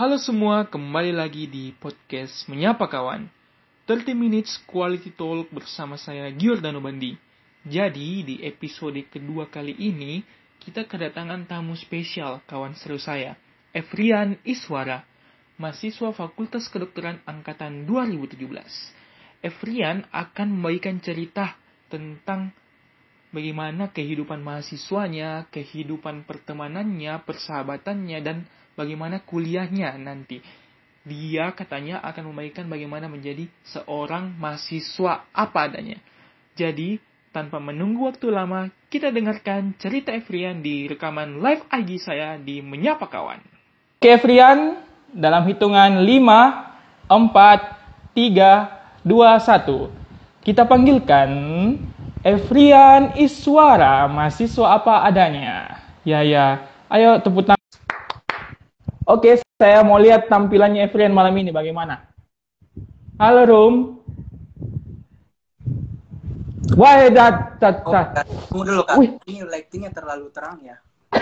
Halo 0.00 0.16
semua, 0.16 0.64
kembali 0.64 1.12
lagi 1.12 1.44
di 1.44 1.76
podcast 1.76 2.48
Menyapa 2.48 2.88
Kawan. 2.88 3.28
30 3.84 4.16
minutes 4.16 4.56
quality 4.64 5.12
talk 5.12 5.52
bersama 5.52 6.00
saya 6.00 6.32
Giordano 6.32 6.80
Bandi. 6.80 7.12
Jadi, 7.68 8.24
di 8.24 8.40
episode 8.40 8.96
kedua 9.12 9.52
kali 9.52 9.76
ini, 9.76 10.24
kita 10.56 10.88
kedatangan 10.88 11.44
tamu 11.44 11.76
spesial 11.76 12.40
kawan 12.48 12.72
seru 12.80 12.96
saya, 12.96 13.36
Efrian 13.76 14.40
Iswara, 14.40 15.04
mahasiswa 15.60 16.16
Fakultas 16.16 16.72
Kedokteran 16.72 17.20
Angkatan 17.28 17.84
2017. 17.84 18.40
Efrian 19.44 20.08
akan 20.16 20.48
membagikan 20.48 20.96
cerita 21.04 21.60
tentang 21.92 22.56
bagaimana 23.36 23.92
kehidupan 23.92 24.40
mahasiswanya, 24.40 25.52
kehidupan 25.52 26.24
pertemanannya, 26.24 27.20
persahabatannya, 27.20 28.18
dan 28.24 28.48
bagaimana 28.80 29.20
kuliahnya 29.20 30.00
nanti. 30.00 30.40
Dia 31.04 31.52
katanya 31.52 32.00
akan 32.00 32.32
membagikan 32.32 32.68
bagaimana 32.68 33.12
menjadi 33.12 33.48
seorang 33.68 34.36
mahasiswa 34.36 35.28
apa 35.32 35.68
adanya. 35.68 36.00
Jadi, 36.56 37.00
tanpa 37.32 37.60
menunggu 37.60 38.08
waktu 38.08 38.28
lama, 38.32 38.68
kita 38.88 39.12
dengarkan 39.12 39.76
cerita 39.76 40.12
Efrian 40.12 40.60
di 40.60 40.88
rekaman 40.88 41.40
live 41.40 41.64
IG 41.72 42.00
saya 42.00 42.36
di 42.36 42.60
Menyapa 42.60 43.08
Kawan. 43.08 43.40
Oke 44.00 44.16
Efrian, 44.16 44.80
dalam 45.12 45.44
hitungan 45.46 46.04
5, 46.04 47.08
4, 47.08 48.16
3, 48.16 49.04
2, 49.04 49.40
1. 49.40 50.44
Kita 50.44 50.64
panggilkan 50.64 51.28
Efrian 52.20 53.16
Iswara, 53.16 54.08
mahasiswa 54.08 54.76
apa 54.76 55.04
adanya. 55.04 55.80
Ya, 56.04 56.24
ya. 56.24 56.68
Ayo 56.88 57.20
tepuk 57.20 57.44
tangan. 57.46 57.59
Oke, 59.10 59.42
saya 59.58 59.82
mau 59.82 59.98
lihat 59.98 60.30
tampilannya 60.30 60.86
Efrian 60.86 61.10
malam 61.10 61.34
ini 61.34 61.50
bagaimana. 61.50 62.06
Halo, 63.18 63.42
Rum. 63.42 63.74
Wah, 66.78 67.10
dat, 67.10 67.58
dat, 67.58 67.82
Oh, 67.82 67.90
dat. 67.90 68.22
tunggu 68.48 68.62
dulu 68.70 68.82
kak. 68.86 68.94
Wih. 68.94 69.10
Ini 69.26 69.42
lightingnya 69.50 69.90
terlalu 69.90 70.30
terang 70.30 70.62
ya. 70.62 70.78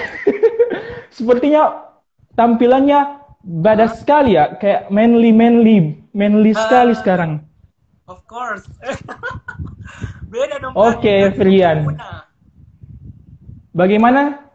Sepertinya 1.17 1.89
tampilannya 2.37 3.25
badas 3.41 4.05
sekali 4.05 4.37
ya, 4.37 4.53
kayak 4.61 4.93
manly, 4.93 5.33
manly, 5.33 5.97
manly 6.13 6.53
sekali 6.53 6.93
Ah. 6.93 6.99
sekarang. 7.01 7.33
Of 8.05 8.21
course. 8.29 8.69
Beda 10.29 10.61
dong. 10.61 10.77
Oke, 10.77 11.33
Kak. 11.33 11.41
Frian. 11.41 11.97
Bagaimana? 13.73 14.48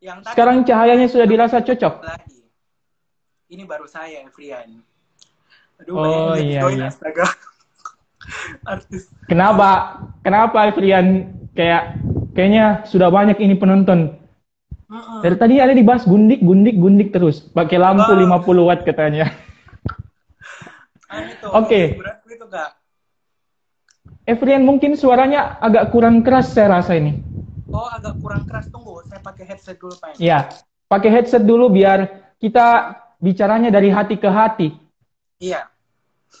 Yang 0.00 0.16
tadi 0.24 0.32
Sekarang 0.32 0.56
cahayanya 0.64 1.06
sudah 1.06 1.24
dirasa 1.24 1.60
cocok. 1.60 1.94
lagi. 2.00 2.40
Ini 3.50 3.62
baru 3.64 3.84
saya, 3.84 4.24
Frian. 4.32 4.80
Aduh, 5.76 5.94
Oh, 5.94 6.34
iya, 6.34 6.60
join, 6.64 6.78
iya. 6.78 6.88
astaga. 6.88 7.24
Artis. 8.72 9.08
Kenapa? 9.26 10.00
Kenapa 10.20 10.68
Frian 10.72 11.30
kayak 11.52 11.98
kayaknya 12.32 12.84
sudah 12.84 13.08
banyak 13.08 13.36
ini 13.38 13.54
penonton? 13.54 14.16
Dari 15.20 15.36
tadi 15.38 15.54
ada 15.56 15.70
dibahas 15.70 16.02
gundik, 16.02 16.40
gundik, 16.40 16.74
gundik 16.74 17.08
terus. 17.10 17.46
Pakai 17.46 17.78
lampu 17.78 18.10
Oh. 18.10 18.18
50 18.18 18.64
watt 18.64 18.80
katanya. 18.82 19.30
Itu. 21.30 21.46
Oke. 21.46 21.98
Itu 22.26 22.46
kak. 22.46 22.70
Efrian 24.24 24.62
mungkin 24.62 24.94
suaranya 24.94 25.58
agak 25.58 25.90
kurang 25.90 26.22
keras 26.22 26.50
saya 26.50 26.70
rasa 26.72 26.94
ini. 26.94 27.18
Oh, 27.70 27.86
agak 27.86 28.18
kurang 28.18 28.42
keras. 28.46 28.66
Tunggu, 28.66 28.89
saya 29.10 29.20
pakai 29.26 29.44
headset 29.50 29.76
dulu, 29.82 29.94
Pak. 29.98 30.22
Ya, 30.22 30.38
pakai 30.86 31.10
headset 31.10 31.42
dulu 31.42 31.66
biar 31.66 32.30
kita 32.38 32.94
bicaranya 33.18 33.74
dari 33.74 33.90
hati 33.90 34.14
ke 34.14 34.30
hati. 34.30 34.70
Iya. 35.42 35.66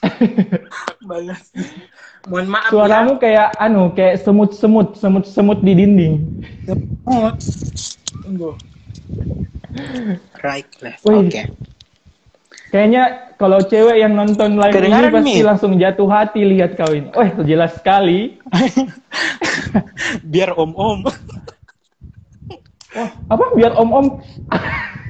Balas. 1.10 1.50
Mohon 2.30 2.46
maaf 2.46 2.70
Suaramu 2.70 3.12
kayak 3.18 3.58
anu, 3.58 3.90
kayak 3.90 4.22
semut-semut, 4.22 4.94
semut-semut 4.94 5.58
di 5.66 5.72
dinding. 5.74 6.14
ya. 6.62 6.74
Oh. 7.10 7.34
Tunggu. 8.22 8.54
Right, 10.38 10.70
left. 10.78 11.02
Oke. 11.02 11.50
Kayaknya 12.70 13.34
kalau 13.34 13.58
cewek 13.66 13.98
yang 13.98 14.14
nonton 14.14 14.54
live 14.54 14.70
ini 14.70 14.78
Kedengaran, 14.78 15.10
pasti 15.10 15.40
Mi? 15.42 15.42
langsung 15.42 15.72
jatuh 15.74 16.06
hati 16.06 16.46
lihat 16.46 16.78
kau 16.78 16.94
ini. 16.94 17.10
Wah, 17.10 17.34
jelas 17.42 17.74
sekali. 17.74 18.38
Biar 20.30 20.54
om-om. 20.54 21.02
Wah, 22.90 23.10
apa 23.28 23.44
biar 23.54 23.72
om-om? 23.76 24.06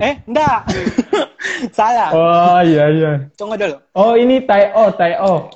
Eh, 0.00 0.16
enggak. 0.24 0.64
Salah. 1.76 2.08
Oh 2.16 2.60
iya 2.64 2.88
iya. 2.88 3.10
Tunggu 3.36 3.52
dulu. 3.60 3.76
Oh 3.92 4.16
ini 4.16 4.40
tai 4.48 4.72
o, 4.72 4.88
tai 4.96 5.20
o. 5.20 5.52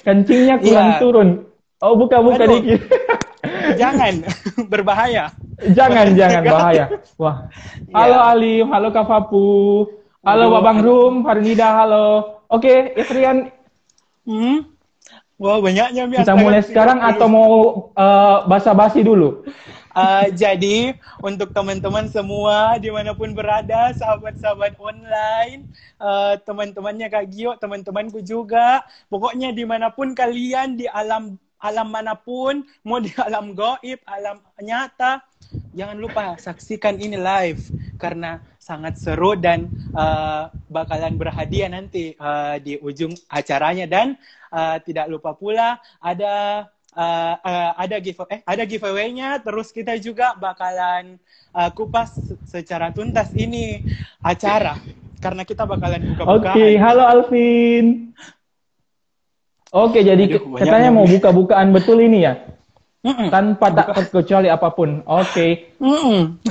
Kencingnya 0.00 0.56
kurang 0.64 0.88
Iya. 0.88 0.96
turun. 0.96 1.28
Oh 1.76 1.92
buka 1.92 2.24
buka 2.24 2.48
Aduh. 2.48 2.56
dikit. 2.56 2.80
Jangan. 3.80 4.24
Berbahaya. 4.72 5.28
jangan 5.76 6.16
jangan 6.16 6.40
bahaya. 6.40 6.84
Wah. 7.20 7.52
Halo 7.92 8.16
Iya. 8.16 8.32
Alim, 8.32 8.66
halo 8.72 8.88
Kak 8.96 9.04
Fapu. 9.04 9.84
Halo 10.24 10.44
Aduh, 10.48 10.54
Babang. 10.56 10.78
Rum, 10.80 11.14
Farnida, 11.20 11.84
halo. 11.84 12.06
Oke, 12.48 12.96
Efrian, 12.96 13.52
Hmm? 14.24 14.72
Wah, 15.36 15.58
banyaknya. 15.58 16.06
Mi. 16.08 16.16
kita 16.16 16.32
mulai 16.32 16.62
sekarang 16.62 17.02
atau 17.02 17.26
mau 17.28 17.52
eh, 17.92 18.36
basa-basi 18.48 19.04
dulu? 19.04 19.42
Uh, 19.92 20.32
jadi 20.32 20.96
untuk 21.20 21.52
teman-teman 21.52 22.08
semua 22.08 22.80
di 22.80 22.88
mana 22.88 23.12
pun 23.12 23.36
berada, 23.36 23.92
sahabat-sahabat 23.92 24.80
online, 24.80 25.68
uh, 26.00 26.40
teman-temannya 26.40 27.12
Kak 27.12 27.28
Gio, 27.28 27.52
teman-temanku 27.60 28.24
juga, 28.24 28.80
pokoknya 29.12 29.52
di 29.52 29.68
mana 29.68 29.92
pun 29.92 30.16
kalian 30.16 30.80
di 30.80 30.88
alam 30.88 31.36
alam 31.62 31.94
mana 31.94 32.18
pun, 32.18 32.66
mau 32.82 32.98
di 32.98 33.14
alam 33.14 33.54
goib, 33.54 34.02
alam 34.02 34.42
nyata, 34.58 35.22
jangan 35.70 35.94
lupa 35.94 36.34
saksikan 36.34 36.98
ini 36.98 37.14
live 37.14 37.62
karena 38.02 38.42
sangat 38.58 38.98
seru 38.98 39.38
dan 39.38 39.70
uh, 39.94 40.50
bakalan 40.66 41.14
berhadiah 41.14 41.70
nanti 41.70 42.18
uh, 42.18 42.58
di 42.58 42.82
ujung 42.82 43.14
acaranya. 43.30 43.86
Dan 43.86 44.18
uh, 44.50 44.82
tidak 44.82 45.06
lupa 45.06 45.38
pula 45.38 45.78
ada 46.02 46.66
uh, 46.96 47.34
uh, 47.40 47.70
ada 47.76 47.96
give 47.98 48.20
eh 48.28 48.40
ada 48.44 48.62
giveaway-nya 48.64 49.40
terus 49.40 49.72
kita 49.72 49.96
juga 49.96 50.36
bakalan 50.36 51.16
uh, 51.56 51.70
kupas 51.72 52.16
secara 52.48 52.92
tuntas 52.92 53.32
ini 53.36 53.84
acara 54.20 54.76
karena 55.22 55.42
kita 55.46 55.62
bakalan 55.64 56.02
Oke, 56.02 56.10
buka-bukaan. 56.18 56.76
halo 56.82 57.02
Alvin. 57.06 58.10
Oke, 59.72 60.04
jadi 60.04 60.28
Aduh, 60.28 60.60
katanya 60.60 60.90
mau 60.92 61.08
buka-bukaan 61.08 61.72
betul 61.72 62.04
ini 62.04 62.28
ya? 62.28 62.44
Tanpa 63.32 63.72
tak 63.72 63.88
terkecuali 63.96 64.52
apa 64.52 64.68
pun. 64.74 65.00
Oke. 65.08 65.72
Mm-mm. 65.80 66.42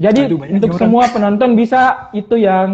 Jadi 0.00 0.26
Aduh, 0.26 0.40
untuk 0.48 0.74
orang. 0.74 0.80
semua 0.80 1.04
penonton 1.12 1.54
bisa 1.54 2.10
itu 2.16 2.40
yang 2.40 2.70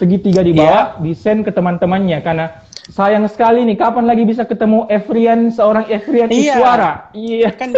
segitiga 0.00 0.42
di 0.42 0.56
bawah 0.56 0.98
di 0.98 1.12
send 1.14 1.44
ke 1.46 1.52
teman-temannya 1.54 2.18
karena 2.24 2.46
sayang 2.88 3.28
sekali 3.28 3.64
nih 3.64 3.76
kapan 3.76 4.04
lagi 4.04 4.24
bisa 4.24 4.42
ketemu 4.42 4.88
Efrian 4.88 5.52
seorang 5.52 5.84
Efrian 5.86 6.28
Iya. 6.28 6.56
Iswara. 6.56 6.92
Iya. 7.12 7.48
Kan 7.54 7.70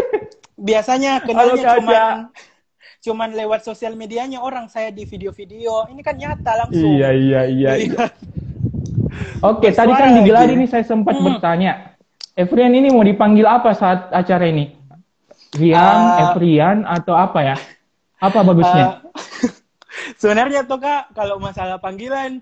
biasanya 0.54 1.20
kenalnya 1.22 1.78
Kak 1.80 2.18
cuman 3.00 3.32
lewat 3.32 3.64
sosial 3.64 3.96
medianya 3.96 4.44
orang 4.44 4.68
saya 4.68 4.92
di 4.92 5.08
video-video. 5.08 5.88
Ini 5.88 6.00
kan 6.04 6.14
nyata 6.14 6.52
langsung. 6.66 6.84
Iya 6.84 7.08
iya 7.16 7.40
iya. 7.48 7.70
iya. 7.80 7.88
Lihat. 7.88 8.12
Oke, 9.40 9.72
tadi 9.72 9.88
Bersuara 9.90 10.04
kan 10.04 10.16
di 10.16 10.22
Geladi 10.22 10.52
lagi. 10.52 10.56
ini 10.60 10.66
saya 10.68 10.84
sempat 10.84 11.16
Hmm. 11.16 11.24
bertanya. 11.26 11.96
Efrian 12.36 12.72
ini 12.72 12.92
mau 12.92 13.00
dipanggil 13.00 13.42
apa 13.42 13.72
saat 13.72 14.12
acara 14.12 14.46
ini? 14.46 14.76
Rian, 15.56 15.80
Ah. 15.80 16.30
Efrian 16.30 16.84
atau 16.84 17.16
apa 17.16 17.40
ya? 17.42 17.56
Apa 18.20 18.44
bagusnya? 18.44 19.00
Uh, 19.00 19.50
sebenarnya 20.20 20.62
tuh 20.62 20.78
kak 20.78 21.10
kalau 21.10 21.40
masalah 21.40 21.80
panggilan 21.80 22.38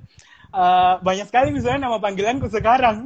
uh, 0.50 1.00
banyak 1.00 1.26
sekali 1.26 1.48
misalnya 1.50 1.86
nama 1.86 1.98
panggilanku 1.98 2.48
sekarang 2.48 3.04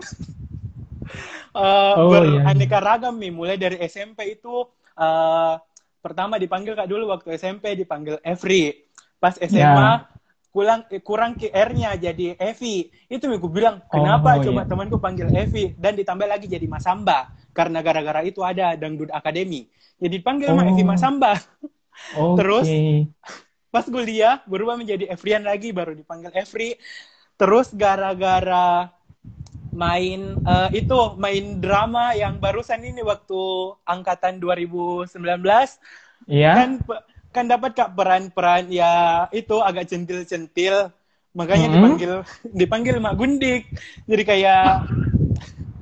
uh, 1.54 1.94
Oh, 2.00 2.10
iya, 2.12 2.42
beraneka 2.46 2.78
ragam 2.78 3.14
nih 3.18 3.32
mulai 3.32 3.56
dari 3.56 3.76
SMP 3.84 4.36
itu 4.38 4.66
uh, 4.96 5.54
pertama 6.02 6.36
dipanggil 6.36 6.74
kak 6.74 6.90
dulu 6.90 7.12
waktu 7.12 7.38
SMP 7.38 7.78
dipanggil 7.78 8.18
Evri 8.22 8.74
pas 9.18 9.38
SMA 9.38 9.58
Ya. 9.62 10.04
kurang 10.52 10.84
eh, 10.90 11.00
kurang 11.00 11.32
QR-nya 11.38 11.96
jadi 11.96 12.36
Evi 12.36 12.90
itu 13.08 13.24
aku 13.24 13.48
bilang 13.48 13.80
kenapa 13.88 14.36
Oh, 14.36 14.44
coba 14.44 14.66
iya. 14.66 14.68
temanku 14.68 14.96
panggil 14.98 15.30
Evi 15.32 15.72
dan 15.78 15.96
ditambah 15.96 16.26
lagi 16.28 16.44
jadi 16.44 16.66
Masamba 16.68 17.30
karena 17.54 17.80
gara-gara 17.80 18.20
itu 18.20 18.42
ada 18.44 18.74
dangdut 18.76 19.08
akademi 19.08 19.70
jadi 19.96 20.18
dipanggil 20.20 20.50
sama 20.52 20.66
Oh. 20.66 20.70
Evi 20.74 20.84
Masamba 20.84 21.32
Oke. 22.18 22.36
terus? 22.42 22.68
pas 23.72 23.88
kuliah 23.88 24.44
berubah 24.44 24.76
menjadi 24.76 25.08
Evrian 25.08 25.40
lagi 25.40 25.72
baru 25.72 25.96
dipanggil 25.96 26.28
Evri 26.36 26.76
terus 27.36 27.72
gara-gara 27.72 28.90
main 29.72 30.36
eh, 30.36 30.68
itu 30.84 30.96
main 31.16 31.58
drama 31.58 32.12
yang 32.12 32.36
barusan 32.36 32.84
ini 32.84 33.00
waktu 33.00 33.40
angkatan 33.88 34.36
2019 34.36 35.80
Iya. 36.28 36.52
kan 36.54 36.70
kan 37.32 37.44
dapat 37.48 37.72
kak 37.74 37.96
peran-peran 37.96 38.68
ya 38.68 39.26
itu 39.32 39.58
agak 39.58 39.88
centil-centil. 39.88 40.92
Makanya 41.32 41.66
Hmm. 41.66 41.74
dipanggil 41.80 42.12
dipanggil 42.52 42.96
Mak 43.00 43.16
Gundik. 43.16 43.72
Jadi 44.04 44.22
kayak 44.22 44.84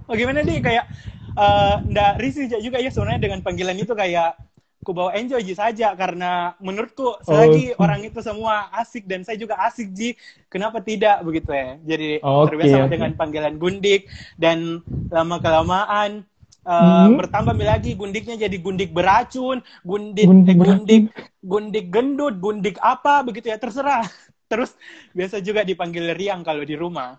bagaimana 0.07 0.47
nih? 0.47 0.63
Kayak 0.63 0.87
eh, 1.35 1.75
ndak 1.91 2.13
risih 2.23 2.47
juga 2.63 2.79
ya 2.79 2.89
sebenarnya 2.95 3.27
dengan 3.27 3.41
panggilan 3.43 3.77
itu. 3.77 3.93
Kayak 3.93 4.39
ku 4.81 4.97
bawa 4.97 5.13
enjoy 5.13 5.45
ji 5.45 5.53
saja 5.53 5.93
karena 5.93 6.57
menurutku 6.59 7.21
selagi 7.21 7.77
Oh. 7.77 7.85
orang 7.85 8.01
itu 8.01 8.21
semua 8.25 8.73
asik 8.73 9.05
dan 9.05 9.21
saya 9.23 9.37
juga 9.37 9.61
asik 9.61 9.93
ji 9.93 10.17
kenapa 10.49 10.81
tidak 10.81 11.21
begitu 11.21 11.53
ya 11.53 11.77
jadi 11.85 12.11
Oke, 12.25 12.57
terbiasa 12.57 12.77
oke. 12.89 12.93
dengan 12.93 13.11
panggilan 13.13 13.61
gundik 13.61 14.09
dan 14.41 14.81
lama 15.13 15.37
kelamaan 15.39 16.25
eh, 16.65 17.09
Hmm. 17.09 17.17
bertambah 17.17 17.57
lagi 17.57 17.93
gundiknya 17.93 18.37
jadi 18.41 18.57
gundik 18.57 18.93
beracun 18.93 19.61
gundik 19.85 20.29
Gundik 20.29 20.57
eh, 20.57 20.57
gundik 20.57 21.03
gundik 21.41 21.87
gendut 21.89 22.35
gundik 22.41 22.77
apa 22.81 23.21
begitu 23.21 23.49
ya 23.53 23.57
terserah 23.61 24.05
terus 24.51 24.77
biasa 25.13 25.41
juga 25.41 25.61
dipanggil 25.63 26.13
riang 26.17 26.41
kalau 26.41 26.65
di 26.65 26.77
rumah 26.77 27.17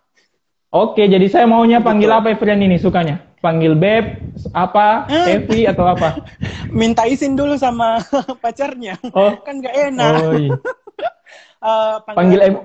Oke, 0.72 1.04
jadi 1.04 1.28
saya 1.28 1.44
maunya 1.44 1.84
panggil 1.84 2.08
Betul. 2.08 2.20
apa 2.24 2.28
Efrian 2.32 2.64
ini 2.64 2.80
sukanya? 2.80 3.20
Panggil 3.44 3.76
Beb, 3.76 4.24
apa, 4.56 5.04
Eh. 5.12 5.36
Evi 5.36 5.68
atau 5.68 5.84
apa? 5.84 6.24
minta 6.72 7.04
izin 7.04 7.36
dulu 7.36 7.60
sama 7.60 8.00
pacarnya 8.44 8.96
Oh, 9.12 9.36
kan 9.44 9.60
gak 9.60 9.76
enak 9.92 10.12
oh 10.18 10.32
iya. 10.34 10.52
Eh, 11.62 11.96
Panggil 12.10 12.40
em, 12.42 12.56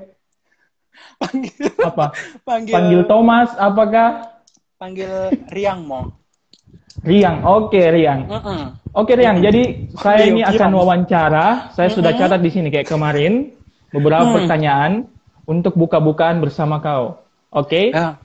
panggil 1.18 1.68
apa? 1.84 2.06
panggil 2.42 2.72
Panggil 2.72 3.00
Thomas, 3.04 3.52
apakah? 3.56 4.38
panggil 4.76 5.10
riang 5.50 5.84
mo 5.84 6.00
Riang. 7.02 7.44
Oke, 7.44 7.78
Riang. 7.86 8.24
Mm-mm. 8.26 8.60
Oke, 8.90 9.14
Riang. 9.14 9.38
Jadi 9.38 9.92
saya 9.94 10.26
ini 10.26 10.40
akan 10.40 10.74
wawancara. 10.74 11.70
Saya 11.70 11.92
sudah 11.92 12.10
Mm-mm. 12.10 12.20
catat 12.24 12.40
di 12.40 12.50
sini 12.50 12.68
kayak 12.72 12.88
kemarin 12.88 13.52
beberapa 13.92 14.26
Hmm. 14.26 14.34
pertanyaan 14.34 14.92
untuk 15.44 15.76
buka-bukaan 15.76 16.40
bersama 16.40 16.80
kau. 16.80 17.20
Oke? 17.50 17.90
Ya. 17.90 18.18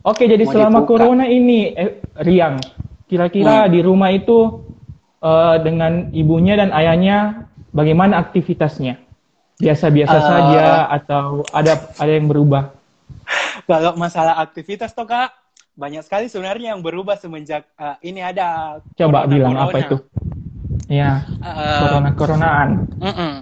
Oke, 0.00 0.24
jadi 0.24 0.44
Mau 0.44 0.52
selama 0.52 0.78
dibuka. 0.80 0.90
corona 0.92 1.24
ini, 1.26 1.74
eh, 1.74 1.98
Riang, 2.16 2.62
kira-kira 3.04 3.66
Hmm. 3.66 3.72
di 3.72 3.80
rumah 3.80 4.10
itu 4.10 4.62
eh, 5.18 5.56
dengan 5.58 6.12
ibunya 6.12 6.54
dan 6.54 6.70
ayahnya 6.70 7.48
bagaimana 7.72 8.20
aktivitasnya? 8.20 9.00
Biasa-biasa 9.56 10.14
Eh. 10.14 10.22
saja 10.22 10.64
atau 10.86 11.42
ada 11.50 11.90
ada 11.92 12.12
yang 12.12 12.28
berubah? 12.28 12.70
kalau 13.66 13.96
masalah 13.96 14.38
aktivitas 14.38 14.92
toh 14.92 15.02
kak 15.02 15.32
banyak 15.72 16.00
sekali 16.00 16.28
sebenarnya 16.28 16.72
yang 16.72 16.84
berubah 16.84 17.16
semenjak 17.16 17.66
eh, 17.74 17.96
ini 18.04 18.20
ada 18.20 18.78
Coba 18.94 19.24
corona- 19.24 19.26
bilang 19.26 19.54
corona. 19.56 19.66
apa 19.66 19.78
itu? 19.80 19.96
Ya, 20.86 21.10
Eh, 21.42 21.80
corona-coronaan. 21.82 22.68
Mm-mm. 22.94 23.32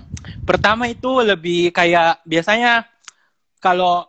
Pertama 0.43 0.89
itu 0.89 1.21
lebih 1.21 1.69
kayak 1.69 2.25
biasanya 2.25 2.89
kalau 3.59 4.09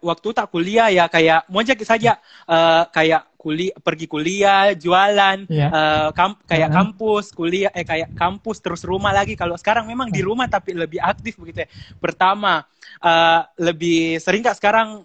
waktu 0.00 0.28
tak 0.32 0.48
kuliah 0.48 0.88
ya 0.88 1.04
kayak 1.06 1.46
mau 1.52 1.60
aja 1.60 1.76
saja 1.84 2.16
eh, 2.48 2.82
kayak 2.90 3.22
kuliah 3.40 3.72
pergi 3.80 4.04
kuliah 4.04 4.72
jualan 4.76 5.48
Iya. 5.48 5.68
eh, 5.68 6.08
kam- 6.12 6.40
kayak 6.44 6.68
Mhm. 6.68 6.76
kampus 6.76 7.24
kuliah 7.32 7.72
eh 7.72 7.84
kayak 7.84 8.12
kampus 8.12 8.60
terus 8.60 8.82
rumah 8.84 9.12
lagi 9.12 9.36
kalau 9.36 9.56
sekarang 9.56 9.88
memang 9.88 10.08
di 10.12 10.20
rumah 10.20 10.48
tapi 10.48 10.76
lebih 10.76 11.00
aktif 11.00 11.36
begitu 11.36 11.64
ya 11.64 11.68
pertama 12.00 12.64
eh, 13.00 13.40
lebih 13.60 14.16
sering 14.20 14.44
kak 14.44 14.56
sekarang 14.56 15.04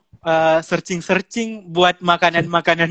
searching 0.65 1.05
searching 1.05 1.69
buat 1.69 2.01
makanan 2.01 2.49
makanan? 2.49 2.89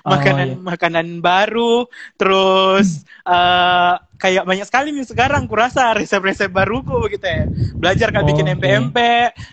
Oh, 0.00 0.16
makanan 0.16 0.48
iya. 0.48 0.64
makanan 0.64 1.06
baru 1.20 1.84
terus 2.16 3.04
eh, 3.28 3.94
kayak 4.20 4.44
banyak 4.44 4.68
sekali 4.68 4.92
nih 4.92 5.08
sekarang 5.08 5.48
kurasa 5.48 5.96
resep-resep 5.96 6.52
baruku 6.52 6.92
begitu 7.00 7.24
ya 7.24 7.48
belajar 7.80 8.12
kayak 8.12 8.28
bikin 8.28 8.46
Oke. 8.46 8.54
MPMP 8.60 8.98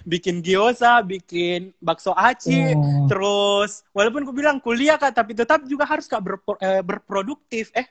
bikin 0.04 0.36
gyoza 0.44 1.00
bikin 1.02 1.72
bakso 1.80 2.12
aci 2.12 2.76
Oh. 2.76 3.08
terus 3.08 3.88
walaupun 3.96 4.28
aku 4.28 4.34
bilang 4.36 4.60
kuliah 4.60 5.00
kak 5.00 5.16
tapi 5.16 5.32
tetap 5.32 5.64
juga 5.64 5.88
harus 5.88 6.04
kak 6.06 6.20
berpro- 6.20 6.60
eh, 6.60 6.84
berproduktif 6.84 7.72
eh 7.72 7.88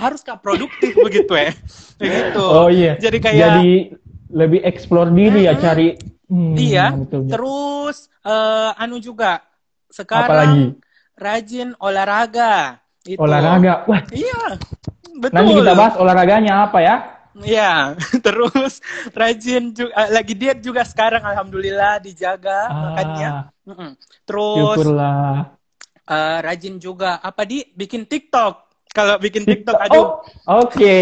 harus 0.00 0.24
kak 0.24 0.40
produktif 0.40 0.96
begitu 1.06 1.28
ya 1.36 1.52
begitu 2.00 2.40
Oh 2.40 2.72
iya. 2.72 2.96
jadi 2.96 3.18
kayak 3.20 3.36
Jadi 3.38 3.68
lebih 4.28 4.60
explore 4.60 5.08
diri 5.08 5.48
ya, 5.48 5.56
cari. 5.56 5.96
Hmm, 6.28 6.52
Iya, 6.52 6.92
betul, 6.92 7.24
betul. 7.24 7.32
terus 7.32 7.96
eh, 8.20 8.70
anu 8.76 9.00
juga 9.00 9.40
sekarang 9.88 10.76
rajin 11.16 11.72
olahraga 11.80 12.76
itu 13.16 13.24
Olahraga. 13.24 13.84
Wah, 13.88 14.02
Iya, 14.12 14.36
betul. 15.20 15.32
nanti 15.34 15.50
kita 15.58 15.72
bahas 15.78 15.94
olahraganya 16.00 16.68
apa 16.68 16.78
ya? 16.80 16.94
Iya, 17.38 17.94
terus 18.24 18.82
rajin 19.14 19.70
juga 19.76 19.94
lagi 20.10 20.34
diet 20.34 20.58
juga 20.64 20.82
sekarang 20.82 21.22
alhamdulillah 21.22 22.02
dijaga 22.02 22.74
makannya. 22.82 23.30
Ah, 23.30 23.52
Mm-mm. 23.68 23.90
Terus 24.26 24.80
syukurlah. 24.80 25.58
eh, 26.08 26.38
rajin 26.44 26.74
juga 26.80 27.20
apa 27.20 27.42
di 27.44 27.64
bikin 27.76 28.08
TikTok. 28.08 28.54
Kalau 28.92 29.20
bikin 29.20 29.44
TikTok, 29.46 29.76
TikTok. 29.76 29.78
aduh. 29.78 30.06
Oh, 30.48 30.64
oke. 30.64 30.96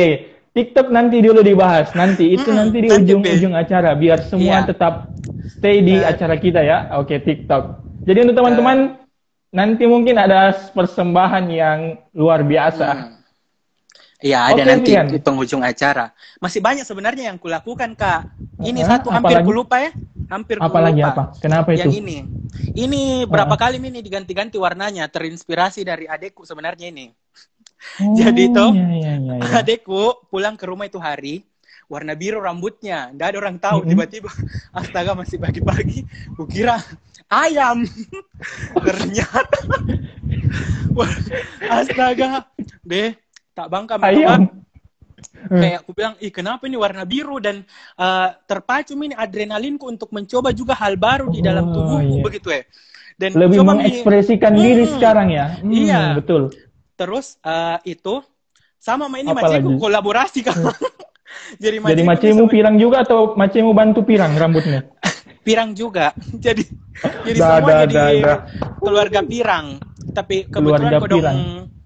TikTok 0.57 0.89
nanti 0.89 1.21
dulu 1.21 1.41
dibahas. 1.45 1.93
Nanti 1.93 2.33
itu 2.33 2.49
Mm-mm, 2.49 2.57
nanti 2.57 2.81
di 2.81 2.91
ujung-ujung 2.91 3.53
acara 3.53 3.93
biar 3.93 4.25
semua 4.25 4.65
Iya. 4.65 4.69
tetap 4.69 5.13
stay 5.45 5.85
di 5.85 6.01
Eh. 6.01 6.05
acara 6.05 6.37
kita 6.41 6.61
ya. 6.65 6.89
Oke, 6.97 7.21
TikTok. 7.21 7.65
Jadi 8.09 8.19
untuk 8.25 8.37
teman-teman 8.41 8.79
nanti 9.57 9.89
mungkin 9.89 10.21
ada 10.21 10.53
persembahan 10.53 11.45
yang 11.49 11.79
luar 12.13 12.45
biasa. 12.45 12.89
Hmm. 12.93 13.15
Iya, 14.17 14.49
ada 14.49 14.63
Oke, 14.65 14.71
nanti 14.73 14.91
Rian. 14.97 15.07
di 15.13 15.21
penghujung 15.21 15.61
acara. 15.61 16.09
Masih 16.41 16.65
banyak 16.65 16.89
sebenarnya 16.89 17.29
yang 17.29 17.37
kulakukan, 17.37 17.93
Kak. 17.93 18.33
Ini 18.59 18.81
Uh-huh, 18.81 18.89
satu 18.97 19.09
hampir 19.13 19.37
apalagi? 19.37 19.45
kulupa 19.45 19.77
ya. 19.77 19.91
Hampir 20.27 20.57
Apalagi 20.57 21.01
kulupa. 21.05 21.13
apa? 21.13 21.23
Kenapa 21.37 21.69
Yang 21.77 21.93
itu? 21.93 22.01
ini. 22.01 22.17
Ini 22.75 23.03
berapa 23.29 23.53
Uh. 23.53 23.61
kali 23.61 23.77
ini 23.77 24.01
diganti-ganti 24.01 24.57
warnanya, 24.57 25.05
terinspirasi 25.07 25.85
dari 25.85 26.09
adekku 26.09 26.49
sebenarnya 26.49 26.89
ini. 26.89 27.13
Oh, 28.01 28.17
Jadi 28.21 28.49
tuh, 28.51 28.73
iya, 28.73 28.89
iya, 28.89 29.13
iya, 29.21 29.35
iya. 29.37 29.61
Adekku 29.61 30.25
pulang 30.33 30.57
ke 30.57 30.65
rumah 30.65 30.89
itu 30.89 30.97
hari, 30.97 31.45
warna 31.87 32.17
biru 32.17 32.41
rambutnya. 32.41 33.13
Nggak 33.13 33.29
ada 33.31 33.39
orang 33.39 33.57
tahu. 33.61 33.79
Mm-mm. 33.85 33.91
Tiba-tiba, 33.93 34.31
astaga 34.81 35.13
masih 35.13 35.37
pagi-pagi. 35.37 36.09
Kukira 36.35 36.81
ayam. 37.29 37.83
Ternyata, 38.87 39.59
wah, 40.93 41.11
astaga. 41.81 42.47
Deh, 42.83 43.15
tak 43.53 43.67
bangka 43.69 43.99
Ayam. 44.01 44.63
Kayak 45.47 45.87
aku 45.87 45.91
bilang, 45.95 46.15
ih 46.19 46.33
kenapa 46.35 46.67
ini 46.67 46.75
warna 46.75 47.07
biru 47.07 47.39
dan 47.39 47.63
eh, 47.97 48.29
terpacu 48.45 48.99
ini 48.99 49.15
adrenalinku 49.15 49.87
untuk 49.87 50.11
mencoba 50.11 50.51
juga 50.51 50.75
hal 50.75 50.99
baru 50.99 51.31
di 51.31 51.39
dalam 51.41 51.71
Oh, 51.71 51.73
tubuhku 51.73 52.17
iya. 52.19 52.23
begitu 52.23 52.49
ya. 52.51 52.63
Dan 53.17 53.31
Lebih 53.33 53.63
coba 53.63 53.65
mi- 53.65 53.69
mengekspresikan 53.81 54.53
diri 54.53 54.85
Hmm, 54.85 54.93
sekarang 54.99 55.29
ya. 55.33 55.47
Hmm, 55.63 55.73
Iya. 55.73 56.03
betul. 56.19 56.51
Terus 56.99 57.39
eh, 57.41 57.79
itu 57.95 58.21
sama 58.77 59.07
sama 59.07 59.17
ini 59.23 59.31
maciku 59.33 59.71
kolaborasi 59.81 60.41
kan. 60.47 60.59
Jadi 61.63 61.79
Jadi 61.81 62.03
macemu 62.03 62.45
bisa- 62.45 62.53
pirang 62.53 62.77
juga 62.77 62.97
atau 63.07 63.33
macemu 63.35 63.71
bantu 63.73 64.01
pirang 64.03 64.35
rambutnya? 64.35 64.83
Pirang 65.47 65.71
juga. 65.73 66.11
jadi 66.45 66.63
jadi 67.23 67.39
Dah, 67.39 67.49
semua 67.55 67.69
dah, 67.71 67.81
jadi 67.87 68.15
dah. 68.19 68.39
keluarga 68.83 69.21
pirang. 69.23 69.67
Tapi 70.11 70.49
Keluarga 70.51 70.99
kebetulan 70.99 70.99
kodong 70.99 71.19
pirang. 71.23 71.39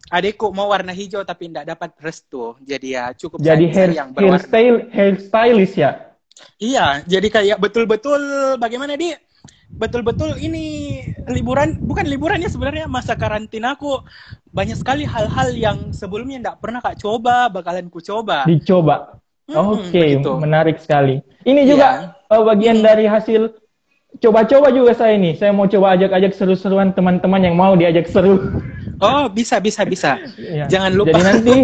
adekku 0.09 0.47
mau 0.51 0.71
warna 0.73 0.93
hijau 0.97 1.21
tapi 1.23 1.53
tidak 1.53 1.67
dapat 1.69 1.91
restu. 2.01 2.57
Jadi 2.65 2.89
ya 2.97 3.13
cukup 3.13 3.39
Jadi 3.39 3.65
hair, 3.69 3.91
sayang 3.93 4.09
berwarna. 4.17 4.41
hairstyle 4.41 4.79
hairstylist 4.91 5.77
ya. 5.77 5.91
Iya, 6.57 7.05
jadi 7.05 7.29
kayak 7.29 7.59
betul-betul 7.61 8.21
bagaimana 8.57 8.97
di 8.97 9.13
betul-betul 9.71 10.37
ini 10.37 10.99
liburan 11.31 11.79
bukan 11.81 12.05
liburan 12.05 12.43
ya 12.43 12.51
sebenarnya 12.51 12.85
masa 12.91 13.15
karantinaku 13.15 14.03
banyak 14.51 14.75
sekali 14.75 15.07
hal-hal 15.07 15.49
yang 15.55 15.79
sebelumnya 15.95 16.43
tidak 16.43 16.57
pernah 16.59 16.81
kak 16.83 16.99
coba 16.99 17.49
bakalan 17.49 17.87
ku 17.89 18.01
coba. 18.03 18.45
Dicoba. 18.45 19.21
Mm-mm, 19.51 19.91
Oke, 19.91 19.99
begitu. 19.99 20.31
menarik 20.39 20.79
sekali. 20.79 21.19
Ini 21.43 21.67
juga 21.67 22.15
eh, 22.31 22.43
bagian 22.43 22.79
dari 22.81 23.05
hasil 23.05 23.51
coba-coba 24.19 24.71
juga 24.71 24.93
saya 24.95 25.15
ini. 25.15 25.35
Saya 25.35 25.51
mau 25.51 25.67
coba 25.67 25.95
ajak-ajak 25.95 26.33
seru-seruan 26.33 26.91
teman-teman 26.91 27.43
yang 27.43 27.55
mau 27.55 27.75
diajak 27.75 28.07
seru. 28.07 28.39
Oh 28.99 29.27
bisa 29.29 29.59
bisa 29.59 29.83
bisa. 29.85 30.19
Ya. 30.39 30.67
Jangan 30.67 30.93
lupa. 30.95 31.15
Jadi 31.15 31.23
nanti 31.23 31.55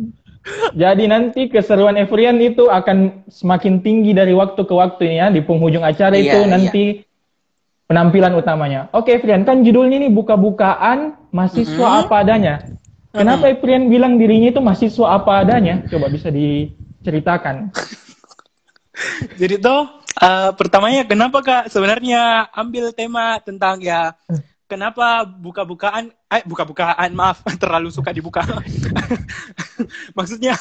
jadi 0.82 1.04
nanti 1.06 1.40
keseruan 1.48 1.96
Evrian 1.96 2.40
itu 2.40 2.68
akan 2.68 3.24
semakin 3.28 3.80
tinggi 3.80 4.12
dari 4.12 4.32
waktu 4.32 4.60
ke 4.64 4.74
waktu 4.74 5.20
ya 5.20 5.28
di 5.28 5.40
penghujung 5.40 5.84
acara 5.84 6.16
Iya, 6.16 6.24
itu 6.24 6.38
iya. 6.40 6.48
nanti 6.48 6.84
penampilan 7.86 8.32
utamanya. 8.38 8.86
Oke, 8.94 9.18
Evrian, 9.18 9.42
kan 9.42 9.66
judulnya 9.66 9.98
ini 9.98 10.08
buka-bukaan 10.08 11.28
mahasiswa 11.34 11.86
Mhm. 11.86 12.00
apa 12.06 12.14
adanya. 12.22 12.54
Kenapa 13.10 13.50
Evrian 13.50 13.90
bilang 13.90 14.14
dirinya 14.22 14.54
itu 14.54 14.62
mahasiswa 14.62 15.06
apa 15.10 15.42
adanya? 15.42 15.82
Coba 15.90 16.06
bisa 16.06 16.30
diceritakan. 16.30 17.56
Jadi 19.40 19.54
tuh 19.60 19.80
eh, 20.20 20.50
pertamanya 20.54 21.02
kenapa 21.08 21.38
kak 21.40 21.64
sebenarnya 21.72 22.48
ambil 22.52 22.92
tema 22.92 23.40
tentang 23.40 23.80
ya 23.80 24.14
kenapa 24.70 25.26
buka-bukaan 25.26 26.14
eh 26.30 26.42
buka-bukaan 26.46 27.10
maaf 27.10 27.42
terlalu 27.62 27.90
suka 27.90 28.14
dibuka 28.14 28.46
maksudnya 30.18 30.54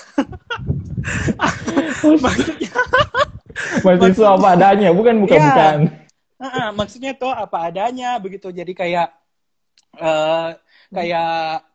maksudnya 2.25 2.71
Mahasiswa 3.83 4.39
apa 4.39 4.47
adanya, 4.55 4.89
bukan 4.95 5.15
bukan-bukan. 5.23 5.77
Ah, 6.39 6.45
ah, 6.47 6.69
maksudnya 6.71 7.11
tuh 7.15 7.31
apa 7.31 7.67
adanya 7.67 8.15
begitu. 8.21 8.47
Jadi 8.51 8.71
kayak 8.71 9.11
eh 9.99 10.49
kayak 10.93 11.65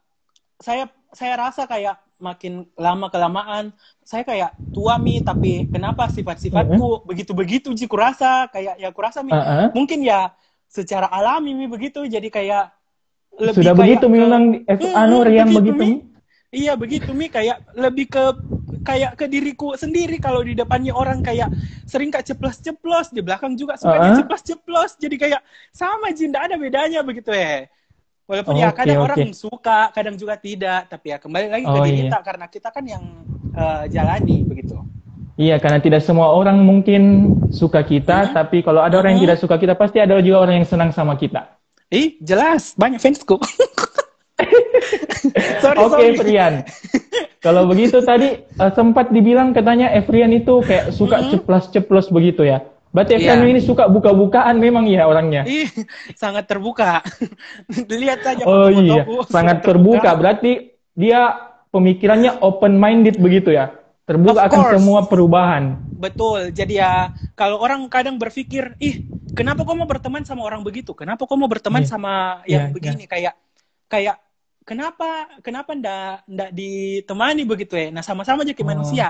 saya 0.62 0.88
saya 1.12 1.34
rasa 1.36 1.68
kayak 1.68 1.98
makin 2.18 2.64
lama 2.78 3.10
kelamaan 3.10 3.74
saya 4.06 4.22
kayak 4.22 4.54
tua 4.70 4.96
mi 5.02 5.18
tapi 5.20 5.66
kenapa 5.66 6.06
sifat-sifatku 6.08 7.04
begitu-begitu 7.04 7.74
sih 7.74 7.90
kurasa 7.90 8.46
kayak 8.48 8.78
ya 8.78 8.90
kurasa 8.94 9.20
mi. 9.26 9.34
Uh-uh. 9.34 9.74
mungkin 9.74 10.04
ya 10.04 10.30
secara 10.70 11.06
alami 11.10 11.54
mi 11.54 11.66
begitu. 11.70 12.02
Jadi 12.06 12.30
kayak 12.30 12.74
lebih 13.38 13.62
Sudah 13.66 13.74
kayak 13.74 13.82
begitu 13.82 14.06
mi 14.10 14.18
memang 14.22 14.42
eh, 14.66 14.76
Hmm, 14.78 14.94
anu 14.94 15.16
Rian 15.26 15.50
begitu, 15.50 15.58
begitu. 15.58 15.82
Mi. 15.82 15.90
Iya 16.54 16.72
begitu 16.78 17.10
Mi. 17.10 17.26
Kayak 17.26 17.66
lebih 17.74 18.06
ke 18.06 18.24
kayak 18.86 19.18
ke 19.18 19.26
diriku 19.26 19.74
sendiri. 19.74 20.22
Kalau 20.22 20.38
di 20.42 20.54
depannya 20.54 20.94
orang 20.94 21.18
kayak 21.18 21.50
sering 21.82 22.14
kayak 22.14 22.30
ceplos-ceplos 22.30 23.10
di 23.10 23.26
belakang 23.26 23.58
juga 23.58 23.74
suka 23.74 23.98
Uh-uh. 23.98 24.16
ceplos-ceplos. 24.22 24.98
Jadi 25.02 25.16
kayak 25.18 25.42
sama 25.74 26.14
Jin 26.14 26.30
tidak 26.30 26.50
ada 26.50 26.56
bedanya 26.58 27.00
begitu 27.02 27.34
ya 27.34 27.66
walaupun 28.24 28.54
ya 28.56 28.68
Oke, 28.72 28.76
kadang 28.80 28.98
oke. 29.00 29.06
orang 29.06 29.18
suka 29.32 29.78
kadang 29.92 30.16
juga 30.16 30.34
tidak 30.36 30.88
tapi 30.88 31.12
ya 31.12 31.18
kembali 31.20 31.46
lagi 31.52 31.64
ke 31.64 31.70
Oh, 31.70 31.84
diri 31.84 31.92
iya. 31.92 32.00
kita 32.08 32.18
karena 32.24 32.46
kita 32.48 32.68
kan 32.72 32.84
yang 32.84 33.04
eh, 33.52 33.82
jalani 33.92 34.36
begitu 34.44 34.76
Iya, 35.34 35.58
karena 35.58 35.82
tidak 35.82 36.06
semua 36.06 36.30
orang 36.30 36.62
mungkin 36.62 37.02
suka 37.50 37.82
kita, 37.82 38.30
Hmm. 38.30 38.34
tapi 38.38 38.62
kalau 38.62 38.78
ada 38.78 39.02
orang 39.02 39.18
yang 39.18 39.22
Hmm. 39.26 39.26
tidak 39.34 39.38
suka 39.42 39.58
kita, 39.58 39.74
pasti 39.74 39.98
ada 39.98 40.14
juga 40.22 40.46
orang 40.46 40.62
yang 40.62 40.68
senang 40.68 40.94
sama 40.94 41.18
kita. 41.18 41.58
ih 41.90 42.18
jelas 42.22 42.74
banyak 42.74 42.98
fansku 43.02 43.38
sorry 45.62 45.78
Oke, 45.78 45.90
sorry 45.90 46.10
Frian. 46.14 46.54
Kalau 47.38 47.66
begitu 47.66 47.98
tadi 48.00 48.40
eh, 48.40 48.72
sempat 48.72 49.10
dibilang 49.10 49.52
katanya 49.52 49.90
Efrian 49.92 50.30
itu 50.30 50.62
kayak 50.62 50.90
suka 50.90 51.18
Mhm. 51.18 51.28
ceplos-ceplos 51.34 52.08
begitu 52.08 52.46
ya. 52.46 52.62
Berarti 52.94 53.18
Iya. 53.18 53.42
ini 53.42 53.58
suka 53.58 53.90
buka-bukaan 53.90 54.54
memang 54.62 54.86
ya 54.86 55.10
orangnya. 55.10 55.42
Ih, 55.42 55.66
sangat 56.14 56.46
terbuka. 56.46 57.02
Lihat 57.90 58.22
saja 58.22 58.42
Oh 58.46 58.70
iya, 58.70 59.02
sangat 59.26 59.66
terbuka. 59.66 60.14
Berarti 60.14 60.78
dia 60.94 61.34
pemikirannya 61.74 62.38
open 62.38 62.78
minded 62.78 63.18
begitu 63.18 63.50
ya. 63.50 63.74
Terbuka 64.06 64.46
Of 64.46 64.46
akan 64.46 64.60
course. 64.62 64.72
semua 64.78 65.00
perubahan. 65.10 65.64
Betul. 65.98 66.54
Jadi 66.54 66.78
ya 66.78 67.10
kalau 67.34 67.58
orang 67.58 67.82
kadang 67.90 68.14
berpikir, 68.14 68.78
ih, 68.78 69.02
kenapa 69.34 69.66
kau 69.66 69.74
mau 69.74 69.90
berteman 69.90 70.22
sama 70.22 70.46
orang 70.46 70.62
begitu? 70.62 70.94
Kenapa 70.94 71.26
kau 71.26 71.34
mau 71.34 71.50
berteman 71.50 71.82
Iya. 71.82 71.90
sama 71.90 72.44
yang 72.46 72.70
Iya, 72.70 72.74
begini? 72.78 73.04
Kayak 73.10 73.34
kayak 73.90 74.22
kenapa 74.62 75.26
kenapa 75.42 75.74
ndak 75.74 76.30
ndak 76.30 76.50
ditemani 76.54 77.42
begitu 77.42 77.74
ya? 77.74 77.90
Nah 77.90 78.04
sama-sama 78.04 78.46
aja 78.46 78.54
kayak 78.54 78.68
Oh. 78.68 78.72
manusia. 78.76 79.06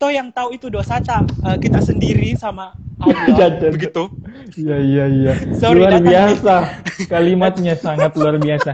Toh 0.00 0.10
yang 0.10 0.32
tahu 0.34 0.56
itu 0.56 0.66
dosa 0.66 0.98
tak 0.98 1.30
eh, 1.46 1.58
kita 1.60 1.78
sendiri 1.78 2.32
sama 2.34 2.72
Allah 3.00 3.26
Jangan. 3.50 3.72
begitu. 3.72 4.02
Iya 4.52 4.76
iya 4.78 5.04
iya. 5.08 5.32
Sorry, 5.56 5.80
luar 5.80 5.92
datang. 5.96 6.06
biasa. 6.06 6.54
Kalimatnya 7.06 7.74
sangat 7.74 8.12
luar 8.14 8.36
biasa. 8.36 8.70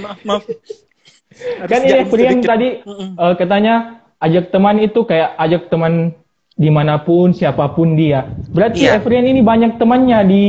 Maaf 0.00 0.20
maaf. 0.22 0.42
Harus 0.46 1.68
kan 1.68 1.80
ini 1.80 2.04
sedikit. 2.04 2.44
tadi 2.44 2.68
eh, 2.84 3.34
katanya 3.34 3.74
ajak 4.18 4.50
teman 4.50 4.76
itu 4.78 5.00
kayak 5.02 5.32
ajak 5.38 5.62
teman 5.68 6.12
di 6.52 6.68
mana 6.68 7.00
pun 7.00 7.32
siapa 7.32 7.72
pun 7.72 7.96
dia. 7.96 8.28
Berarti 8.52 8.84
Iya. 8.84 9.00
Efrian 9.00 9.24
ini 9.24 9.40
banyak 9.40 9.80
temannya 9.80 10.18
di 10.28 10.44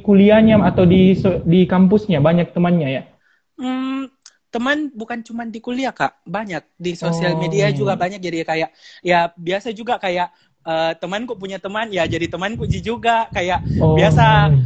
kuliahnya 0.00 0.62
atau 0.62 0.86
di 0.86 1.18
di 1.42 1.66
kampusnya 1.66 2.22
banyak 2.22 2.54
temannya 2.54 2.88
ya. 2.88 3.02
Hmm, 3.58 4.06
teman 4.46 4.94
bukan 4.94 5.26
cuma 5.26 5.42
di 5.42 5.58
kuliah 5.58 5.90
kak, 5.90 6.22
banyak 6.22 6.62
di 6.78 6.94
sosial 6.94 7.34
Oh. 7.34 7.40
media 7.42 7.74
juga 7.74 7.98
banyak 7.98 8.22
jadi 8.22 8.46
kayak 8.46 8.70
ya 9.02 9.34
biasa 9.34 9.74
juga 9.74 9.98
kayak 9.98 10.30
eh, 10.66 10.92
temanku 10.98 11.38
punya 11.38 11.56
teman 11.62 11.88
ya 11.94 12.04
jadi 12.04 12.26
temanku 12.26 12.66
Ji 12.66 12.82
juga 12.82 13.30
kayak 13.30 13.62
Oh. 13.78 13.94
biasa 13.94 14.24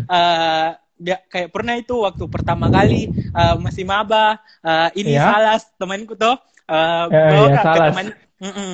eh, 0.08 0.68
bia- 1.00 1.24
kayak 1.28 1.48
pernah 1.52 1.74
itu 1.76 1.94
waktu 2.00 2.24
pertama 2.28 2.72
kali 2.72 3.08
eh, 3.12 3.54
masih 3.60 3.84
maba 3.84 4.40
eh, 4.64 4.88
ini 5.00 5.14
Ya. 5.16 5.24
salas 5.28 5.62
temanku 5.76 6.16
tuh 6.16 6.36
eh, 6.68 7.04
Ya, 7.12 7.20
bawa 7.28 7.46
ya, 7.48 7.54
ke 7.60 7.80
teman 7.92 8.06
Mm-mm. 8.40 8.72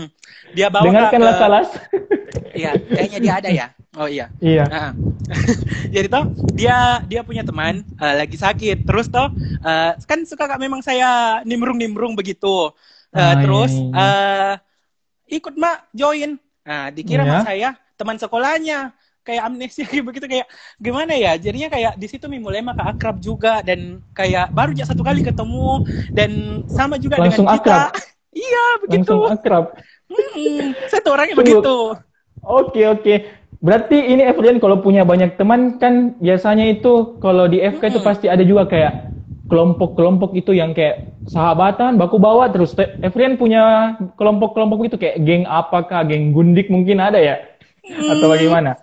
dia 0.55 0.69
bawa 0.71 0.87
Dengarkanlah 0.87 1.35
ke- 1.35 1.41
Salas. 1.43 1.69
Iya, 2.57 2.73
kayaknya 2.89 3.19
dia 3.21 3.33
ada 3.37 3.51
ya. 3.53 3.67
Oh 3.99 4.09
iya. 4.09 4.27
Iya. 4.41 4.65
Nah, 4.71 4.91
jadi 5.95 6.07
toh 6.09 6.25
dia 6.55 7.03
dia 7.05 7.21
punya 7.27 7.43
teman 7.43 7.83
eh, 7.83 8.15
lagi 8.15 8.39
sakit. 8.39 8.87
Terus 8.87 9.11
toh 9.11 9.29
eh, 9.61 9.93
kan 10.07 10.19
suka 10.23 10.47
kak 10.47 10.63
memang 10.63 10.81
saya 10.81 11.43
nimbrung-nimbrung 11.45 12.15
begitu. 12.15 12.71
Eh, 13.13 13.19
Ah, 13.19 13.35
iya, 13.35 13.43
terus 13.43 13.73
iya, 13.75 13.99
eh, 13.99 14.55
ikut 15.37 15.55
mak 15.59 15.91
join. 15.93 16.39
Nah, 16.67 16.91
dikira 16.91 17.23
Iya. 17.23 17.31
mak 17.31 17.47
saya 17.47 17.69
teman 17.97 18.19
sekolahnya 18.19 18.91
kayak 19.27 19.43
amnesia 19.47 19.85
kayak 19.91 20.05
begitu 20.07 20.27
kayak 20.27 20.47
gimana 20.79 21.15
ya 21.15 21.35
jadinya 21.39 21.69
kayak 21.71 21.93
di 21.99 22.07
situ 22.07 22.27
mulai 22.29 22.63
maka 22.63 22.87
akrab 22.87 23.19
juga 23.23 23.63
dan 23.63 24.03
kayak 24.15 24.51
baru 24.55 24.71
aja 24.75 24.87
satu 24.91 25.03
kali 25.03 25.23
ketemu 25.23 25.83
dan 26.15 26.31
sama 26.71 26.99
juga 26.99 27.19
Langsung 27.19 27.47
dengan 27.47 27.59
kita 27.59 27.79
akrab? 27.91 27.91
iya 28.37 28.65
begitu 28.83 29.17
Langsung 29.17 29.21
akrab. 29.27 29.65
Mm-mm. 30.07 30.75
satu 30.87 31.09
orangnya 31.15 31.35
Tunggu. 31.35 31.59
begitu 31.63 31.77
Oke 32.47 32.87
oke. 32.87 33.15
Berarti 33.59 33.99
ini 34.13 34.23
Efrian 34.23 34.61
kalau 34.63 34.79
punya 34.85 35.03
banyak 35.03 35.35
teman 35.41 35.81
kan 35.83 36.15
biasanya 36.23 36.71
itu 36.71 37.19
kalau 37.19 37.49
di 37.51 37.59
FK 37.59 37.91
itu 37.91 37.99
Mm-mm. 37.99 38.07
pasti 38.07 38.27
ada 38.31 38.45
juga 38.47 38.69
kayak 38.71 39.11
kelompok-kelompok 39.51 40.37
itu 40.39 40.53
yang 40.55 40.71
kayak 40.77 41.16
sahabatan 41.27 41.99
baku 41.99 42.17
bawa 42.23 42.49
terus 42.55 42.73
Te- 42.73 42.97
Efrian 43.03 43.35
punya 43.37 43.95
kelompok-kelompok 44.15 44.87
itu 44.87 44.97
kayak 44.97 45.17
geng 45.27 45.45
apakah 45.45 46.07
geng 46.07 46.31
gundik 46.31 46.71
mungkin 46.71 47.03
ada 47.03 47.19
ya 47.19 47.37
atau 47.87 48.27
bagaimana? 48.31 48.79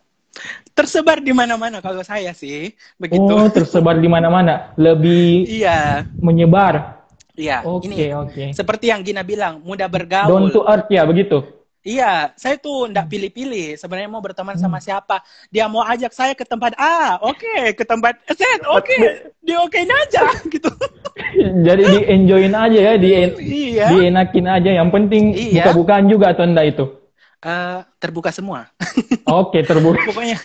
tersebar 0.73 1.21
di 1.21 1.29
mana-mana 1.31 1.79
kalau 1.79 2.01
saya 2.01 2.33
sih 2.33 2.73
begitu 2.97 3.29
Oh 3.29 3.45
tersebar 3.53 4.01
di 4.01 4.09
mana-mana 4.09 4.73
lebih 4.75 5.45
iya 5.45 6.09
menyebar. 6.17 7.05
iya 7.37 7.61
Oke 7.65 7.85
ini 7.87 8.09
oke. 8.13 8.45
seperti 8.53 8.89
yang 8.89 9.05
Gina 9.05 9.21
bilang 9.21 9.61
mudah 9.61 9.85
Down 9.85 10.49
bergaul 10.49 10.49
to 10.51 10.61
earth 10.65 10.89
ya 10.89 11.05
begitu. 11.05 11.62
Iya 11.83 12.31
saya 12.33 12.55
tuh 12.55 12.87
ndak 12.87 13.11
pilih-pilih 13.11 13.75
sebenarnya 13.75 14.07
mau 14.07 14.23
berteman 14.23 14.55
sama 14.55 14.79
siapa 14.79 15.19
dia 15.51 15.67
mau 15.67 15.83
ajak 15.83 16.15
saya 16.15 16.31
ke 16.33 16.43
tempat 16.43 16.73
A 16.79 17.19
oke 17.21 17.75
ke 17.75 17.83
tempat 17.83 18.17
Z 18.31 18.39
oke 18.65 18.95
dia 19.43 19.57
okein 19.59 19.91
aja 19.91 20.23
gitu 20.53 20.71
Jadi 21.37 21.83
di 21.85 21.99
enjoyin 22.09 22.53
aja 22.57 22.79
ya, 22.79 22.93
di 22.97 23.09
iya 23.13 23.85
dienakin 23.89 24.45
aja. 24.49 24.69
Yang 24.81 24.89
penting 24.89 25.23
Iya. 25.33 25.61
buka-bukaan 25.61 26.09
juga 26.09 26.33
atau 26.33 26.41
enggak 26.45 26.73
itu. 26.73 26.85
Eh, 27.43 27.79
terbuka 28.01 28.31
semua 28.33 28.71
Oke 29.29 29.61
terbuka. 29.61 29.99
pokoknya 30.09 30.39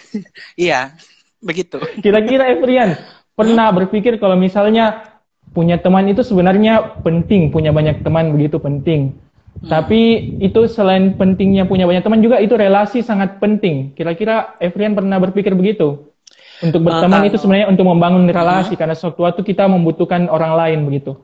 iya 0.58 0.92
begitu 1.38 1.78
Kira-kira 2.02 2.50
Efrian 2.50 2.98
pernah 3.32 3.70
berpikir 3.70 4.18
kalau 4.18 4.34
misalnya 4.34 5.06
punya 5.54 5.78
teman 5.78 6.04
itu 6.10 6.20
sebenarnya 6.20 7.00
penting, 7.00 7.48
punya 7.48 7.70
banyak 7.72 8.02
teman 8.04 8.34
begitu 8.34 8.58
penting. 8.60 9.14
Hmm. 9.58 9.66
Tapi 9.66 10.00
itu 10.38 10.70
selain 10.70 11.18
pentingnya 11.18 11.66
punya 11.66 11.82
banyak 11.82 12.06
teman 12.06 12.22
juga 12.22 12.38
itu 12.38 12.54
relasi 12.54 13.02
sangat 13.02 13.42
penting. 13.42 13.90
Kira-kira 13.92 14.54
Efrian 14.62 14.94
pernah 14.94 15.18
berpikir 15.18 15.50
begitu? 15.58 16.14
Untuk 16.62 16.86
berteman 16.86 17.22
kalau- 17.22 17.28
itu 17.30 17.36
sebenarnya 17.38 17.66
untuk 17.70 17.86
membangun 17.86 18.26
relasi 18.26 18.74
karena 18.74 18.94
suatu 18.94 19.26
waktu 19.26 19.42
kita 19.42 19.66
membutuhkan 19.66 20.30
orang 20.30 20.54
lain 20.54 20.86
begitu. 20.86 21.18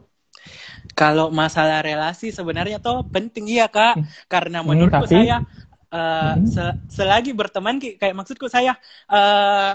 Kalau 0.95 1.31
masalah 1.31 1.83
relasi 1.83 2.31
sebenarnya 2.31 2.79
tuh 2.79 3.03
penting 3.11 3.51
iya 3.51 3.67
kak, 3.67 3.99
karena 4.31 4.63
Hmm, 4.63 4.75
menurutku 4.75 5.07
tapi- 5.07 5.27
saya 5.27 5.43
eh, 5.95 6.35
Hmm. 6.35 6.43
se- 6.51 6.79
selagi 6.91 7.31
berteman 7.31 7.79
kayak 7.79 8.19
maksudku 8.19 8.51
saya 8.51 8.75
eh, 9.07 9.71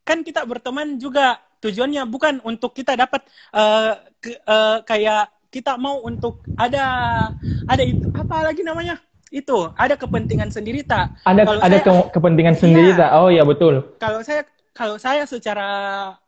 kan 0.00 0.18
kita 0.20 0.44
berteman 0.44 0.96
juga 0.96 1.36
tujuannya 1.60 2.04
bukan 2.08 2.40
untuk 2.44 2.72
kita 2.72 2.96
dapat 2.96 3.24
eh, 3.52 3.92
ke- 4.20 4.40
eh, 4.40 4.78
kayak 4.84 5.28
kita 5.54 5.78
mau 5.78 6.02
untuk 6.02 6.42
ada 6.56 6.84
ada 7.64 7.82
itu 7.82 8.10
apa 8.10 8.42
lagi 8.44 8.60
namanya 8.60 8.98
itu 9.30 9.70
ada 9.74 9.94
kepentingan 9.94 10.50
sendiri 10.50 10.82
tak 10.82 11.14
Ada 11.22 11.42
Kalau 11.44 11.60
ada 11.60 11.70
saya- 11.72 11.86
ke- 11.86 12.08
kepentingan 12.10 12.54
sendiri 12.54 12.90
Iya. 12.90 12.98
tak? 12.98 13.10
Oh 13.14 13.28
ya 13.28 13.42
betul. 13.42 13.74
kalau 13.96 14.18
saya 14.20 14.42
kalau 14.74 14.98
saya 14.98 15.22
secara 15.24 15.68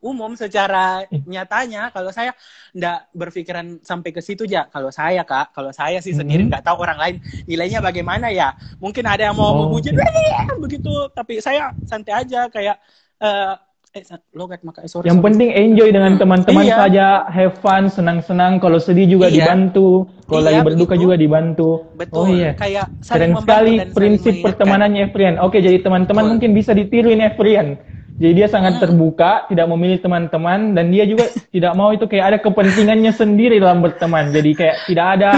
umum 0.01 0.31
secara 0.35 1.03
nyatanya 1.27 1.91
kalau 1.91 2.11
saya 2.11 2.31
ndak 2.73 3.11
berpikiran 3.13 3.83
sampai 3.83 4.11
ke 4.11 4.23
situ 4.23 4.47
ya 4.47 4.71
kalau 4.71 4.87
saya 4.89 5.23
kak 5.23 5.51
kalau 5.51 5.71
saya 5.73 5.99
sih 5.99 6.15
sendiri 6.15 6.47
nggak 6.47 6.63
tahu 6.63 6.79
orang 6.79 6.95
lain 6.97 7.17
nilainya 7.43 7.83
bagaimana 7.83 8.31
ya 8.31 8.55
mungkin 8.79 9.03
ada 9.03 9.27
yang 9.27 9.35
mau 9.35 9.51
Oh, 9.51 9.59
memuji. 9.67 9.91
"Wah, 9.91 10.55
begitu 10.57 10.91
tapi 11.11 11.43
saya 11.43 11.75
santai 11.83 12.15
aja 12.17 12.47
kayak 12.47 12.79
eh 13.19 13.55
eh 13.97 14.05
logat 14.37 14.61
maka 14.61 14.85
eh, 14.85 14.91
sorry 14.93 15.09
Yang 15.09 15.19
sorry. 15.19 15.27
penting 15.33 15.49
enjoy 15.51 15.89
dengan 15.89 16.13
teman-teman 16.21 16.65
Iya. 16.69 16.77
saja, 16.77 17.07
have 17.27 17.57
fun, 17.57 17.89
senang-senang. 17.89 18.61
Kalau 18.61 18.77
sedih 18.77 19.09
juga 19.09 19.33
Iya. 19.33 19.49
dibantu, 19.49 20.05
kalau 20.29 20.45
Iya, 20.45 20.49
lagi 20.53 20.61
berduka 20.69 20.95
begitu. 20.95 21.03
juga 21.03 21.15
dibantu. 21.17 21.71
betul 21.97 22.21
Oh 22.21 22.27
iya. 22.29 22.53
kayak 22.53 22.87
Keren 23.01 23.33
sekali 23.41 23.75
prinsip 23.97 24.35
pertemanannya 24.45 25.09
Efrian. 25.09 25.41
Oke, 25.41 25.65
jadi 25.65 25.81
teman-teman 25.81 26.37
mungkin 26.37 26.53
bisa 26.53 26.77
ditiruin 26.77 27.25
Efrian. 27.25 27.81
Jadi 28.17 28.33
dia 28.33 28.49
sangat 28.49 28.81
terbuka, 28.81 29.45
tidak 29.45 29.69
memilih 29.69 30.01
teman-teman 30.01 30.73
dan 30.73 30.89
dia 30.89 31.05
juga 31.05 31.29
tidak 31.55 31.73
mau 31.77 31.93
itu 31.93 32.09
kayak 32.09 32.25
ada 32.33 32.39
kepentingannya 32.41 33.13
sendiri 33.13 33.61
dalam 33.61 33.85
berteman. 33.85 34.33
Jadi 34.33 34.51
kayak 34.57 34.77
tidak 34.89 35.07
ada 35.21 35.31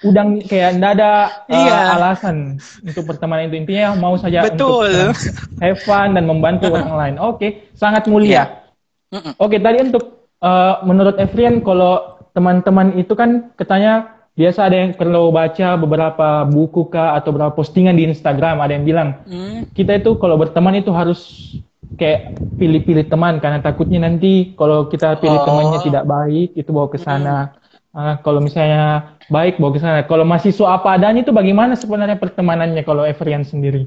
udang 0.00 0.38
kayak 0.38 0.78
tidak 0.78 0.90
ada 0.94 1.10
uh, 1.48 1.54
Iya. 1.54 1.76
alasan 1.96 2.36
untuk 2.80 3.02
pertemanan 3.04 3.48
itu 3.48 3.56
intinya 3.58 3.96
mau 3.96 4.14
saja 4.14 4.46
Betul. 4.46 4.94
untuk 4.94 5.16
have 5.58 5.80
fun 5.82 6.14
dan 6.14 6.24
membantu 6.24 6.70
orang 6.70 6.94
lain. 7.02 7.14
Oke, 7.18 7.66
sangat 7.74 8.06
mulia. 8.06 8.62
Mm-mm. 9.10 9.34
Oke, 9.36 9.58
tadi 9.58 9.82
untuk 9.82 10.04
uh, 10.38 10.82
menurut 10.82 11.18
Evrian 11.18 11.60
kalau 11.60 12.14
teman-teman 12.30 12.94
itu 12.94 13.14
kan 13.14 13.50
katanya 13.54 14.10
biasa 14.34 14.66
ada 14.66 14.76
yang 14.82 14.98
perlu 14.98 15.30
baca 15.30 15.78
beberapa 15.78 16.42
buku 16.42 16.90
kah 16.90 17.14
atau 17.14 17.30
beberapa 17.30 17.54
postingan 17.54 17.94
di 17.94 18.06
Instagram 18.06 18.58
ada 18.58 18.74
yang 18.74 18.82
bilang 18.82 19.22
Hmm. 19.22 19.70
kita 19.70 20.02
itu 20.02 20.18
kalau 20.18 20.34
berteman 20.34 20.74
itu 20.74 20.90
harus 20.90 21.54
kayak 22.00 22.20
pilih-pilih 22.58 23.06
teman 23.06 23.38
karena 23.38 23.60
takutnya 23.62 24.02
nanti 24.06 24.52
kalau 24.58 24.90
kita 24.90 25.20
pilih 25.22 25.40
Oh. 25.40 25.46
temannya 25.46 25.78
tidak 25.84 26.04
baik 26.08 26.48
itu 26.58 26.70
bawa 26.74 26.88
ke 26.90 26.98
sana. 26.98 27.54
Ah, 27.94 28.18
kalau 28.26 28.42
misalnya 28.42 29.14
baik 29.30 29.62
bawa 29.62 29.70
ke 29.76 29.80
sana. 29.82 29.98
Kalau 30.10 30.26
mahasiswa 30.26 30.66
apa 30.74 30.98
adanya 30.98 31.22
itu 31.22 31.30
bagaimana 31.30 31.78
sebenarnya 31.78 32.18
pertemanannya 32.18 32.82
kalau 32.82 33.06
Evrian 33.06 33.46
sendiri? 33.46 33.86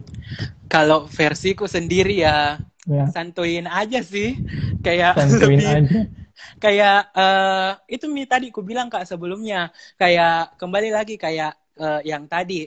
Kalau 0.67 1.07
versiku 1.07 1.65
sendiri 1.67 2.23
ya 2.23 2.59
Ya, 2.87 3.03
santuin 3.11 3.67
aja 3.67 3.99
sih. 3.99 4.39
Kayak 4.79 5.19
santuin 5.19 5.59
lebih 5.59 5.67
aja. 5.67 5.99
kayak 6.63 6.95
eh 7.19 7.71
itu 7.91 8.05
mi 8.07 8.23
tadi 8.23 8.47
ku 8.55 8.63
bilang 8.63 8.87
kak 8.87 9.03
sebelumnya 9.03 9.73
kayak 9.99 10.55
kembali 10.55 10.89
lagi 10.95 11.19
kayak 11.19 11.51
eh, 11.75 12.01
yang 12.07 12.23
tadi 12.31 12.63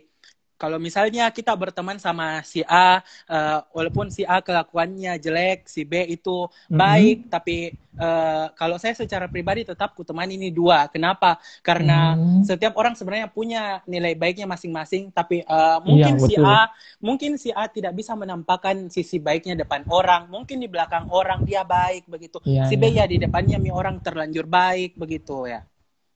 kalau 0.61 0.79
misalnya 0.87 1.23
kita 1.37 1.53
berteman 1.57 1.97
sama 1.97 2.45
si 2.45 2.61
A 2.69 3.01
eh, 3.33 3.59
walaupun 3.77 4.07
si 4.13 4.23
A 4.29 4.39
kelakuannya 4.47 5.17
jelek 5.25 5.67
si 5.75 5.81
B 5.89 5.93
itu 6.15 6.31
Mhm. 6.71 6.77
baik 6.77 7.33
tapi 7.33 7.73
eh, 8.01 8.45
kalau 8.59 8.77
saya 8.81 8.95
secara 8.97 9.27
pribadi 9.33 9.61
tetap 9.65 9.93
ku 9.97 10.03
teman 10.09 10.29
ini 10.31 10.49
dua 10.53 10.89
kenapa 10.93 11.37
karena 11.67 12.17
Hmm. 12.17 12.43
setiap 12.49 12.73
orang 12.81 12.95
sebenarnya 12.97 13.29
punya 13.29 13.85
nilai 13.85 14.13
baiknya 14.17 14.47
masing-masing 14.49 15.13
tapi 15.13 15.43
eh, 15.45 15.79
mungkin 15.89 16.17
si 16.21 16.37
betul. 16.37 16.45
A 16.57 16.69
mungkin 17.05 17.37
si 17.41 17.49
A 17.53 17.65
tidak 17.69 17.93
bisa 17.99 18.13
menampakkan 18.17 18.89
sisi 18.93 19.17
baiknya 19.21 19.55
depan 19.63 19.85
orang 19.93 20.29
mungkin 20.33 20.57
di 20.65 20.69
belakang 20.73 21.05
orang 21.13 21.45
dia 21.49 21.63
baik 21.65 22.09
begitu 22.09 22.41
Iya, 22.49 22.63
si 22.69 22.75
B 22.81 22.89
iya. 22.91 22.99
ya 22.99 23.05
di 23.09 23.17
depannya 23.21 23.57
mi 23.61 23.71
orang 23.73 24.01
terlanjur 24.05 24.45
baik 24.49 24.97
begitu 25.01 25.49
ya 25.53 25.61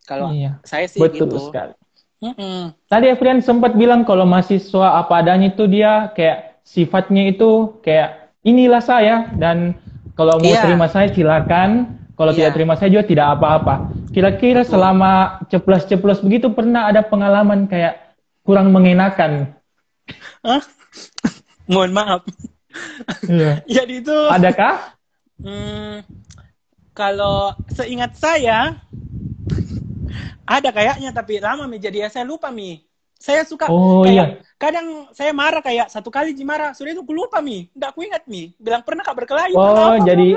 kalau 0.09 0.29
Iya. 0.35 0.49
saya 0.65 0.87
sih 0.89 1.03
Betul 1.03 1.15
gitu 1.17 1.37
sekali. 1.47 1.75
Mm-mm. 2.25 2.73
Tadi 2.89 3.07
Efrian 3.13 3.45
sempat 3.45 3.77
bilang 3.77 4.09
kalau 4.09 4.25
mahasiswa 4.25 4.97
apa 4.97 5.21
adanya 5.21 5.53
itu 5.53 5.69
dia 5.69 6.09
kayak 6.17 6.57
sifatnya 6.65 7.29
itu 7.29 7.77
kayak 7.85 8.33
inilah 8.41 8.81
saya 8.81 9.29
dan 9.37 9.77
kalau 10.17 10.41
mau 10.41 10.49
Iya. 10.49 10.65
terima 10.65 10.87
saya 10.89 11.13
silakan, 11.13 12.01
kalau 12.17 12.33
Iya. 12.33 12.49
tidak 12.49 12.53
terima 12.57 12.75
saya 12.81 12.89
juga 12.97 13.05
tidak 13.05 13.27
apa-apa. 13.37 13.75
Kira-kira 14.15 14.63
selama 14.65 15.43
ceplos-ceplos 15.51 16.23
begitu 16.23 16.49
pernah 16.55 16.89
ada 16.89 17.03
pengalaman 17.05 17.67
kayak 17.69 18.17
kurang 18.41 18.73
mengenakan? 18.73 19.53
Hah? 20.41 20.63
mohon 21.73 21.93
maaf 21.93 22.23
Iya. 23.27 23.61
jadi 23.83 24.01
itu 24.01 24.17
Adakah? 24.31 24.97
hmm, 25.43 26.07
kalau 26.95 27.53
seingat 27.75 28.15
saya 28.15 28.79
ada 30.45 30.69
kayaknya 30.71 31.11
tapi 31.11 31.41
lama 31.41 31.65
mi 31.65 31.77
jadi 31.77 32.05
ya 32.05 32.09
saya 32.09 32.25
lupa 32.25 32.53
mi 32.53 32.81
saya 33.15 33.41
suka 33.47 33.71
Oh, 33.73 34.05
kayak 34.05 34.13
iya. 34.13 34.25
kadang 34.61 35.09
saya 35.17 35.33
marah 35.33 35.65
kayak 35.65 35.89
satu 35.89 36.13
kali 36.13 36.37
ji 36.37 36.45
marah 36.45 36.77
sudah 36.77 36.93
itu 36.93 37.01
aku 37.01 37.17
lupa 37.17 37.41
mi 37.41 37.73
nggak 37.73 37.89
aku 37.89 38.01
ingat 38.05 38.23
mi 38.29 38.53
bilang 38.61 38.85
pernah 38.85 39.01
kak 39.01 39.17
berkelahi 39.17 39.57
Oh, 39.57 39.97
apa, 39.97 40.05
jadi. 40.05 40.37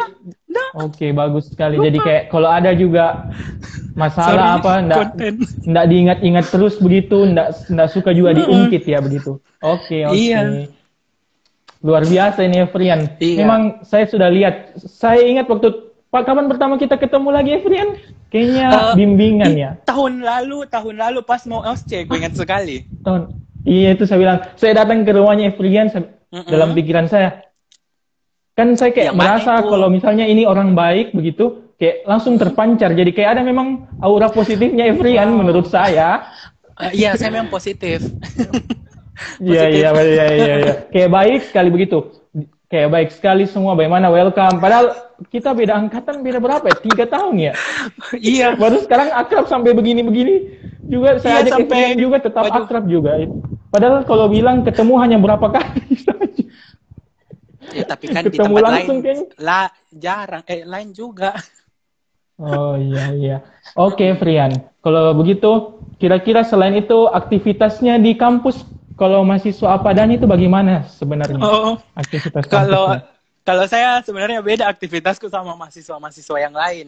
Oke, 0.78 1.14
bagus 1.14 1.54
sekali. 1.54 1.78
Jadi 1.78 1.98
kayak 2.02 2.24
kalau 2.34 2.50
ada 2.50 2.74
juga 2.74 3.30
masalah 3.94 4.58
Sorry, 4.58 4.62
apa 4.62 4.72
konten. 4.90 5.34
ndak 5.70 5.86
diingat-ingat 5.86 6.46
terus 6.50 6.76
begitu, 6.78 7.24
ndak 7.30 7.66
ndak 7.70 7.88
suka 7.94 8.10
juga 8.14 8.34
diungkit 8.34 8.84
ya 8.86 8.98
begitu. 9.02 9.38
Oke, 9.62 10.06
oke. 10.06 10.18
Iya. 10.18 10.68
Luar 11.86 12.04
biasa 12.04 12.42
ini 12.46 12.66
Efrian. 12.66 13.06
Iya. 13.18 13.46
Memang 13.46 13.62
saya 13.86 14.06
sudah 14.10 14.30
lihat. 14.34 14.76
Saya 14.82 15.24
ingat 15.24 15.46
waktu 15.46 15.87
Pak 16.18 16.26
kapan 16.26 16.50
pertama 16.50 16.82
kita 16.82 16.98
ketemu 16.98 17.30
lagi 17.30 17.52
Efrian? 17.54 17.94
Kayaknya 18.34 18.68
Eh, 18.68 18.94
bimbingan 18.98 19.54
ya. 19.54 19.70
tahun 19.86 20.26
lalu 20.26 20.66
tahun 20.66 20.98
lalu 20.98 21.22
pas 21.22 21.46
mau 21.46 21.62
OSCE 21.62 22.10
gue 22.10 22.18
ingat 22.18 22.34
sekali 22.34 22.90
Tahun. 23.06 23.38
Iya 23.62 23.94
itu 23.94 24.10
saya 24.10 24.18
bilang. 24.18 24.40
Saya 24.58 24.82
datang 24.82 25.06
ke 25.06 25.14
rumahnya 25.14 25.54
Efrian 25.54 25.94
saya- 25.94 26.10
Mm-mm. 26.34 26.50
dalam 26.50 26.74
pikiran 26.74 27.06
saya. 27.06 27.46
Kan 28.52 28.74
saya 28.74 28.98
kayak 28.98 29.14
mana 29.14 29.38
merasa 29.38 29.62
itu? 29.62 29.70
kalau 29.70 29.94
misalnya 29.94 30.26
ini 30.26 30.42
orang 30.44 30.74
baik 30.74 31.14
begitu, 31.14 31.70
kayak 31.78 32.02
langsung 32.10 32.42
terpancar. 32.42 32.98
Jadi 32.98 33.14
kayak 33.14 33.38
ada 33.38 33.42
memang 33.46 33.86
aura 34.02 34.34
positifnya 34.34 34.90
Efrian 34.90 35.30
menurut 35.30 35.70
saya. 35.70 36.26
Eh, 36.82 37.06
iya 37.06 37.14
saya 37.14 37.30
memang 37.30 37.54
positif 37.54 38.02
Iya 39.38 39.70
iya 39.70 39.90
iya 39.94 40.26
iya 40.34 40.56
iya. 40.66 40.74
Kayak 40.94 41.10
baik 41.14 41.42
sekali 41.46 41.70
begitu. 41.70 42.17
Kayak 42.68 42.90
baik 42.92 43.10
sekali 43.16 43.48
semua. 43.48 43.74
Bagaimana 43.74 44.12
welcome. 44.12 44.60
Padahal 44.60 44.92
kita 45.32 45.56
beda 45.56 45.74
angkatan 45.74 46.20
beda 46.20 46.38
berapa 46.38 46.68
ya? 46.68 46.76
Tiga 46.78 47.06
tahun 47.08 47.36
ya. 47.40 47.54
iya 48.14 48.48
Baru 48.54 48.84
sekarang 48.84 49.08
akrab 49.10 49.48
sampai 49.48 49.72
begini-begini. 49.72 50.36
Juga 50.84 51.16
saya 51.18 51.44
Iya, 51.44 51.44
ajak 51.48 51.54
sampai- 51.64 51.96
juga 51.96 52.18
tetap 52.20 52.44
Waduh. 52.44 52.64
akrab 52.64 52.86
juga. 52.86 53.12
Padahal 53.68 54.04
kalau 54.04 54.28
bilang 54.28 54.64
ketemu 54.64 54.94
hanya 55.00 55.18
berapa 55.18 55.48
kali 55.48 55.96
saja. 55.98 56.44
Ya, 57.68 57.84
tapi 57.84 58.06
kan 58.08 58.24
di 58.24 58.32
Ketemu 58.32 58.56
tempat 58.56 58.64
langsung 58.64 58.98
lain 58.98 59.04
kayaknya. 59.04 59.26
lah 59.38 59.68
jarang 59.90 60.44
eh 60.46 60.64
lain 60.64 60.90
juga. 60.92 61.36
Oh 62.38 62.76
iya 62.76 63.06
iya. 63.12 63.38
Oke, 63.74 64.14
Frian. 64.14 64.54
Kalau 64.80 65.12
begitu, 65.14 65.52
kira-kira 65.98 66.44
selain 66.44 66.76
itu 66.76 67.08
aktivitasnya 67.08 67.98
di 67.98 68.14
kampus 68.14 68.62
kalau 69.00 69.20
mahasiswa 69.30 69.68
apa 69.78 69.90
dan 69.98 70.10
itu 70.16 70.26
bagaimana 70.34 70.72
sebenarnya 71.00 71.46
Oh, 71.46 71.78
aktivitas 72.02 72.46
kalau 72.52 72.86
kampusnya? 72.86 72.98
kalau 73.48 73.66
saya 73.70 74.04
sebenarnya 74.04 74.40
beda 74.44 74.68
aktivitasku 74.68 75.28
sama 75.32 75.56
mahasiswa-mahasiswa 75.56 76.38
yang 76.42 76.56
lain. 76.56 76.88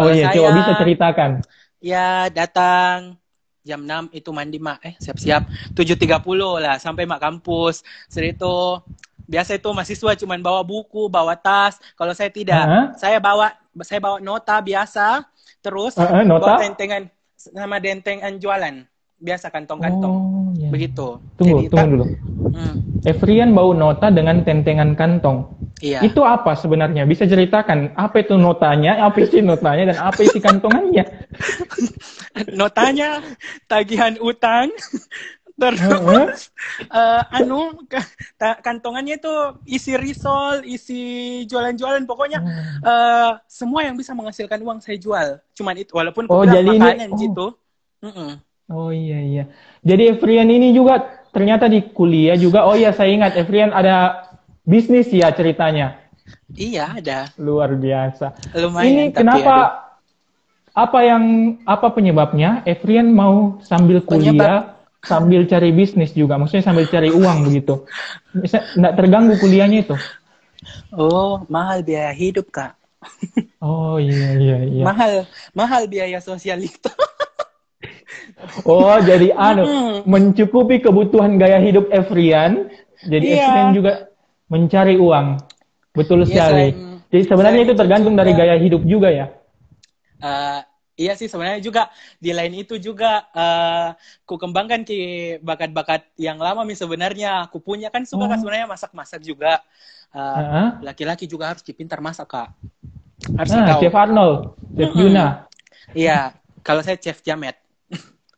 Oh 0.00 0.08
Kalau 0.08 0.10
iya, 0.10 0.26
saya 0.28 0.34
coba 0.34 0.50
bisa 0.58 0.72
ceritakan. 0.80 1.30
ya 1.80 2.28
datang 2.32 3.16
jam 3.64 3.80
6 3.84 4.08
itu 4.16 4.30
mandi 4.32 4.56
mak 4.60 4.80
eh 4.84 4.94
siap-siap 5.00 5.42
7.30 5.76 6.60
lah 6.60 6.76
sampai 6.80 7.04
mak 7.08 7.20
kampus. 7.20 7.84
Setelah 8.08 8.32
itu 8.36 8.54
biasa 9.30 9.50
itu 9.60 9.68
mahasiswa 9.70 10.12
cuman 10.26 10.40
bawa 10.42 10.60
buku, 10.66 11.06
bawa 11.08 11.36
tas. 11.38 11.78
Kalau 11.94 12.12
saya 12.16 12.28
tidak, 12.32 12.66
Hah? 12.66 12.84
saya 12.98 13.18
bawa 13.22 13.54
saya 13.86 14.00
bawa 14.02 14.18
nota 14.18 14.58
biasa, 14.58 15.22
terus 15.62 15.94
Eh, 15.96 16.02
eh, 16.02 16.24
nota? 16.26 16.50
bawa 16.50 16.58
tentengan 16.58 17.02
sama 17.36 17.78
dentengan 17.80 18.36
jualan. 18.40 18.89
Biasa 19.20 19.52
kantong-kantong. 19.52 20.16
Oh, 20.16 20.48
iya. 20.56 20.72
Begitu. 20.72 21.20
Tunggu, 21.36 21.58
Jadi, 21.60 21.68
tunggu 21.68 21.84
tak- 21.84 21.92
dulu. 21.92 22.04
Hmm, 22.50 22.74
Efrian 23.04 23.52
bau 23.52 23.70
nota 23.70 24.08
dengan 24.08 24.40
tentengan 24.40 24.96
kantong. 24.96 25.44
iya. 25.84 26.00
Itu 26.00 26.24
apa 26.24 26.56
sebenarnya? 26.56 27.04
Bisa 27.04 27.28
ceritakan 27.28 27.92
apa 27.94 28.16
itu 28.20 28.34
notanya, 28.34 28.96
apa 29.00 29.20
isi 29.20 29.40
notanya, 29.40 29.92
dan 29.92 29.98
apa 30.00 30.20
isi 30.20 30.40
kantongannya? 30.40 31.04
Notanya 32.56 33.20
tagihan 33.66 34.16
utang. 34.20 34.72
Terus 35.60 36.48
eh, 36.96 37.22
anu 37.36 37.76
ka- 37.84 38.08
ta- 38.40 38.56
kantongannya 38.58 39.20
itu 39.20 39.34
isi 39.68 39.92
risol, 39.92 40.64
isi 40.64 41.00
jualan-jualan 41.44 42.08
pokoknya 42.08 42.40
eh, 42.80 43.30
semua 43.44 43.84
yang 43.84 43.92
bisa 43.92 44.16
menghasilkan 44.16 44.56
uang 44.64 44.80
saya 44.80 44.96
jual. 44.96 45.36
Cuman 45.52 45.76
itu 45.76 45.92
walaupun 45.92 46.24
Oh, 46.32 46.48
jadi 46.48 46.64
ini- 46.64 47.12
oh. 47.12 47.18
gitu. 47.20 47.46
Mm-mm. 48.00 48.40
Oh 48.70 48.88
iya 48.88 49.18
iya. 49.18 49.44
Jadi 49.82 50.14
Efrian 50.14 50.46
ini 50.46 50.70
juga 50.70 51.02
ternyata 51.30 51.66
di 51.66 51.82
kuliah 51.90 52.38
juga. 52.38 52.64
Oh 52.64 52.74
iya 52.74 52.94
saya 52.94 53.10
ingat 53.10 53.34
Efrian 53.34 53.74
ada 53.74 54.26
bisnis 54.62 55.10
ya 55.10 55.34
ceritanya. 55.34 55.98
Iya 56.54 56.94
ada. 57.02 57.18
Luar 57.36 57.74
biasa. 57.74 58.30
Lumayan. 58.54 58.86
ini 58.86 59.02
kenapa 59.10 59.54
aduh. 59.58 60.86
apa 60.86 60.98
yang 61.02 61.24
apa 61.66 61.90
penyebabnya 61.90 62.62
Efrian 62.62 63.10
mau 63.10 63.58
sambil 63.60 63.98
kuliah 64.00 64.30
Penyebab- 64.30 64.68
sambil 65.00 65.48
cari 65.48 65.72
bisnis 65.72 66.12
juga 66.12 66.36
maksudnya 66.36 66.60
sambil 66.60 66.84
cari 66.84 67.08
uang 67.08 67.48
begitu 67.48 67.88
bisa 68.36 68.60
nggak 68.76 68.94
terganggu 69.00 69.34
kuliahnya 69.40 69.88
itu 69.88 69.96
Oh 70.92 71.40
mahal 71.48 71.80
biaya 71.80 72.12
hidup 72.12 72.52
kak. 72.52 72.76
oh 73.64 73.96
iya 73.96 74.36
iya 74.36 74.58
iya 74.68 74.84
Mahal 74.84 75.24
mahal 75.56 75.88
biaya 75.88 76.20
sosial 76.20 76.60
itu. 76.60 76.92
oh 78.64 78.96
jadi 79.00 79.32
anu 79.32 79.64
mencukupi 80.04 80.80
kebutuhan 80.80 81.36
gaya 81.36 81.58
hidup 81.58 81.88
Efrian 81.88 82.68
jadi 83.02 83.26
Iya. 83.26 83.40
Efrian 83.40 83.68
juga 83.72 83.92
mencari 84.46 84.96
uang 84.96 85.26
betul 85.90 86.22
Iya, 86.22 86.28
sekali 86.28 86.66
selain- 86.70 87.00
jadi 87.10 87.22
sebenarnya 87.26 87.62
itu 87.62 87.74
tergantung 87.74 88.14
itu 88.14 88.20
dari 88.20 88.32
juga- 88.32 88.40
gaya 88.42 88.54
hidup 88.56 88.82
juga 88.84 89.08
ya 89.10 89.26
Eh, 90.20 90.60
Iya 91.00 91.16
sih 91.16 91.32
sebenarnya 91.32 91.64
juga 91.64 91.88
di 92.20 92.28
lain 92.28 92.60
itu 92.60 92.76
juga 92.76 93.24
uh, 93.32 93.96
ku 94.28 94.36
kembangkan 94.36 94.84
ke 94.84 94.98
bakat-bakat 95.40 96.04
yang 96.20 96.36
lama 96.36 96.60
nih 96.60 96.76
sebenarnya 96.76 97.48
aku 97.48 97.56
punya 97.56 97.88
kan 97.88 98.04
suka 98.04 98.28
kan 98.28 98.36
Oh. 98.36 98.40
sebenarnya 98.44 98.68
masak-masak 98.68 99.24
juga. 99.24 99.64
Uh, 100.12 100.36
Heeh. 100.36 100.68
Laki-laki 100.84 101.24
juga 101.24 101.56
harus 101.56 101.64
pintar 101.64 102.04
masak 102.04 102.28
kak. 102.28 102.52
Harus 103.32 103.48
Ah, 103.48 103.64
tahu. 103.72 103.80
Chef 103.80 103.96
Arnold, 103.96 104.36
Chef. 104.76 104.92
Yuna. 104.92 105.26
Iya, 105.96 106.36
kalau 106.60 106.84
saya 106.84 107.00
chef 107.00 107.24
Jamet. 107.24 107.56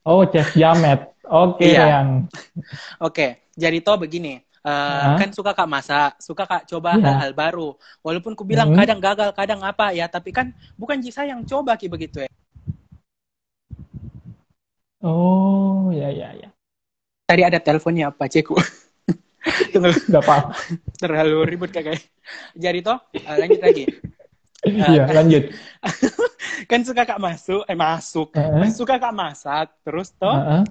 Oh, 0.03 0.27
Chef 0.27 0.51
Jamet. 0.53 1.15
Oke, 1.23 1.71
Iya. 1.73 1.81
Rian. 2.03 2.09
Oke, 2.99 3.49
jadi 3.55 3.79
toh 3.81 3.97
begini. 3.97 4.43
uh, 4.63 4.71
Hah? 4.71 5.19
kan 5.19 5.35
suka 5.35 5.51
kak 5.51 5.67
masak, 5.67 6.23
suka 6.23 6.47
kak 6.47 6.71
coba 6.71 6.95
Iya. 6.95 7.03
hal-hal 7.03 7.33
baru. 7.35 7.75
Walaupun 7.99 8.39
ku 8.39 8.47
bilang 8.47 8.71
Hmm. 8.71 8.79
kadang 8.79 9.03
gagal, 9.03 9.35
kadang 9.35 9.59
apa 9.59 9.91
ya, 9.91 10.07
tapi 10.07 10.31
kan 10.31 10.55
bukan 10.79 11.03
Ji 11.03 11.11
saya 11.11 11.35
yang 11.35 11.43
coba 11.43 11.75
ki 11.75 11.91
begitu 11.91 12.23
ya. 12.23 12.31
Oh, 15.03 15.91
ya, 15.91 16.15
ya, 16.15 16.31
ya. 16.39 16.49
Tadi 17.27 17.43
ada 17.43 17.59
teleponnya 17.59 18.15
Pak 18.15 18.29
Ceku. 18.31 18.55
Tunggu, 19.75 19.91
Gak 20.07 20.23
apa-apa. 20.23 20.55
terlalu 20.95 21.43
ribut 21.43 21.75
kakak. 21.75 21.99
Jadi 22.55 22.87
toh 22.87 23.03
uh, 23.03 23.37
lanjut 23.43 23.59
lagi. 23.59 23.85
Iya, 24.63 25.11
lanjut. 25.11 25.51
Kan 26.73 26.81
suka 26.89 27.03
kak 27.05 27.21
masuk, 27.21 27.63
eh 27.71 27.77
masuk, 27.77 28.29
Heeh. 28.35 28.69
suka 28.79 28.95
kak 29.03 29.13
masak, 29.21 29.67
terus 29.85 30.09
toh 30.21 30.39
Heeh. 30.39 30.63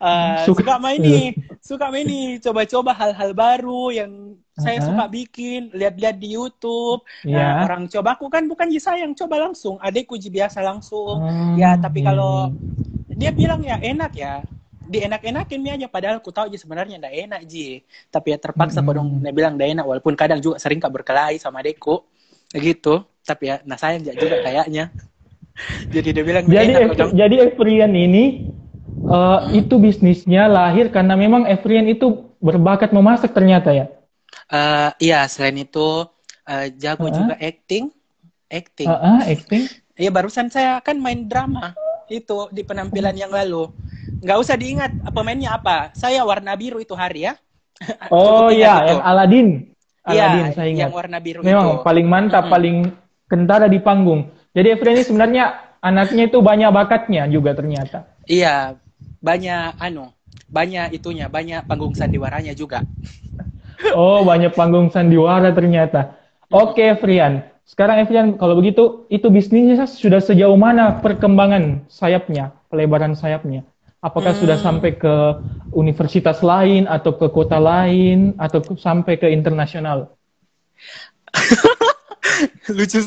uh, 0.00 0.42
Suka- 0.46 0.62
suka 0.62 0.74
main 0.80 1.00
nih, 1.02 1.24
suka 1.60 1.86
main 1.92 2.06
nih, 2.06 2.26
coba-coba 2.44 2.92
hal-hal 2.94 3.30
baru 3.36 3.90
yang 3.94 4.12
saya 4.54 4.78
Heeh. 4.78 4.86
suka 4.86 5.04
bikin, 5.10 5.72
lihat-lihat 5.74 6.16
di 6.20 6.36
YouTube. 6.38 7.02
Iya. 7.26 7.36
Nah, 7.36 7.64
orang 7.64 7.90
coba 7.90 8.14
aku 8.16 8.26
kan 8.30 8.46
bukan 8.46 8.66
Ji 8.70 8.78
saya 8.78 9.04
yang 9.04 9.14
coba 9.18 9.36
langsung, 9.50 9.76
adekku 9.82 10.14
biasa 10.18 10.62
langsung. 10.62 11.18
Hmm, 11.20 11.58
Ya, 11.58 11.74
tapi 11.80 12.00
iya, 12.00 12.06
kalau 12.06 12.48
iya. 12.48 13.18
dia 13.18 13.30
bilang 13.34 13.60
ya 13.62 13.76
enak 13.82 14.12
ya, 14.16 14.32
dienak-enakin 14.84 15.60
mie 15.64 15.72
aja 15.80 15.88
padahal 15.88 16.20
aku 16.20 16.30
tahu 16.30 16.52
Ji 16.52 16.58
sebenarnya 16.60 17.00
ndak 17.00 17.14
enak 17.14 17.40
Ji. 17.48 17.82
Tapi 18.12 18.36
ya 18.36 18.38
terpaksa 18.40 18.80
Mm-mm. 18.80 18.86
kok 18.86 18.94
dong 19.00 19.08
dia 19.24 19.32
bilang 19.34 19.52
ndak 19.58 19.68
enak 19.74 19.84
walaupun 19.88 20.14
kadang 20.18 20.40
juga 20.44 20.56
sering 20.62 20.78
kak 20.82 20.92
berkelahi 20.92 21.36
sama 21.40 21.60
adekku. 21.64 22.04
Gitu. 22.54 23.02
Tapi 23.24 23.44
ya 23.50 23.56
nah 23.64 23.76
sayang 23.80 24.04
ja- 24.04 24.16
juga 24.16 24.36
kayaknya. 24.44 24.92
Jadi 25.94 26.08
dia 26.12 26.24
bilang 26.26 26.44
Jadi 26.44 26.72
enak 26.76 26.96
dong. 26.98 27.10
jadi 27.14 27.36
Evrian 27.50 27.92
ini 27.94 28.24
eh, 29.06 29.40
itu 29.54 29.74
bisnisnya 29.80 30.50
lahir 30.50 30.90
karena 30.90 31.14
memang 31.16 31.46
Evrian 31.48 31.86
itu 31.88 32.34
berbakat 32.42 32.90
memasak 32.92 33.32
ternyata 33.32 33.70
ya. 33.72 33.86
Eh, 34.50 34.90
iya, 35.10 35.24
selain 35.30 35.56
itu 35.64 36.04
eh, 36.46 36.66
jago 36.76 37.06
Heeh. 37.08 37.16
juga 37.24 37.34
acting. 37.40 37.84
Acting. 38.50 38.90
Heeh, 38.90 39.18
acting. 39.34 39.64
Iya, 39.94 40.10
barusan 40.10 40.50
saya 40.50 40.82
kan 40.82 40.98
main 40.98 41.30
drama 41.30 41.70
itu 42.10 42.50
di 42.50 42.66
penampilan 42.66 43.14
yang 43.14 43.30
lalu. 43.30 43.70
Nggak 44.26 44.38
usah 44.42 44.56
diingat 44.58 44.90
pemainnya 45.14 45.54
apa. 45.54 45.94
Saya 45.94 46.26
warna 46.26 46.58
biru 46.58 46.82
itu 46.82 46.98
hari 46.98 47.30
ya. 47.30 47.38
Oh 48.10 48.50
iya, 48.50 48.90
yang 48.90 49.00
Aladdin. 49.06 49.48
Iya, 50.04 50.26
Aladdin 50.26 50.46
saya 50.52 50.68
ingat. 50.68 50.80
yang 50.82 50.92
warna 50.92 51.18
biru 51.22 51.40
Memang 51.46 51.66
itu. 51.66 51.86
paling 51.86 52.06
mantap, 52.10 52.44
Mm-mm. 52.44 52.52
paling 52.52 52.76
kentara 53.28 53.66
di 53.66 53.80
panggung. 53.80 54.30
Jadi 54.54 54.68
Evrian 54.74 54.96
ini 55.00 55.04
sebenarnya 55.04 55.44
anaknya 55.82 56.30
itu 56.30 56.38
banyak 56.40 56.70
bakatnya 56.70 57.26
juga 57.28 57.52
ternyata. 57.56 58.08
Iya, 58.24 58.78
banyak 59.20 59.76
anu, 59.80 60.12
banyak 60.48 60.96
itunya, 60.96 61.28
banyak 61.28 61.66
panggung 61.68 61.92
sandiwaranya 61.92 62.52
juga. 62.56 62.84
Oh, 63.94 64.24
banyak 64.24 64.54
panggung 64.54 64.88
sandiwara 64.88 65.50
ternyata. 65.52 66.16
Oke, 66.48 66.94
Evrian. 66.94 67.42
Sekarang 67.66 68.00
Evrian, 68.00 68.38
kalau 68.38 68.56
begitu, 68.56 69.04
itu 69.12 69.28
bisnisnya 69.28 69.84
sudah 69.84 70.22
sejauh 70.22 70.56
mana 70.56 71.02
perkembangan 71.02 71.84
sayapnya, 71.90 72.54
pelebaran 72.70 73.12
sayapnya? 73.18 73.66
Apakah 74.00 74.32
Hmm. 74.32 74.40
sudah 74.40 74.58
sampai 74.60 74.96
ke 74.96 75.14
universitas 75.74 76.40
lain, 76.40 76.86
atau 76.86 77.16
ke 77.18 77.26
kota 77.28 77.56
lain, 77.60 78.36
atau 78.36 78.62
sampai 78.76 79.16
ke 79.20 79.28
internasional? 79.32 80.16
Lucu. 82.76 83.00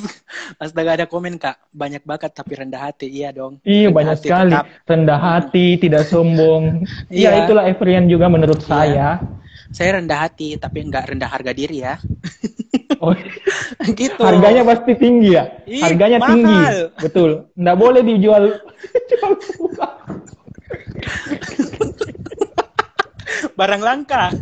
Astaga 0.58 0.92
ada 0.94 1.06
komen 1.06 1.36
kak, 1.36 1.58
banyak 1.70 2.02
bakat 2.02 2.32
tapi 2.32 2.56
rendah 2.56 2.82
hati. 2.84 3.08
Iya 3.08 3.32
dong. 3.32 3.60
Iya, 3.62 3.88
Rendah 3.88 3.96
banyak 3.96 4.14
hati 4.14 4.28
sekali. 4.28 4.52
tetap. 4.52 4.66
Rendah 4.84 5.20
hati, 5.20 5.68
tidak 5.78 6.04
sombong. 6.06 6.64
Iya, 7.10 7.30
Iya. 7.30 7.40
itulah 7.44 7.64
Evrian 7.66 8.06
juga 8.06 8.28
menurut 8.28 8.60
Iya. 8.60 8.68
saya. 8.68 9.10
Saya 9.68 10.00
rendah 10.00 10.20
hati 10.22 10.56
tapi 10.56 10.80
nggak 10.84 11.06
rendah 11.12 11.28
harga 11.28 11.52
diri 11.52 11.78
ya. 11.80 11.96
Oh, 12.98 13.14
gitu. 13.94 14.18
harganya 14.26 14.66
pasti 14.66 14.98
tinggi 14.98 15.38
ya? 15.38 15.46
Ih, 15.70 15.86
Harganya 15.86 16.18
mahal. 16.18 16.34
tinggi. 16.34 16.58
Betul. 16.98 17.30
Nggak 17.54 17.78
boleh 17.78 18.02
dijual. 18.02 18.44
Barang 23.54 23.82
langka. 23.82 24.34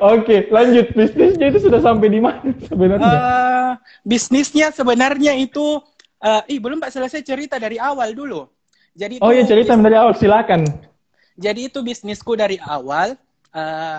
Oke, 0.00 0.48
lanjut. 0.48 0.92
Bisnisnya 0.92 1.46
itu 1.52 1.58
sudah 1.68 1.80
sampai 1.80 2.08
di 2.10 2.20
mana 2.20 2.50
sebenarnya? 2.66 3.16
Eh, 3.16 3.72
bisnisnya 4.04 4.68
sebenarnya 4.72 5.32
itu 5.36 5.80
eh 6.22 6.42
ih 6.54 6.58
belum 6.62 6.78
Pak 6.78 6.92
selesai 6.94 7.22
cerita 7.26 7.56
dari 7.58 7.76
awal 7.82 8.14
dulu. 8.14 8.46
Jadi 8.92 9.18
oh 9.24 9.32
ya 9.32 9.42
cerita 9.48 9.72
dari 9.74 9.96
awal, 9.96 10.12
silakan. 10.12 10.68
jadi 11.32 11.72
itu 11.72 11.80
bisnisku 11.80 12.36
dari 12.36 12.60
awal 12.60 13.16
eh 13.56 13.98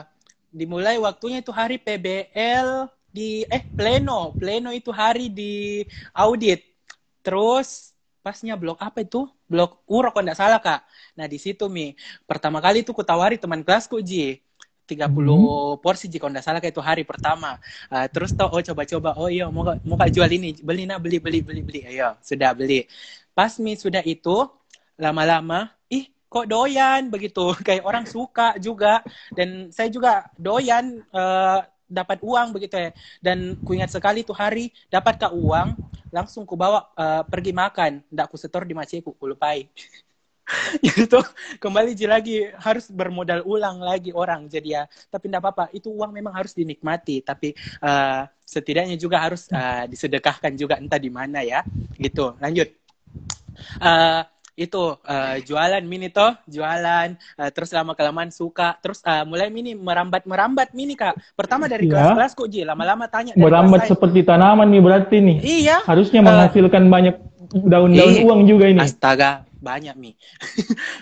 dimulai 0.53 1.01
waktunya 1.01 1.41
itu 1.41 1.49
hari 1.49 1.81
PBL 1.81 2.85
di 3.09 3.41
eh 3.49 3.65
pleno, 3.73 4.37
pleno 4.37 4.69
itu 4.69 4.93
hari 4.93 5.33
di 5.33 5.81
audit. 6.13 6.61
Terus 7.25 7.93
pasnya 8.21 8.53
blok 8.55 8.77
apa 8.79 9.01
itu? 9.01 9.25
Blok 9.49 9.81
Uro 9.89 10.09
kalau 10.13 10.25
nggak 10.25 10.39
salah 10.39 10.61
Kak. 10.61 10.81
Nah, 11.13 11.25
di 11.29 11.37
situ 11.37 11.69
Mi, 11.69 11.93
pertama 12.25 12.57
kali 12.57 12.81
itu 12.81 12.89
kutawari 12.93 13.37
teman 13.37 13.61
kelasku 13.61 14.01
Ji. 14.01 14.41
30 14.83 15.79
porsi 15.79 16.05
Ji 16.11 16.19
kalau 16.19 16.31
nggak 16.35 16.45
salah 16.45 16.59
kayak 16.59 16.75
itu 16.75 16.83
hari 16.83 17.03
pertama. 17.07 17.57
Ah, 17.87 18.07
terus 18.11 18.35
tau 18.35 18.51
oh 18.51 18.61
coba-coba 18.61 19.15
oh 19.15 19.29
iya 19.31 19.47
mau 19.47 19.63
mau 19.87 19.95
Kak 19.97 20.11
jual 20.11 20.29
ini? 20.29 20.59
Beli 20.59 20.83
nah 20.83 20.99
beli 20.99 21.17
beli 21.23 21.39
beli 21.39 21.61
beli. 21.63 21.79
Ayo 21.87 22.15
sudah 22.19 22.51
beli. 22.51 22.85
Pas 23.31 23.55
mi 23.63 23.73
sudah 23.79 24.03
itu 24.05 24.45
lama-lama 24.99 25.71
ih 25.89 26.11
kok 26.27 26.45
doyan 26.51 27.07
begitu. 27.07 27.55
Kayak 27.67 27.83
orang 27.87 28.05
suka 28.05 28.59
juga. 28.59 29.01
Dan 29.31 29.71
saya 29.71 29.87
juga 29.87 30.27
doyan 30.35 30.99
eh, 31.01 31.59
dapat 31.87 32.19
uang 32.21 32.47
begitu 32.55 32.75
ya. 32.75 32.91
Dan 33.23 33.55
ku 33.63 33.73
ingat 33.77 33.91
sekali 33.93 34.25
tuh 34.27 34.35
hari 34.35 34.73
dapat 34.91 35.15
kak 35.21 35.33
uang 35.33 35.77
langsung 36.13 36.43
ku 36.45 36.59
bawa 36.59 36.91
eh, 36.99 37.23
pergi 37.25 37.51
makan. 37.55 37.91
Ndak 38.11 38.27
ku 38.31 38.35
setor 38.35 38.67
di 38.67 38.75
maceku 38.75 39.15
ku 39.15 39.25
lupai 39.31 39.63
tuh 41.13 41.23
kembali 41.57 41.95
lagi 42.03 42.51
harus 42.59 42.91
bermodal 42.91 43.41
ulang 43.47 43.79
lagi 43.79 44.11
orang. 44.11 44.45
Jadi 44.47 44.75
ya 44.75 44.83
tapi 45.07 45.31
tidak 45.31 45.41
apa-apa. 45.43 45.65
Itu 45.71 45.89
uang 45.95 46.11
memang 46.11 46.33
harus 46.35 46.51
dinikmati. 46.51 47.23
Tapi 47.23 47.55
eh, 47.55 48.21
setidaknya 48.43 48.99
juga 48.99 49.23
harus 49.23 49.47
eh, 49.49 49.87
disedekahkan 49.87 50.53
juga 50.55 50.77
entah 50.79 50.99
di 50.99 51.09
mana 51.09 51.41
ya. 51.41 51.63
Gitu. 51.95 52.35
Lanjut. 52.39 52.67
Eh, 53.79 54.21
itu 54.53 54.83
eh, 55.09 55.41
jualan 55.47 55.81
mini 55.81 56.13
toh. 56.13 56.35
Jualan 56.45 57.09
eh, 57.15 57.49
terus 57.55 57.71
lama 57.73 57.95
kelamaan 57.95 58.29
suka. 58.29 58.75
Terus 58.83 58.99
eh, 59.01 59.23
mulai 59.25 59.47
mini 59.49 59.73
merambat 59.73 60.27
merambat 60.27 60.75
mini 60.75 60.93
kak. 60.93 61.17
Pertama 61.33 61.65
dari 61.71 61.87
Ya. 61.87 61.97
kelas-kelas 62.13 62.31
kok 62.35 62.47
ji? 62.51 62.61
Lama-lama 62.67 63.07
tanya 63.07 63.31
Merambat 63.33 63.87
seperti 63.87 64.21
tanaman 64.27 64.67
nih 64.69 64.81
berarti 64.83 65.17
nih. 65.23 65.37
iya. 65.41 65.77
Harusnya 65.87 66.19
menghasilkan 66.21 66.83
banyak 66.91 67.15
daun-daun 67.53 68.13
Iya. 68.13 68.23
uang 68.25 68.41
juga 68.45 68.65
ini. 68.69 68.81
Astaga, 68.81 69.45
banyak 69.63 69.95
mi. 69.95 70.11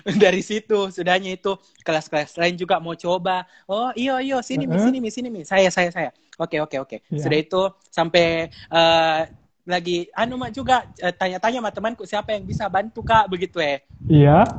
Dari 0.23 0.45
situ 0.45 0.93
sudahnya 0.93 1.33
itu 1.33 1.57
kelas-kelas 1.81 2.37
lain 2.37 2.53
juga 2.53 2.77
mau 2.77 2.93
coba. 2.93 3.49
Oh 3.65 3.89
iya 3.97 4.21
iya 4.21 4.37
sini 4.45 4.69
mi 4.69 4.77
sini 4.77 4.97
mi 5.01 5.09
sini 5.09 5.27
mi. 5.33 5.41
Saya 5.41 5.73
saya 5.73 5.89
saya. 5.89 6.09
Oke 6.37 6.61
oke 6.61 6.77
oke. 6.77 6.97
Iya. 7.09 7.21
Sudah 7.25 7.39
itu 7.41 7.61
sampai 7.89 8.53
eh, 8.53 9.19
lagi 9.65 10.05
anu 10.13 10.37
mak 10.37 10.53
juga 10.53 10.85
eh, 11.01 11.13
tanya-tanya 11.13 11.57
sama 11.65 11.71
temanku 11.73 12.03
siapa 12.05 12.37
yang 12.37 12.45
bisa 12.45 12.69
bantu 12.69 13.01
kak 13.01 13.25
begitu 13.27 13.57
ya. 13.57 13.81
Iya. 14.05 14.37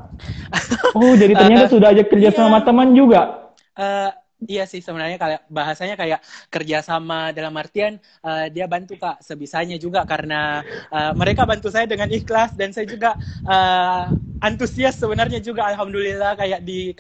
Oh, 0.93 1.17
jadi 1.17 1.33
ternyata 1.33 1.73
sudah 1.73 1.89
ajak 1.89 2.13
kerja 2.13 2.29
Iya. 2.29 2.37
sama 2.37 2.61
teman 2.61 2.93
juga. 2.93 3.49
Eh, 3.73 4.11
iya 4.49 4.65
sih 4.67 4.81
sebenarnya 4.83 5.19
kayak 5.19 5.41
bahasanya 5.47 5.95
kayak 5.95 6.21
kerjasama 6.51 7.31
dalam 7.37 7.55
artian 7.55 7.99
eh, 8.27 8.47
dia 8.55 8.67
bantu 8.67 8.99
kak 8.99 9.23
sebisanya 9.23 9.77
juga 9.79 10.03
karena 10.03 10.63
eh, 10.91 11.13
mereka 11.15 11.47
bantu 11.47 11.69
saya 11.71 11.87
dengan 11.87 12.11
ikhlas 12.11 12.55
dan 12.59 12.75
saya 12.75 12.87
juga 12.87 13.15
eh, 13.47 14.05
antusias 14.43 14.99
sebenarnya 14.99 15.39
juga 15.39 15.71
alhamdulillah 15.71 16.35
kayak 16.35 16.61
di 16.67 16.91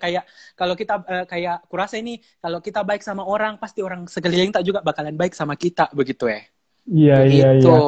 kayak 0.00 0.24
kalau 0.56 0.74
kita 0.74 0.94
eh, 1.04 1.24
kayak 1.28 1.68
kurasa 1.68 2.00
ini 2.00 2.20
kalau 2.40 2.58
kita 2.64 2.80
baik 2.80 3.04
sama 3.04 3.22
orang 3.24 3.60
pasti 3.60 3.84
orang 3.84 4.08
sekeliling 4.08 4.52
tak 4.54 4.64
juga 4.64 4.80
bakalan 4.80 5.14
baik 5.16 5.36
sama 5.36 5.54
kita 5.56 5.88
begitu 5.92 6.28
ya 6.32 6.40
Iya, 6.86 7.26
iya, 7.26 7.48
iya. 7.58 7.78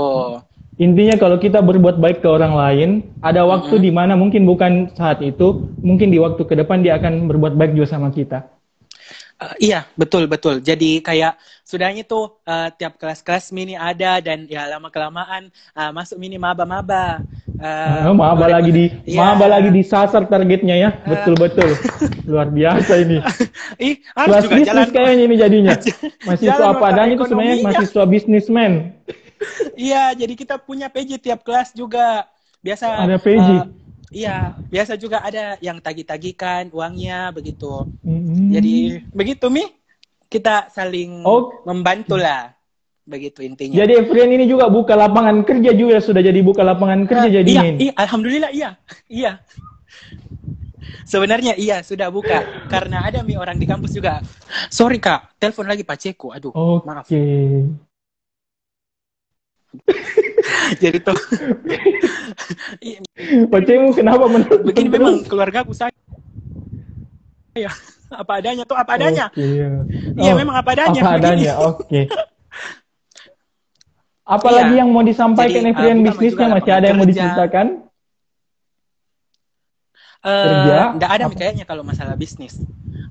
Intinya 0.79 1.15
kalau 1.19 1.39
kita 1.43 1.59
berbuat 1.59 1.99
baik 1.99 2.23
ke 2.23 2.29
orang 2.31 2.55
lain, 2.55 2.91
ada 3.19 3.43
waktu 3.43 3.83
di 3.83 3.91
mana 3.91 4.15
mungkin 4.15 4.47
bukan 4.47 4.95
saat 4.95 5.19
itu, 5.27 5.67
mungkin 5.83 6.11
di 6.15 6.19
waktu 6.23 6.43
ke 6.47 6.55
depan 6.55 6.83
dia 6.87 6.99
akan 6.99 7.27
berbuat 7.27 7.59
baik 7.59 7.75
juga 7.75 7.99
sama 7.99 8.15
kita. 8.15 8.47
Uh, 9.39 9.55
iya, 9.63 9.87
betul 9.95 10.27
betul. 10.27 10.59
Jadi 10.59 10.99
kayak 10.99 11.39
sudahnya 11.63 12.03
tuh 12.03 12.43
uh, 12.43 12.75
tiap 12.75 12.99
kelas-kelas 12.99 13.55
mini 13.55 13.79
ada 13.79 14.19
dan 14.19 14.51
ya 14.51 14.67
lama 14.67 14.91
kelamaan 14.91 15.55
uh, 15.79 15.95
masuk 15.95 16.19
mini 16.19 16.35
maba-maba. 16.43 17.23
Uh, 17.55 18.11
uh, 18.11 18.15
maba 18.19 18.51
lagi 18.51 18.71
di 18.75 18.85
ya. 19.07 19.23
maba 19.23 19.47
lagi 19.47 19.71
disasar 19.71 20.27
targetnya 20.27 20.75
ya. 20.75 20.91
Betul 21.07 21.39
betul. 21.39 21.71
Luar 22.31 22.51
biasa 22.51 22.99
ini. 22.99 23.23
Ih, 23.87 24.03
harus 24.19 24.43
juga 24.43 24.49
bisnis 24.59 24.67
jalan 24.75 24.89
kayaknya 24.91 25.23
ini 25.31 25.37
jadinya. 25.39 25.75
Mahasiswa 26.27 26.65
apa 26.75 26.85
adanya 26.91 27.15
itu 27.15 27.25
sebenarnya 27.31 27.57
mahasiswa 27.63 28.05
bisnismen. 28.11 28.73
iya, 29.79 30.19
jadi 30.19 30.35
kita 30.35 30.59
punya 30.59 30.91
PJ 30.91 31.23
tiap 31.23 31.47
kelas 31.47 31.79
juga. 31.79 32.27
Biasa 32.59 33.07
ada 33.07 33.23
PJ. 33.23 33.39
Uh, 33.55 33.71
Iya, 34.09 34.57
biasa 34.73 34.97
juga 34.97 35.21
ada 35.21 35.61
yang 35.61 35.85
tagih-tagihkan 35.85 36.73
uangnya 36.73 37.29
begitu. 37.29 37.85
Mm-hmm. 38.01 38.49
Jadi 38.57 38.75
begitu 39.13 39.47
mi, 39.53 39.69
kita 40.33 40.73
saling 40.73 41.21
oh. 41.29 41.61
membantu 41.69 42.17
lah, 42.17 42.57
begitu 43.05 43.45
intinya. 43.45 43.85
Jadi 43.85 44.01
Efrian 44.01 44.33
ini 44.33 44.49
juga 44.49 44.73
buka 44.73 44.97
lapangan 44.97 45.45
kerja 45.45 45.77
juga 45.77 46.01
sudah 46.01 46.25
jadi 46.25 46.41
buka 46.41 46.65
lapangan 46.65 47.05
kerja 47.05 47.29
uh, 47.29 47.35
jadi 47.41 47.51
iya, 47.53 47.63
Iya, 47.77 47.93
alhamdulillah 48.01 48.51
iya, 48.53 48.71
iya. 49.13 49.33
Sebenarnya 51.05 51.53
iya 51.57 51.85
sudah 51.85 52.09
buka 52.09 52.45
karena 52.69 53.05
ada 53.05 53.25
mi 53.25 53.37
orang 53.37 53.61
di 53.61 53.67
kampus 53.69 53.93
juga. 53.97 54.21
Sorry 54.73 55.01
kak, 55.01 55.37
telepon 55.37 55.69
lagi 55.69 55.85
Pak 55.85 55.99
Ceko. 56.01 56.33
Aduh, 56.33 56.53
okay. 56.53 56.85
maaf. 56.85 57.07
jadi 60.83 60.99
tuh 61.03 61.19
Pacemu 63.53 63.93
kenapa 63.93 64.25
menurut 64.31 64.63
begini 64.65 64.89
memang 64.89 65.21
keluarga 65.27 65.67
aku 65.67 65.75
saya 65.75 65.93
ya 67.59 67.73
apa 68.09 68.33
adanya 68.41 68.65
tuh 68.65 68.79
apa 68.79 68.97
adanya 68.97 69.27
okay. 69.29 69.69
iya 70.17 70.33
oh, 70.33 70.37
memang 70.39 70.57
apa 70.57 70.71
adanya 70.73 71.01
apa 71.03 71.13
adanya 71.21 71.53
oke 71.61 71.85
okay. 71.85 72.05
apalagi 74.39 74.73
iya. 74.77 74.81
yang 74.85 74.89
mau 74.93 75.05
disampaikan 75.05 75.63
Jadi, 75.65 75.73
Efrian 75.75 75.99
uh, 76.01 76.05
bisnisnya 76.09 76.47
masih 76.53 76.73
ada 76.73 76.87
yang 76.89 76.99
mau 76.99 77.09
diceritakan 77.09 77.67
Uh, 80.19 80.99
kerja 80.99 81.15
ada 81.15 81.31
apa? 81.31 81.39
kayaknya 81.39 81.63
kalau 81.63 81.87
masalah 81.87 82.19
bisnis. 82.19 82.59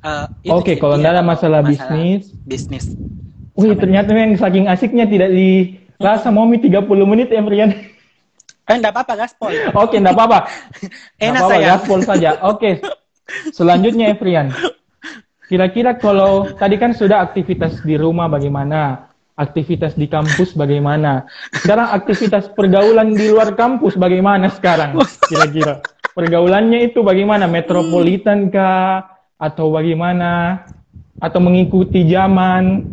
Uh, 0.04 0.28
Oke, 0.52 0.60
okay, 0.60 0.76
kalau 0.76 1.00
enggak 1.00 1.15
ada 1.15 1.23
masalah, 1.23 1.63
masalah 1.63 1.95
bisnis. 1.95 2.36
Bisnis. 2.43 2.86
Wih, 3.56 3.80
ternyata 3.80 4.12
yang 4.12 4.36
saking 4.36 4.67
asiknya 4.67 5.08
tidak 5.08 5.32
di 5.32 5.80
Rasa 5.97 6.29
momi 6.29 6.62
30 6.62 6.86
menit 7.05 7.33
ya, 7.33 7.41
Brian. 7.41 7.73
Eh, 8.67 8.75
enggak 8.75 8.93
apa-apa, 8.93 9.13
gaspol. 9.15 9.49
Oke, 9.73 9.97
enggak 9.97 10.13
apa-apa. 10.13 10.39
Enak 11.23 11.41
apa 11.41 11.45
-apa, 11.47 11.51
saya. 11.55 11.67
Gaspol 11.73 11.99
saja. 12.03 12.29
Oke. 12.45 12.71
Selanjutnya, 13.51 14.12
Efrian. 14.12 14.51
Kira-kira 15.47 15.95
kalau 15.95 16.51
tadi 16.60 16.75
kan 16.75 16.91
sudah 16.91 17.23
aktivitas 17.23 17.79
di 17.83 17.95
rumah 17.95 18.27
bagaimana? 18.27 19.07
Aktivitas 19.38 19.95
di 19.95 20.10
kampus 20.12 20.57
bagaimana? 20.57 21.23
Sekarang 21.55 21.93
aktivitas 21.93 22.51
pergaulan 22.51 23.15
di 23.15 23.31
luar 23.31 23.55
kampus 23.55 23.95
bagaimana 23.95 24.51
sekarang? 24.51 24.99
Kira-kira. 25.29 25.79
Pergaulannya 26.12 26.91
itu 26.91 27.05
bagaimana? 27.05 27.47
Metropolitan 27.47 28.51
kah? 28.51 29.07
Atau 29.39 29.71
bagaimana? 29.71 30.65
Atau 31.21 31.39
mengikuti 31.39 32.03
zaman? 32.10 32.83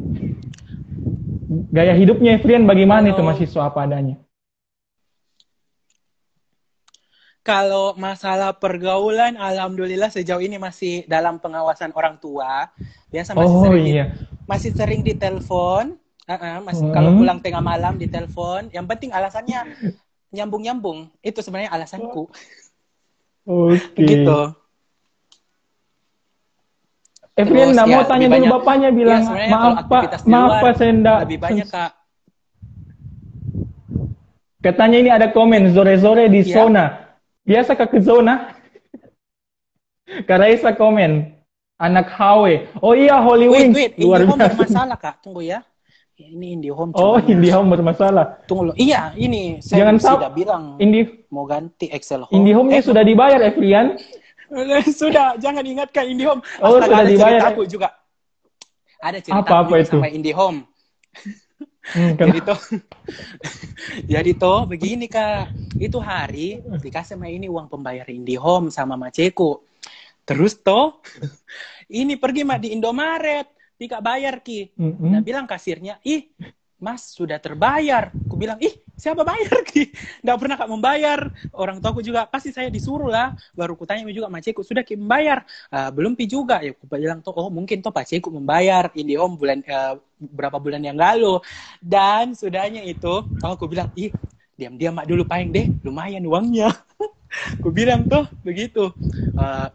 Gaya 1.70 1.94
hidupnya 1.94 2.38
Efrian 2.38 2.66
bagaimana 2.66 3.10
kalau, 3.10 3.12
itu 3.14 3.22
mahasiswa 3.22 3.62
apa 3.68 3.78
adanya? 3.86 4.16
Kalau 7.44 7.92
masalah 8.00 8.56
pergaulan, 8.56 9.36
alhamdulillah 9.36 10.08
sejauh 10.08 10.40
ini 10.40 10.56
masih 10.56 11.04
dalam 11.04 11.36
pengawasan 11.36 11.92
orang 11.92 12.16
tua. 12.16 12.72
Biasa 13.12 13.36
masih 13.36 13.52
oh, 13.52 13.62
sering 13.68 13.84
iya. 13.84 14.06
di, 14.08 14.48
masih 14.48 14.70
sering 14.72 15.00
ditelepon. 15.04 16.00
Uh 16.24 16.32
-uh, 16.32 16.56
masih 16.64 16.88
hmm. 16.88 16.96
kalau 16.96 17.10
pulang 17.20 17.38
tengah 17.44 17.60
malam 17.60 18.00
ditelepon. 18.00 18.72
Yang 18.72 18.86
penting 18.96 19.10
alasannya 19.12 19.60
nyambung-nyambung. 20.36 21.12
Itu 21.20 21.44
sebenarnya 21.44 21.76
alasanku. 21.76 22.32
Oke. 23.44 23.76
Okay. 23.92 24.08
Gitu. 24.24 24.40
Efrian 27.34 27.74
nggak 27.74 27.86
ya, 27.90 27.94
mau 27.98 28.04
tanya 28.06 28.26
dulu 28.30 28.46
bapaknya 28.46 28.88
bilang 28.94 29.22
ya, 29.26 29.50
maaf 29.50 29.90
pak, 29.90 30.02
maaf 30.22 30.52
pak 30.62 30.72
saya 30.78 30.90
enggak. 30.94 31.18
Lebih 31.26 31.38
banyak 31.42 31.66
kak. 31.66 31.90
Katanya 34.62 34.96
ini 35.02 35.10
ada 35.10 35.28
komen 35.34 35.74
sore-sore 35.74 36.30
di 36.30 36.46
ya. 36.46 36.54
zona. 36.54 36.84
Biasa 37.42 37.74
kak 37.74 37.90
ke 37.90 37.98
zona? 38.00 38.54
Karaisa 40.30 40.78
komen. 40.78 41.34
Anak 41.74 42.06
HW. 42.14 42.70
Oh 42.78 42.94
iya 42.94 43.18
Holy 43.18 43.50
wait, 43.50 43.74
Wait, 43.74 43.92
Luar 43.98 44.22
biasa. 44.22 44.54
bermasalah 44.54 44.96
kak. 44.96 45.14
Tunggu 45.20 45.42
ya. 45.42 45.60
Ini 46.14 46.62
IndiHome. 46.62 46.94
Oh, 46.94 47.18
IndiHome 47.18 47.74
bermasalah. 47.74 48.46
Tunggu 48.46 48.70
loh. 48.70 48.74
Iya, 48.78 49.10
ini 49.18 49.58
saya 49.58 49.82
Jangan 49.82 49.96
sudah 49.98 50.30
bilang 50.30 50.62
Indi... 50.78 51.26
mau 51.34 51.42
ganti 51.42 51.90
Excel 51.90 52.22
Home. 52.22 52.30
IndiHome-nya 52.30 52.78
eh, 52.78 52.86
sudah 52.86 53.02
dibayar, 53.02 53.42
Efrian. 53.42 53.98
sudah, 55.00 55.36
jangan 55.38 55.64
ingatkan 55.64 56.04
IndiHome. 56.08 56.42
Oh, 56.62 56.78
Astaga, 56.78 56.84
sudah 56.84 56.98
ada 56.98 57.10
dibayar. 57.10 57.30
Cerita 57.30 57.48
aku 57.50 57.62
juga. 57.66 57.88
Ada 59.04 59.18
cerita 59.20 59.40
apa, 59.44 59.54
apa 59.68 59.74
itu? 59.80 59.96
sama 59.96 60.08
IndiHome. 60.08 60.60
Hmm, 61.84 62.16
jadi 62.20 62.38
toh, 62.40 62.60
jadi 64.12 64.32
toh 64.34 64.60
begini 64.64 65.06
kak, 65.06 65.52
itu 65.76 65.98
hari 66.00 66.64
dikasih 66.64 67.20
sama 67.20 67.28
ini 67.28 67.46
uang 67.46 67.68
pembayar 67.68 68.08
IndiHome 68.08 68.72
sama 68.72 68.96
Maceku. 68.96 69.60
Terus 70.24 70.56
toh, 70.56 71.04
ini 71.92 72.16
pergi 72.16 72.48
mah 72.48 72.56
di 72.56 72.72
Indomaret, 72.72 73.52
tidak 73.76 74.00
bayar 74.00 74.40
ki. 74.40 74.72
Mm 74.72 74.92
-hmm. 74.96 75.10
Nah 75.12 75.20
bilang 75.20 75.44
kasirnya, 75.44 76.00
ih 76.00 76.32
Mas 76.80 77.12
sudah 77.12 77.36
terbayar. 77.36 78.08
Aku 78.12 78.36
bilang, 78.40 78.56
ih 78.60 78.83
siapa 78.94 79.26
bayar? 79.26 79.60
Nggak 80.24 80.38
pernah 80.38 80.56
kak 80.56 80.70
membayar. 80.70 81.20
Orang 81.54 81.82
tua 81.82 81.90
aku 81.90 82.02
juga 82.02 82.26
pasti 82.26 82.54
saya 82.54 82.70
disuruh 82.70 83.10
lah. 83.10 83.34
Baru 83.52 83.74
kutanya 83.74 84.06
juga 84.10 84.30
Maceku 84.30 84.62
sudah 84.62 84.86
ki 84.86 84.98
membayar. 84.98 85.42
Uh, 85.70 85.90
belum 85.90 86.14
pi 86.14 86.30
juga. 86.30 86.62
Ya 86.62 86.72
aku 86.72 86.86
bilang 86.86 87.20
tuh, 87.20 87.34
oh 87.34 87.50
mungkin 87.50 87.82
tuh 87.82 87.90
Pak 87.90 88.06
Ceku 88.06 88.30
membayar 88.30 88.88
IndiHome 88.94 89.34
bulan 89.36 89.58
uh, 89.66 89.98
berapa 90.18 90.56
bulan 90.62 90.82
yang 90.82 90.98
lalu. 90.98 91.42
Dan 91.82 92.32
sudahnya 92.32 92.82
itu, 92.86 93.26
oh, 93.26 93.50
aku 93.54 93.66
bilang, 93.66 93.90
ih 93.98 94.14
diam-diam 94.54 94.94
mak 94.94 95.10
dulu 95.10 95.26
paling 95.26 95.50
deh, 95.50 95.66
lumayan 95.82 96.22
uangnya. 96.24 96.70
aku 97.58 97.68
bilang 97.74 98.06
tuh 98.06 98.30
begitu. 98.46 98.94
Uh, 99.34 99.68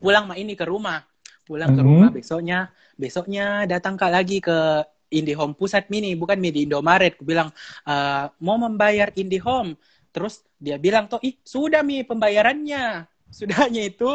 pulang 0.00 0.24
mak 0.24 0.40
ini 0.40 0.56
ke 0.56 0.64
rumah. 0.64 1.04
Pulang 1.44 1.74
mm 1.74 1.76
-hmm. 1.76 1.84
ke 1.84 1.90
rumah 1.90 2.10
besoknya, 2.14 2.58
besoknya 2.96 3.66
datang 3.68 3.98
kak 3.98 4.12
lagi 4.14 4.38
ke 4.40 4.86
IndiHome 5.10 5.58
pusat 5.58 5.90
mini 5.90 6.14
bukan 6.14 6.38
di 6.38 6.64
Indomaret. 6.64 7.18
Aku 7.18 7.26
bilang 7.26 7.50
uh, 7.84 8.30
mau 8.38 8.56
membayar 8.56 9.10
IndiHome? 9.18 9.74
Terus 10.14 10.42
dia 10.56 10.78
bilang 10.78 11.10
tuh 11.10 11.18
ih 11.26 11.34
sudah 11.42 11.82
mi 11.82 12.06
pembayarannya. 12.06 13.04
Sudahnya 13.36 13.82
itu. 13.86 14.10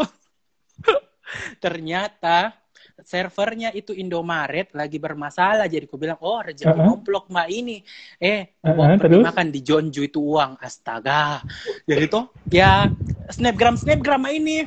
Ternyata 1.64 2.56
servernya 3.04 3.76
itu 3.76 3.92
Indomaret 3.92 4.72
lagi 4.72 4.96
bermasalah. 5.00 5.68
Jadi 5.68 5.88
aku 5.88 6.00
bilang 6.00 6.16
oh 6.24 6.40
rezeki 6.40 6.72
uh 6.72 6.76
-huh. 6.76 6.86
nomplok 6.96 7.28
mah 7.28 7.48
ini. 7.52 7.84
Eh 8.16 8.56
uh 8.64 8.72
-huh, 8.72 8.96
pergi 8.96 9.20
makan 9.20 9.48
di 9.52 9.60
Jonju 9.60 10.02
itu 10.08 10.20
uang 10.24 10.56
astaga. 10.64 11.44
Jadi 11.84 12.06
tuh 12.08 12.32
ya 12.48 12.88
snapgram 13.32 13.76
snapgram 13.76 14.24
ini. 14.32 14.64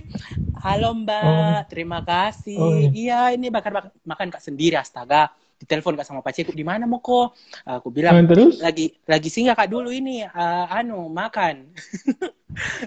Halo 0.59 0.91
mbak 0.93 1.25
oh. 1.25 1.61
terima 1.71 2.05
kasih. 2.05 2.59
Oh, 2.59 2.75
iya. 2.75 2.91
iya 2.93 3.21
ini 3.39 3.49
bakar 3.49 3.73
makan 4.05 4.29
kak 4.29 4.43
sendiri 4.45 4.77
astaga 4.77 5.33
ditelepon 5.59 5.99
kak 5.99 6.07
sama 6.07 6.23
pacarku 6.23 6.55
di 6.55 6.63
mana 6.63 6.87
mau 6.87 7.03
kok 7.03 7.35
aku 7.67 7.91
bilang 7.91 8.25
terus? 8.31 8.63
lagi 8.63 8.95
lagi 9.05 9.27
singgah 9.27 9.59
kak 9.59 9.67
dulu 9.71 9.91
ini 9.91 10.23
uh, 10.25 10.67
anu 10.71 11.11
makan. 11.11 11.67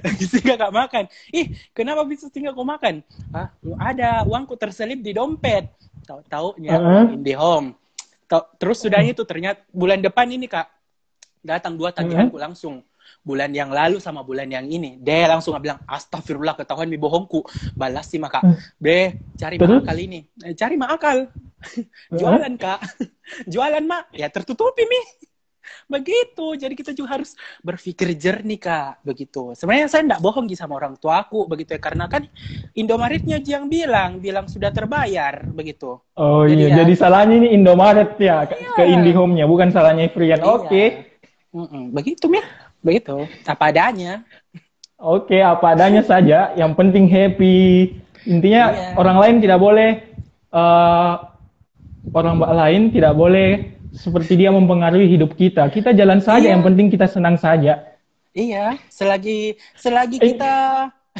Lagi 0.03 0.25
singgah 0.27 0.57
kak 0.57 0.73
makan. 0.73 1.03
Ih 1.31 1.55
kenapa 1.71 2.03
bisa 2.03 2.27
singgah 2.27 2.51
kok 2.51 2.65
makan? 2.65 3.05
Ah 3.31 3.53
ada 3.79 4.27
uangku 4.27 4.59
terselip 4.59 4.99
di 4.99 5.15
dompet. 5.15 5.69
Tahu 6.03 6.19
taunya 6.27 6.75
uh 6.75 7.07
-huh. 7.07 7.15
IndiHome 7.15 7.79
terus 8.55 8.79
sudah 8.79 9.03
itu 9.03 9.27
ternyata 9.27 9.59
bulan 9.75 9.99
depan 9.99 10.23
ini 10.31 10.47
kak 10.47 10.71
datang 11.43 11.75
dua 11.75 11.91
tagihanku 11.91 12.37
uh 12.37 12.39
-huh. 12.39 12.45
langsung 12.47 12.75
bulan 13.21 13.51
yang 13.53 13.69
lalu 13.69 14.01
sama 14.01 14.25
bulan 14.25 14.49
yang 14.49 14.65
ini. 14.65 14.97
Dia 14.97 15.29
langsung 15.29 15.53
bilang, 15.61 15.83
astagfirullah 15.85 16.57
ketahuan 16.57 16.89
mi 16.89 16.97
bohongku. 16.97 17.45
Balas 17.77 18.09
sih 18.09 18.17
maka. 18.17 18.41
Be, 18.81 19.19
cari 19.37 19.59
Terus? 19.59 19.83
akal 19.83 19.97
ini. 19.99 20.19
Eh, 20.41 20.55
cari 20.57 20.75
akal. 20.79 21.29
Jualan 22.19 22.53
kak. 22.57 22.79
Jualan 23.51 23.83
mak. 23.85 24.09
Ya 24.13 24.27
tertutupi 24.27 24.83
mi. 24.89 25.01
Begitu. 25.87 26.45
Jadi 26.57 26.73
kita 26.73 26.91
juga 26.95 27.19
harus 27.19 27.37
berpikir 27.61 28.17
jernih 28.17 28.59
kak. 28.59 29.05
Begitu. 29.05 29.53
Sebenarnya 29.53 29.87
saya 29.91 30.03
tidak 30.07 30.21
bohong 30.23 30.49
sama 30.57 30.77
orang 30.79 30.97
tua 30.97 31.23
aku. 31.23 31.45
Begitu 31.47 31.77
ya. 31.77 31.81
Karena 31.81 32.05
kan 32.09 32.25
Indomaretnya 32.73 33.37
yang 33.43 33.69
bilang. 33.69 34.19
Bilang 34.19 34.49
sudah 34.49 34.73
terbayar. 34.73 35.45
Begitu. 35.51 35.99
Oh 36.17 36.43
jadi 36.47 36.71
iya. 36.71 36.73
Ya, 36.73 36.77
jadi 36.83 36.93
salahnya 36.97 37.35
ini 37.45 37.49
Indomaret 37.55 38.17
ya. 38.17 38.47
Iya. 38.47 38.71
Ke 38.75 38.83
IndiHome-nya. 38.87 39.45
Bukan 39.45 39.69
salahnya 39.69 40.09
Frian. 40.11 40.41
Iya. 40.41 40.47
Oke. 40.47 40.67
Okay. 40.67 40.87
Mm 41.51 41.67
-mm. 41.67 41.83
Begitu 41.91 42.25
mi. 42.31 42.39
Begitu, 42.81 43.29
apa 43.45 43.69
adanya. 43.69 44.25
Oke, 45.01 45.41
apa 45.41 45.73
adanya 45.73 46.05
saja. 46.05 46.53
Yang 46.53 46.71
penting 46.77 47.05
happy. 47.09 47.93
Intinya 48.29 48.63
iya. 48.69 48.93
orang 48.97 49.17
lain 49.17 49.35
tidak 49.41 49.57
boleh 49.57 49.89
eh, 50.53 51.13
orang 52.13 52.37
lain 52.37 52.81
tidak 52.93 53.13
boleh 53.17 53.73
seperti 53.93 54.37
dia 54.37 54.53
mempengaruhi 54.53 55.09
hidup 55.09 55.33
kita. 55.33 55.67
Kita 55.73 55.91
jalan 55.91 56.21
saja, 56.21 56.47
Iya. 56.47 56.53
yang 56.57 56.63
penting 56.63 56.87
kita 56.93 57.09
senang 57.09 57.35
saja. 57.35 57.81
Iya, 58.31 58.79
selagi 58.87 59.59
selagi 59.75 60.17
Eh. 60.21 60.23
kita 60.31 60.53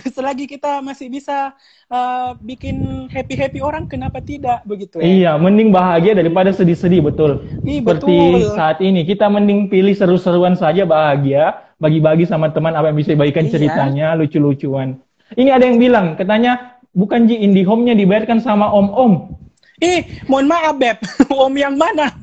selagi 0.16 0.50
kita 0.50 0.82
masih 0.82 1.08
bisa 1.08 1.54
uh, 1.88 2.34
bikin 2.42 3.08
happy 3.10 3.38
happy 3.38 3.60
orang, 3.62 3.86
kenapa 3.86 4.20
tidak 4.22 4.66
begitu 4.66 5.00
ya? 5.00 5.06
Iya, 5.06 5.32
mending 5.38 5.70
bahagia 5.70 6.18
daripada 6.18 6.50
sedih-sedih, 6.52 7.06
betul. 7.06 7.46
Ih, 7.66 7.82
Seperti 7.82 8.18
betul. 8.18 8.56
saat 8.58 8.78
ini, 8.82 9.06
kita 9.06 9.30
mending 9.30 9.70
pilih 9.70 9.94
seru-seruan 9.94 10.58
saja 10.58 10.84
bahagia, 10.84 11.62
bagi-bagi 11.82 12.30
sama 12.30 12.50
teman 12.54 12.74
apa 12.74 12.94
yang 12.94 12.98
bisa 12.98 13.14
dibagikan 13.14 13.46
Iya. 13.48 13.54
ceritanya, 13.58 14.08
lucu-lucuan. 14.18 15.02
Ini 15.34 15.50
ada 15.54 15.66
yang 15.66 15.80
bilang, 15.80 16.20
katanya, 16.20 16.78
bukan 16.92 17.30
Ji, 17.30 17.40
IndiHome-nya 17.40 17.96
dibayarkan 17.96 18.44
sama 18.44 18.68
om-om. 18.70 19.38
Eh, 19.82 20.22
mohon 20.30 20.46
maaf 20.46 20.78
Beb, 20.78 21.02
om 21.34 21.54
yang 21.58 21.74
mana? 21.74 22.12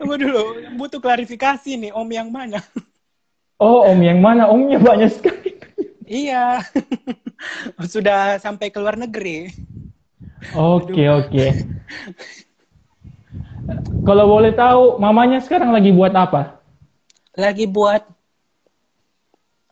Tunggu 0.00 0.16
dulu, 0.16 0.72
butuh 0.80 1.02
klarifikasi 1.02 1.76
nih, 1.76 1.92
om 1.92 2.08
yang 2.08 2.32
mana? 2.32 2.64
Oh, 3.58 3.90
om 3.90 3.98
yang 4.06 4.22
mana? 4.22 4.46
Omnya 4.46 4.78
banyak 4.78 5.10
sekali. 5.10 5.58
iya, 6.06 6.62
sudah 7.92 8.38
sampai 8.38 8.70
ke 8.70 8.78
luar 8.78 8.94
negeri. 8.94 9.50
Oke, 10.54 11.02
oke. 11.10 11.46
Kalau 14.06 14.24
boleh 14.30 14.54
tahu, 14.54 14.96
mamanya 15.02 15.42
sekarang 15.42 15.74
lagi 15.74 15.90
buat 15.90 16.14
apa? 16.14 16.62
Lagi 17.34 17.66
buat 17.66 18.06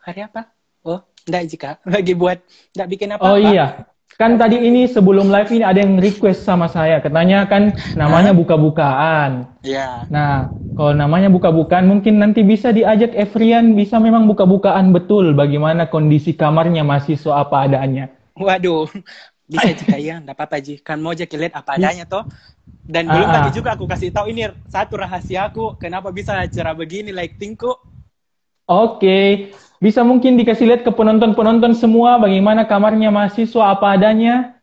hari 0.02 0.26
apa? 0.26 0.50
Oh, 0.82 1.00
enggak 1.30 1.44
Jika, 1.46 1.70
lagi 1.94 2.12
buat 2.18 2.42
enggak 2.74 2.88
bikin 2.90 3.14
apa-apa. 3.14 3.30
Oh 3.30 3.38
iya, 3.38 3.86
kan 4.16 4.40
tadi 4.40 4.56
ini 4.58 4.88
sebelum 4.88 5.28
live 5.28 5.52
ini 5.52 5.64
ada 5.64 5.80
yang 5.80 6.00
request 6.00 6.44
sama 6.48 6.66
saya, 6.72 7.00
katanya 7.04 7.44
kan 7.44 7.76
namanya 7.92 8.32
buka-bukaan. 8.32 9.44
Iya. 9.60 10.08
Nah, 10.08 10.50
kalau 10.76 10.92
namanya 10.96 11.28
buka-bukaan 11.28 11.84
mungkin 11.88 12.20
nanti 12.20 12.40
bisa 12.44 12.72
diajak 12.72 13.12
Evrian 13.12 13.76
bisa 13.76 13.96
memang 14.00 14.24
buka-bukaan 14.28 14.92
betul 14.92 15.36
bagaimana 15.36 15.88
kondisi 15.88 16.32
kamarnya 16.32 16.84
mahasiswa 16.84 17.44
apa 17.44 17.68
adanya. 17.68 18.08
Waduh, 18.36 18.88
bisa 19.52 19.72
jika 19.72 19.96
ya, 20.00 20.20
enggak 20.20 20.36
apa-apa 20.36 20.56
Ji. 20.64 20.80
Kan 20.80 21.00
mau 21.04 21.12
aja 21.12 21.24
lihat 21.28 21.52
apa 21.56 21.76
adanya 21.76 22.04
toh. 22.08 22.24
Dan 22.86 23.10
belum 23.10 23.26
Ah, 23.26 23.30
ah. 23.30 23.34
tadi 23.42 23.50
juga 23.58 23.74
aku 23.74 23.84
kasih 23.86 24.14
tahu 24.14 24.30
ini 24.30 24.46
satu 24.70 24.94
rahasiaku, 24.98 25.78
kenapa 25.78 26.10
bisa 26.14 26.34
acara 26.38 26.70
begini 26.74 27.10
lightingku. 27.10 27.72
Oke, 28.66 29.50
bisa 29.78 30.00
mungkin 30.02 30.40
dikasih 30.40 30.66
lihat 30.68 30.82
ke 30.82 30.90
penonton-penonton 30.92 31.76
semua 31.76 32.16
bagaimana 32.16 32.64
kamarnya 32.64 33.12
mahasiswa 33.12 33.76
apa 33.76 33.96
adanya. 33.96 34.56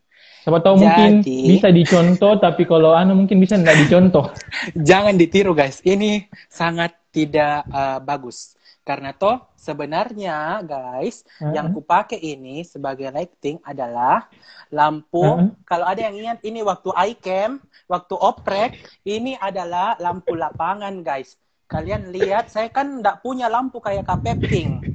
Siapa 0.44 0.60
tahu 0.60 0.84
mungkin 0.84 1.24
Jadi- 1.24 1.56
bisa 1.56 1.72
dicontoh, 1.72 2.36
tapi 2.36 2.68
kalau 2.68 2.92
anu 2.92 3.16
mungkin 3.16 3.40
bisa 3.40 3.56
nggak 3.56 3.88
dicontoh. 3.88 4.28
Jangan 4.88 5.16
ditiru 5.16 5.56
guys, 5.56 5.80
ini 5.88 6.28
sangat 6.52 6.92
tidak 7.08 7.64
uh, 7.72 7.96
bagus. 8.04 8.52
Karena 8.84 9.16
toh 9.16 9.40
sebenarnya 9.56 10.60
guys, 10.60 11.24
Uh-uh. 11.40 11.56
yang 11.56 11.72
kupakai 11.72 12.20
ini 12.20 12.60
sebagai 12.68 13.08
lighting 13.08 13.56
adalah 13.64 14.28
lampu. 14.68 15.24
Uh-uh. 15.24 15.56
Kalau 15.64 15.88
ada 15.88 16.04
yang 16.04 16.12
ingat 16.20 16.44
ini 16.44 16.60
waktu 16.60 16.92
iCam, 17.16 17.64
waktu 17.88 18.12
oprek, 18.12 18.76
ini 19.08 19.40
adalah 19.40 19.96
lampu 19.96 20.36
lapangan 20.36 21.00
guys. 21.00 21.40
Kalian 21.64 22.12
lihat, 22.12 22.52
saya 22.52 22.68
kan 22.68 23.00
nggak 23.00 23.24
punya 23.24 23.48
lampu 23.48 23.80
kayak 23.80 24.04
Kapepting. 24.04 24.93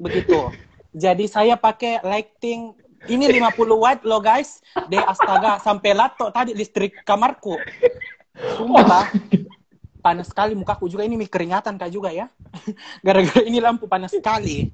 Begitu. 0.00 0.48
Jadi 0.96 1.28
saya 1.28 1.54
pakai 1.54 2.00
lighting 2.02 2.74
ini 3.06 3.24
50 3.28 3.56
watt 3.76 4.00
loh 4.02 4.18
guys. 4.18 4.64
De 4.88 4.96
astaga 4.96 5.60
sampai 5.60 5.92
lato 5.92 6.32
tadi 6.32 6.56
listrik 6.56 7.04
kamarku. 7.04 7.60
Sumpah. 8.56 9.12
Panas 10.00 10.32
sekali 10.32 10.56
mukaku 10.56 10.88
juga 10.88 11.04
ini 11.04 11.20
keringatan 11.28 11.76
kak 11.76 11.92
juga 11.92 12.08
ya. 12.08 12.32
Gara-gara 13.06 13.44
ini 13.44 13.60
lampu 13.60 13.84
panas 13.84 14.16
sekali. 14.16 14.72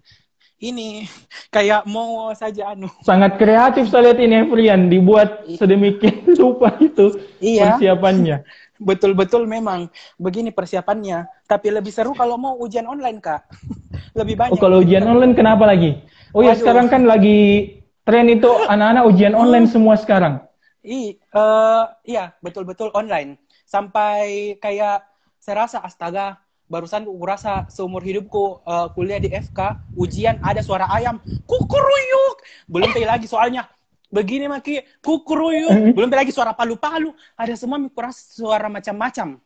Ini 0.57 1.05
kayak 1.53 1.85
mau 1.85 2.33
saja 2.33 2.73
anu. 2.73 2.89
Sangat 3.05 3.37
kreatif 3.37 3.93
saya 3.93 4.09
lihat 4.09 4.19
ini 4.25 4.41
Evrian, 4.41 4.89
dibuat 4.89 5.45
sedemikian 5.45 6.33
rupa 6.41 6.73
itu 6.81 7.13
Iya. 7.45 7.77
persiapannya. 7.77 8.41
Betul-betul 8.77 9.49
memang 9.49 9.89
begini 10.21 10.53
persiapannya. 10.53 11.47
Tapi 11.49 11.73
lebih 11.73 11.93
seru 11.93 12.13
kalau 12.13 12.37
mau 12.37 12.55
ujian 12.61 12.85
online 12.85 13.21
kak. 13.21 13.49
Lebih 14.19 14.35
banyak. 14.37 14.57
Oh, 14.57 14.61
kalau 14.61 14.81
ujian 14.81 15.05
online 15.05 15.37
kenapa 15.37 15.69
lagi? 15.69 16.01
Oh 16.33 16.41
ya 16.41 16.53
Waduh. 16.53 16.61
sekarang 16.61 16.87
kan 16.89 17.05
lagi 17.05 17.73
tren 18.05 18.29
itu 18.33 18.49
anak-anak 18.49 19.03
ujian 19.09 19.35
online 19.37 19.69
semua 19.69 19.97
sekarang. 20.01 20.41
I, 20.87 21.19
eh, 21.19 21.85
iya, 22.07 22.33
betul-betul 22.41 22.95
online. 22.95 23.37
Sampai 23.67 24.55
kayak 24.63 25.03
saya 25.43 25.67
rasa 25.67 25.79
astaga, 25.83 26.39
barusan 26.71 27.03
aku 27.03 27.27
rasa 27.27 27.67
seumur 27.69 28.01
hidupku 28.01 28.63
eh, 28.63 28.89
kuliah 28.95 29.21
di 29.21 29.29
FK, 29.35 29.93
ujian 29.99 30.39
ada 30.41 30.63
suara 30.63 30.87
ayam, 30.95 31.19
kukuruyuk. 31.45 32.37
Belum 32.71 32.89
lagi 33.05 33.27
soalnya 33.27 33.67
begini 34.11 34.47
maki 34.47 34.83
kukuruyuk. 35.03 35.95
Belum 35.95 36.11
lagi 36.11 36.33
suara 36.33 36.55
palu-palu. 36.55 37.13
Ada 37.35 37.55
semua 37.59 37.81
aku 37.81 37.99
rasa 38.01 38.23
suara 38.33 38.67
macam-macam. 38.71 39.41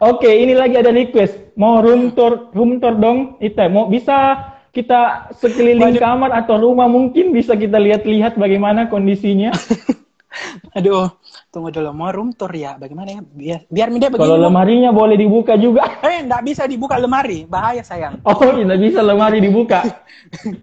Oke, 0.00 0.30
ini 0.32 0.56
lagi 0.56 0.80
ada 0.80 0.88
request. 0.88 1.52
Mau 1.56 1.84
room 1.84 2.16
tour, 2.16 2.48
room 2.56 2.80
tour 2.80 2.96
dong. 2.96 3.36
Itu 3.44 3.60
mau 3.68 3.88
bisa 3.92 4.52
kita 4.72 5.32
sekeliling 5.40 5.96
kamar 5.96 6.32
atau 6.36 6.60
rumah 6.60 6.84
mungkin 6.88 7.32
bisa 7.32 7.56
kita 7.56 7.80
lihat-lihat 7.80 8.36
bagaimana 8.36 8.88
kondisinya. 8.92 9.52
Aduh, 10.78 11.08
tunggu 11.48 11.72
dulu 11.72 11.90
mau 11.92 12.10
room 12.12 12.32
tour 12.32 12.52
ya. 12.52 12.76
Bagaimana 12.76 13.08
ya? 13.12 13.20
Biar 13.22 13.60
biar 13.68 13.88
dia 13.92 14.10
begini. 14.12 14.22
Kalau 14.22 14.38
lemarinya 14.38 14.90
boleh 14.92 15.16
dibuka 15.16 15.56
juga. 15.56 15.82
Eh, 16.06 16.22
enggak 16.22 16.42
bisa 16.44 16.62
dibuka 16.64 16.96
lemari. 16.96 17.44
Bahaya 17.48 17.82
sayang. 17.82 18.20
Oh, 18.28 18.36
tidak 18.38 18.78
bisa 18.78 19.00
lemari 19.00 19.38
dibuka. 19.40 19.82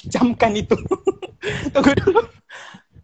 camkan 0.10 0.54
itu. 0.56 0.76
Tunggu 1.74 1.92
dulu. 2.04 2.22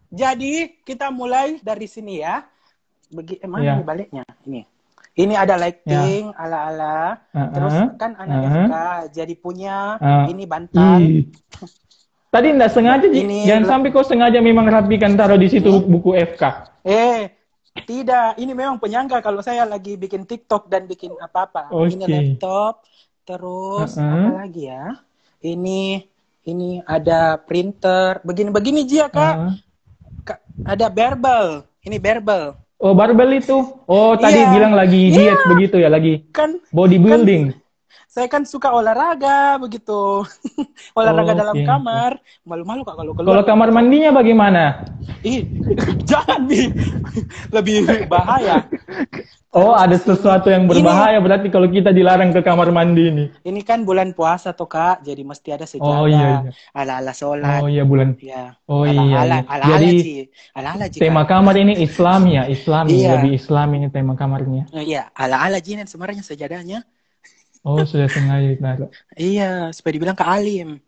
Jadi 0.09 0.81
kita 0.81 1.13
mulai 1.13 1.61
dari 1.61 1.85
sini 1.85 2.21
ya. 2.21 2.41
Begi, 3.09 3.41
emang 3.41 3.61
Iya. 3.65 3.73
ini 3.77 3.83
baliknya 3.85 4.23
ini. 4.45 4.61
Ini 5.19 5.33
ada 5.35 5.59
lighting 5.59 6.31
ala-ala. 6.37 7.19
Uh-uh. 7.33 7.51
Terus 7.51 7.75
kan 7.99 8.11
anak 8.15 8.37
Uh-uh. 8.39 8.53
FK 8.55 8.73
jadi 9.11 9.33
punya 9.35 9.77
Uh. 9.99 10.25
ini 10.31 10.43
bantal. 10.45 11.01
Tadi 12.29 12.47
enggak 12.53 12.71
sengaja, 12.71 13.05
Ji. 13.05 13.25
Ini- 13.25 13.45
Jangan 13.49 13.65
sampai 13.67 13.89
kau 13.89 14.05
sengaja 14.05 14.37
memang 14.37 14.69
rapikan 14.69 15.17
taruh 15.17 15.33
di 15.35 15.49
situ 15.49 15.81
buku 15.81 16.13
FK. 16.13 16.43
Eh, 16.85 17.33
tidak. 17.83 18.37
Ini 18.37 18.53
memang 18.53 18.77
penyangga 18.77 19.17
kalau 19.19 19.41
saya 19.41 19.65
lagi 19.65 19.97
bikin 19.97 20.29
TikTok 20.29 20.69
dan 20.69 20.85
bikin 20.85 21.09
apa-apa. 21.17 21.73
Ini 21.73 22.05
Oke. 22.05 22.13
laptop. 22.13 22.73
Terus 23.25 23.97
Uh-uh. 23.97 24.29
apa 24.29 24.45
lagi 24.45 24.69
ya? 24.69 24.93
Ini 25.41 26.05
ini 26.45 26.81
ada 26.81 27.37
printer. 27.37 28.21
Begini-begini 28.21 28.85
Jia, 28.85 29.09
Kak. 29.09 29.35
Uh. 29.35 29.53
Kak, 30.21 30.39
ada 30.65 30.85
barbel. 30.87 31.65
Ini 31.81 31.97
barbel. 31.97 32.53
Oh, 32.77 32.93
barbel 32.93 33.41
itu. 33.41 33.57
Oh, 33.85 34.13
tadi 34.15 34.37
Iya. 34.37 34.53
bilang 34.53 34.71
lagi 34.71 35.09
Iya. 35.09 35.33
diet 35.33 35.41
begitu 35.49 35.75
ya, 35.77 35.89
lagi 35.89 36.29
Kan 36.29 36.61
bodybuilding. 36.69 37.57
Saya 38.09 38.25
kan 38.25 38.41
suka 38.41 38.73
olahraga 38.73 39.61
begitu. 39.61 40.25
olahraga 40.97 41.37
Oke, 41.37 41.39
dalam 41.45 41.55
kamar. 41.61 42.11
Malu-malu 42.41 42.81
Kak 42.81 42.97
kalau 42.97 43.13
Kalau 43.13 43.37
keluar. 43.37 43.45
kamar 43.45 43.69
mandinya 43.69 44.09
bagaimana? 44.11 44.81
Ih, 45.21 45.45
jangan 46.09 46.49
nih. 46.49 46.73
Lebih 47.53 48.09
bahaya. 48.09 48.65
Oh, 49.49 49.73
ada 49.73 49.93
sesuatu 49.93 50.49
yang 50.49 50.65
berbahaya 50.65 51.17
berarti 51.17 51.49
kalau 51.49 51.69
kita 51.69 51.89
dilarang 51.89 52.29
ke 52.29 52.41
kamar 52.41 52.69
mandi 52.69 53.13
ini. 53.13 53.25
Ini 53.41 53.61
kan 53.61 53.85
bulan 53.85 54.13
puasa 54.13 54.53
tuh 54.53 54.65
Kak, 54.65 55.05
jadi 55.05 55.21
mesti 55.21 55.49
ada 55.53 55.65
sejadah. 55.65 56.01
Oh, 56.01 56.05
iya, 56.05 56.45
iya. 56.45 56.51
Ala-ala 56.73 57.13
sholat. 57.13 57.61
Oh 57.61 57.69
iya 57.69 57.85
bulan. 57.85 58.13
Ya. 58.21 58.57
Oh, 58.65 58.85
ala, 58.85 58.93
iya, 59.05 59.17
Ala, 59.21 59.37
iya. 59.37 59.41
ala, 59.49 59.65
Jadi, 59.69 59.85
ala, 59.89 60.01
Ji. 60.01 60.17
Ala, 60.53 60.69
ala, 60.73 60.85
Ji, 60.89 60.97
Tema 60.97 61.21
kamar 61.25 61.55
ini 61.57 61.73
Islam 61.77 62.25
ya, 62.25 62.45
Islam 62.45 62.89
Iya. 62.89 63.21
lebih 63.21 63.31
Islam 63.37 63.67
ini 63.77 63.87
tema 63.89 64.13
kamarnya. 64.13 64.65
Eh, 64.69 64.85
Iya, 64.85 65.13
ala-ala 65.13 65.61
jinan 65.61 65.85
sebenarnya 65.85 66.21
sejadahnya. 66.21 66.81
Oh, 67.59 67.83
sudah 67.83 68.07
sengaja 68.07 68.55
ditaruh. 68.55 68.89
Iya, 69.15 69.69
supaya 69.75 69.91
dibilang 69.91 70.15
ke 70.15 70.23
alim. 70.23 70.79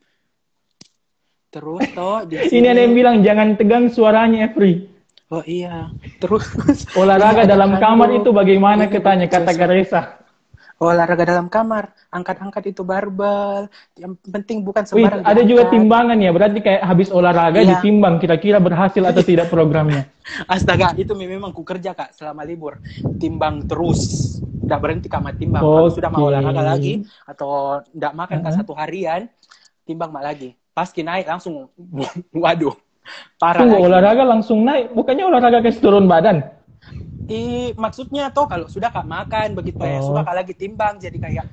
Terus 1.51 1.83
toh 1.91 2.23
di 2.23 2.39
Ini 2.47 2.47
sini. 2.47 2.67
ada 2.67 2.79
yang 2.79 2.95
bilang 2.95 3.15
jangan 3.19 3.59
tegang 3.59 3.91
suaranya, 3.91 4.47
Efri. 4.47 4.87
Oh 5.27 5.43
iya. 5.43 5.91
Terus 6.19 6.47
Olahraga 6.95 7.43
Ini 7.43 7.51
dalam 7.53 7.75
kamar 7.75 8.15
itu 8.15 8.31
bagaimana 8.31 8.87
Ini 8.87 8.93
katanya 8.93 9.27
kata. 9.27 9.51
Garesa. 9.51 10.20
Olahraga 10.81 11.23
dalam 11.23 11.45
kamar, 11.45 11.93
angkat-angkat 12.09 12.73
itu 12.73 12.81
barbel. 12.81 13.69
Yang 13.93 14.17
penting 14.25 14.65
bukan 14.65 14.81
Wih, 14.89 15.05
sembarang 15.05 15.21
ada 15.21 15.41
juga 15.45 15.63
timbangan 15.69 16.17
ya, 16.17 16.31
berarti 16.33 16.59
kayak 16.59 16.81
habis 16.81 17.13
olahraga 17.13 17.61
Iya. 17.61 17.77
ditimbang 17.77 18.17
kira-kira 18.17 18.57
berhasil 18.57 19.03
atau 19.05 19.21
tidak 19.29 19.53
programnya. 19.53 20.09
Astaga, 20.49 20.97
itu 20.97 21.13
memang 21.13 21.53
ku 21.53 21.61
kerja 21.61 21.93
kak 21.93 22.17
selama 22.17 22.41
libur. 22.41 22.81
Timbang 23.21 23.69
terus. 23.69 24.33
Nggak 24.41 24.79
berhenti 24.81 25.07
kak 25.07 25.21
mak 25.21 25.37
timbang. 25.37 25.61
Kalau 25.61 25.85
Kalau 25.85 25.89
sudah 25.93 26.09
mau 26.09 26.25
olahraga 26.25 26.63
lagi 26.65 27.05
atau 27.29 27.49
nggak 27.93 28.13
makan 28.17 28.37
kak 28.41 28.49
Uh-huh. 28.51 28.59
satu 28.65 28.73
harian, 28.73 29.29
timbang 29.85 30.09
mak 30.09 30.25
lagi. 30.25 30.57
Pas 30.73 30.89
naik 30.89 31.29
langsung, 31.29 31.69
waduh. 32.43 32.73
Parah 33.37 33.65
Tunggu, 33.65 33.81
lagi. 33.81 33.85
olahraga 33.85 34.23
langsung 34.25 34.59
naik. 34.65 34.93
Bukannya 34.97 35.25
olahraga 35.29 35.59
kasih 35.61 35.81
turun 35.81 36.05
badan? 36.09 36.41
I, 37.31 37.41
maksudnya 37.73 38.27
tuh 38.27 38.43
kalau 38.45 38.67
sudah 38.67 38.91
kak 38.91 39.07
makan 39.07 39.55
begitu 39.55 39.79
ya, 39.79 39.97
Oh. 39.97 40.11
suka 40.11 40.21
kak 40.21 40.35
lagi 40.35 40.53
timbang 40.53 40.99
jadi 40.99 41.15
kayak 41.15 41.45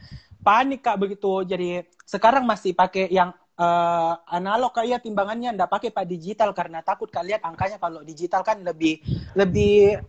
panik 0.42 0.82
kak 0.82 0.98
begitu. 0.98 1.46
Jadi 1.46 1.68
sekarang 2.02 2.42
masih 2.42 2.74
pakai 2.74 3.06
yang 3.08 3.30
eh, 3.54 4.12
analog 4.30 4.70
kayak 4.70 5.02
timbangannya 5.02 5.54
ndak 5.54 5.66
pakai 5.68 5.90
pak 5.90 6.04
digital 6.04 6.50
karena 6.50 6.82
takut 6.82 7.06
kak 7.06 7.22
lihat 7.22 7.42
angkanya 7.42 7.78
kalau 7.78 8.02
digital 8.02 8.42
kan 8.42 8.58
lebih 8.60 8.98
lebih 9.34 10.02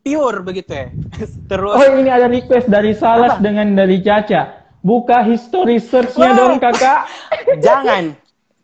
pure 0.00 0.40
begitu 0.40 0.72
ya. 0.72 0.88
Terus 1.50 1.74
Oh 1.74 1.86
ini 1.98 2.08
ada 2.08 2.26
request 2.26 2.66
dari 2.66 2.94
Salas 2.94 3.36
Apa? 3.36 3.42
dengan 3.42 3.74
dari 3.74 3.98
Caca. 4.00 4.58
Buka 4.80 5.20
history 5.20 5.76
search-nya 5.76 6.32
Wah. 6.32 6.38
dong 6.38 6.54
kakak. 6.56 7.04
jangan 7.66 8.16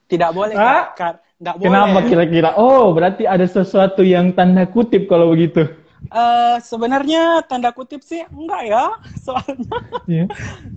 tidak 0.06 0.30
boleh 0.32 0.54
kak, 0.54 0.84
Kak. 0.96 1.14
nggak 1.36 1.54
boleh. 1.58 1.66
Kenapa 1.68 1.98
kira-kira? 2.02 2.50
Oh 2.56 2.90
berarti 2.90 3.28
ada 3.28 3.44
sesuatu 3.44 4.00
yang 4.00 4.32
tanda 4.32 4.64
kutip 4.64 5.06
kalau 5.06 5.30
begitu. 5.30 5.66
Eh, 6.06 6.56
sebenarnya 6.62 7.42
tanda 7.50 7.74
kutip 7.74 8.00
sih 8.06 8.22
enggak 8.30 8.62
ya, 8.70 8.84
soalnya 9.26 9.76
Iya. 10.06 10.24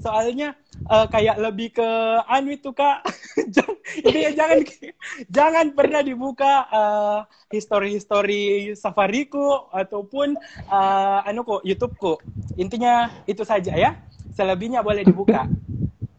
soalnya 0.02 0.48
eh, 0.90 1.08
kayak 1.14 1.38
lebih 1.38 1.70
ke 1.78 1.90
anu 2.26 2.50
itu 2.58 2.74
kak 2.74 3.06
Jangan- 3.56 3.78
intinya 4.02 4.32
jangan 4.34 4.60
jangan 5.30 5.66
pernah 5.78 6.02
dibuka 6.02 6.54
eh, 6.70 7.20
history-history 7.54 8.74
safariku 8.74 9.70
ataupun 9.70 10.34
eh, 10.66 11.20
anu 11.30 11.46
kok 11.46 11.62
YouTubeku 11.62 12.14
intinya 12.58 13.14
itu 13.30 13.46
saja 13.46 13.78
ya 13.78 13.94
selebihnya 14.34 14.82
boleh 14.82 15.06
dibuka 15.06 15.46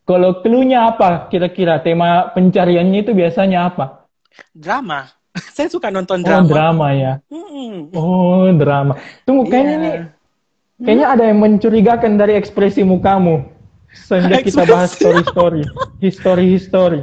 Kalau 0.06 0.42
clue-nya 0.42 0.90
apa 0.90 1.30
kira-kira? 1.30 1.78
Tema 1.86 2.34
pencariannya 2.34 3.06
itu 3.06 3.14
biasanya 3.14 3.70
apa? 3.70 4.11
drama 4.54 5.11
saya 5.57 5.68
suka 5.68 5.88
nonton 5.88 6.20
Oh 6.20 6.26
drama 6.26 6.49
drama 6.49 6.86
ya. 6.93 7.12
Mm-mm. 7.28 7.93
Oh 7.93 8.47
drama. 8.53 8.95
Tunggu 9.22 9.47
kayaknya 9.47 9.70
Iya. 9.70 9.80
nih, 9.80 9.95
kayaknya 10.80 11.07
ada 11.09 11.24
yang 11.26 11.38
mencurigakan 11.38 12.12
dari 12.16 12.34
ekspresi 12.34 12.82
mukamu. 12.82 13.45
Sehingga 13.91 14.38
kita 14.38 14.62
bahas 14.64 14.95
story-story, 14.95 15.66
history-history. 15.99 17.03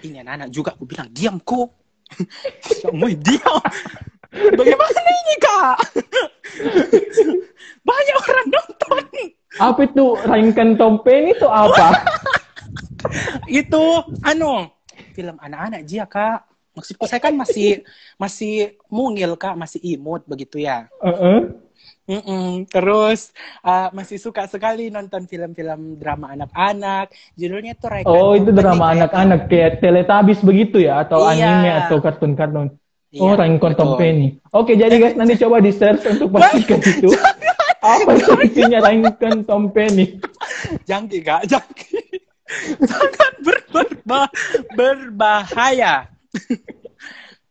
ini 0.00 0.18
anak-anak 0.18 0.48
juga 0.48 0.72
aku 0.72 0.82
bilang 0.82 1.06
diam 1.12 1.36
kok 1.38 1.68
kamu 2.82 3.12
diam 3.26 3.60
bagaimana 4.32 5.00
ini 5.04 5.34
kak 5.38 5.76
banyak 7.88 8.16
orang 8.18 8.48
nonton 8.48 9.04
Apa 9.60 9.80
itu 9.84 10.04
Rainkan 10.18 10.74
Tompen 10.74 11.30
itu 11.30 11.44
apa? 11.44 11.92
itu 13.44 13.82
anu 14.24 14.66
film 15.12 15.36
anak-anak 15.36 15.84
Jia 15.84 16.08
kak 16.08 16.48
maksudku 16.72 17.04
saya 17.04 17.20
kan 17.20 17.32
masih 17.32 17.84
masih 18.16 18.54
mungil 18.88 19.36
kak 19.36 19.54
masih 19.54 19.78
imut 19.82 20.24
begitu 20.24 20.56
ya 20.58 20.88
Heeh. 21.00 21.52
Mm-mm. 22.02 22.66
terus 22.66 23.30
uh, 23.62 23.86
masih 23.90 24.18
suka 24.18 24.46
sekali 24.46 24.90
nonton 24.90 25.22
film-film 25.24 25.94
drama 25.96 26.34
anak-anak 26.34 27.10
judulnya 27.34 27.78
tuh 27.78 27.94
Rekan 27.94 28.10
Oh 28.10 28.34
itu 28.34 28.50
drama 28.50 28.90
anak-anak 28.90 29.46
kayak 29.46 29.78
Teletubbies 29.78 30.42
begitu 30.42 30.82
ya 30.82 31.02
atau 31.02 31.22
Iya. 31.24 31.46
anime 31.46 31.70
atau 31.78 31.96
kartun-kartun. 31.98 32.74
Oh 33.14 33.28
Iya, 33.30 33.38
Rainkan 33.38 33.72
betul. 33.72 33.80
Company. 33.94 34.26
Oke 34.50 34.72
jadi 34.74 34.96
guys 34.96 35.14
nanti 35.14 35.38
coba 35.38 35.60
di 35.60 35.70
search 35.70 36.02
untuk 36.08 36.32
pastikan 36.32 36.80
itu. 36.90 37.12
Apa 37.78 38.10
isinya 38.42 38.78
Rainkan 38.80 39.44
Company? 39.44 40.18
jangki 40.82 41.18
kak 41.20 41.46
jangki 41.46 42.02
sangat 42.82 43.32
ber- 43.46 43.66
berba- 43.70 44.32
berbahaya 44.72 46.06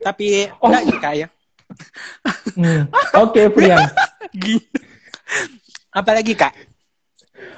tapi 0.02 0.50
Oh. 0.58 0.68
enggak 0.68 0.84
sih, 0.86 0.98
kak 0.98 1.16
ya 1.16 1.28
Hmm. 2.52 2.84
Oke 3.16 3.48
Frian. 3.50 3.80
Gini. 4.34 4.60
apalagi 6.00 6.36
kak 6.36 6.52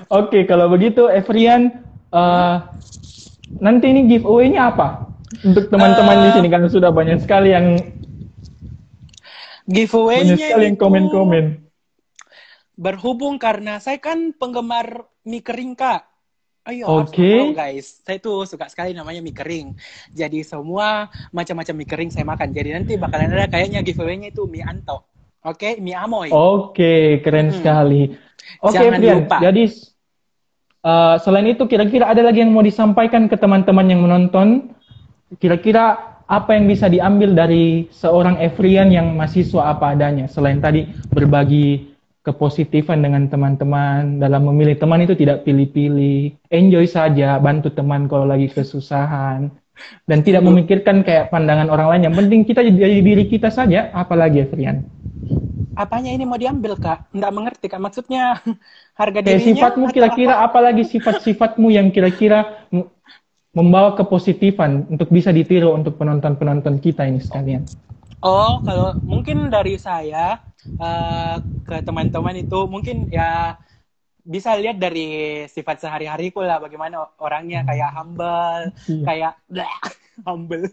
Oke, 0.05 0.45
kalau 0.45 0.69
begitu 0.69 1.09
Evrian, 1.09 1.73
eh, 2.09 2.55
nanti 3.57 3.89
ini 3.89 4.05
giveaway-nya 4.07 4.69
apa? 4.69 5.09
Untuk 5.41 5.67
teman-teman 5.67 6.21
di 6.21 6.29
Eh, 6.29 6.33
sini 6.37 6.47
kan 6.47 6.61
sudah 6.67 6.93
banyak 6.93 7.19
sekali 7.19 7.49
yang 7.49 7.73
banyak 7.73 7.89
giveaway-nya 9.65 10.35
sekali 10.37 10.63
yang 10.69 10.77
komen-komen. 10.77 11.45
berhubung 12.73 13.37
karena 13.37 13.77
saya 13.77 13.97
kan 13.97 14.29
penggemar 14.31 15.09
mie 15.23 15.41
kering 15.41 15.73
kak 15.73 16.05
ayo 16.63 17.03
tahu 17.11 17.51
guys 17.51 17.99
saya 18.01 18.17
tuh 18.23 18.47
suka 18.47 18.71
sekali 18.71 18.95
namanya 18.95 19.19
mie 19.19 19.35
kering 19.35 19.75
jadi 20.15 20.39
semua 20.47 21.11
macam-macam 21.35 21.75
mie 21.75 21.89
kering 21.89 22.09
saya 22.09 22.23
makan 22.23 22.55
jadi 22.55 22.79
nanti 22.79 22.95
bakalan 22.95 23.35
ada 23.35 23.51
kayaknya 23.51 23.83
giveaway-nya 23.83 24.31
itu 24.31 24.47
mie 24.47 24.63
anto 24.63 25.03
oke 25.43 25.69
mie 25.83 25.95
amoy 25.95 26.31
Oke, 26.31 27.19
keren 27.19 27.51
Hmm. 27.51 27.57
sekali. 27.59 28.15
Oke, 28.63 28.75
Jangan 28.75 28.99
Frian. 28.99 29.15
lupa. 29.27 29.37
Jadi 29.43 29.63
eh, 30.83 31.15
selain 31.19 31.47
itu 31.47 31.63
kira-kira 31.67 32.11
ada 32.11 32.23
lagi 32.23 32.43
yang 32.43 32.51
mau 32.51 32.63
disampaikan 32.63 33.27
ke 33.27 33.35
teman-teman 33.35 33.87
yang 33.87 34.01
menonton? 34.03 34.71
Kira-kira 35.39 35.99
apa 36.23 36.55
yang 36.55 36.67
bisa 36.67 36.87
diambil 36.87 37.35
dari 37.35 37.87
seorang 37.91 38.39
Evrian 38.39 38.87
yang 38.91 39.15
mahasiswa 39.15 39.67
apa 39.67 39.95
adanya? 39.95 40.27
Selain 40.27 40.59
tadi 40.59 40.87
berbagi 41.11 41.92
kepositifan 42.23 43.03
dengan 43.03 43.27
teman-teman 43.27 44.17
dalam 44.17 44.47
memilih 44.47 44.79
teman 44.79 45.03
itu 45.03 45.11
tidak 45.13 45.43
pilih-pilih, 45.43 46.31
enjoy 46.47 46.87
saja, 46.87 47.35
bantu 47.37 47.67
teman 47.75 48.07
kalau 48.07 48.23
lagi 48.23 48.47
kesusahan 48.47 49.51
dan 50.07 50.19
tidak 50.23 50.47
memikirkan 50.47 51.03
kayak 51.03 51.27
pandangan 51.27 51.67
orang 51.67 51.91
lain. 51.91 52.03
Yang 52.07 52.15
penting 52.23 52.39
kita 52.47 52.59
jadi 52.63 52.99
diri 53.03 53.27
kita 53.27 53.51
saja, 53.51 53.91
apalagi 53.91 54.47
Evrian. 54.47 54.87
apanya 55.73 56.13
ini 56.13 56.21
mau 56.21 56.37
diambil 56.37 56.77
kak 56.77 57.09
nggak 57.17 57.33
mengerti 57.33 57.65
kak 57.65 57.81
maksudnya 57.81 58.37
harga 59.01 59.25
Kayak 59.25 59.41
dirinya 59.41 59.57
sifatmu 59.57 59.85
atau 59.89 59.95
kira-kira 59.97 60.33
apa? 60.37 60.45
apalagi 60.45 60.83
sifat-sifatmu 60.85 61.67
yang 61.73 61.89
kira-kira 61.89 62.69
membawa 63.53 63.93
kepositifan 63.93 64.89
untuk 64.89 65.09
bisa 65.13 65.29
ditiru 65.29 65.73
untuk 65.77 65.97
penonton-penonton 66.01 66.81
kita 66.81 67.05
ini 67.05 67.21
sekalian. 67.21 67.65
Oh, 68.23 68.63
kalau 68.63 68.95
mungkin 69.03 69.51
dari 69.51 69.75
saya 69.75 70.39
eh, 70.79 71.35
ke 71.67 71.83
teman-teman 71.83 72.39
itu 72.39 72.59
mungkin 72.71 73.11
ya 73.11 73.59
bisa 74.23 74.55
lihat 74.55 74.79
dari 74.79 75.43
sifat 75.51 75.83
sehari-hariku 75.83 76.39
lah 76.39 76.63
bagaimana 76.63 77.03
orangnya 77.19 77.67
kayak 77.67 77.91
humble, 77.91 78.63
Iya. 78.87 79.03
kayak 79.03 79.33
humble. 80.27 80.65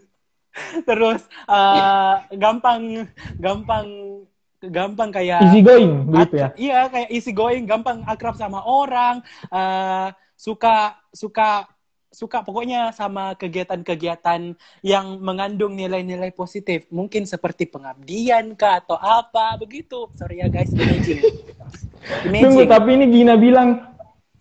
Terus 0.87 1.21
eh, 1.47 2.15
gampang 2.39 3.03
gampang 3.35 3.87
gampang 4.61 5.09
kayak 5.11 5.41
Easy 5.51 5.59
going 5.65 6.07
begitu 6.07 6.33
ya. 6.37 6.49
Iya, 6.55 6.79
kayak 6.87 7.09
easy 7.11 7.31
going, 7.33 7.65
gampang 7.67 8.05
akrab 8.07 8.37
sama 8.39 8.63
orang, 8.63 9.19
eh, 9.51 10.07
suka 10.37 10.95
suka 11.11 11.67
suka 12.11 12.43
pokoknya 12.43 12.91
sama 12.91 13.33
kegiatan-kegiatan 13.39 14.53
yang 14.83 15.05
mengandung 15.23 15.79
nilai-nilai 15.79 16.35
positif. 16.35 16.85
Mungkin 16.91 17.23
seperti 17.23 17.71
pengabdian 17.71 18.53
kah 18.59 18.83
atau 18.83 18.99
apa 18.99 19.55
begitu. 19.55 20.11
Sorry 20.19 20.43
ya 20.43 20.51
guys, 20.51 20.75
imaging. 20.75 21.23
Tunggu, 22.27 22.67
Imaging. 22.67 22.69
tapi 22.69 22.89
ini 22.99 23.05
Gina 23.13 23.35
bilang, 23.39 23.91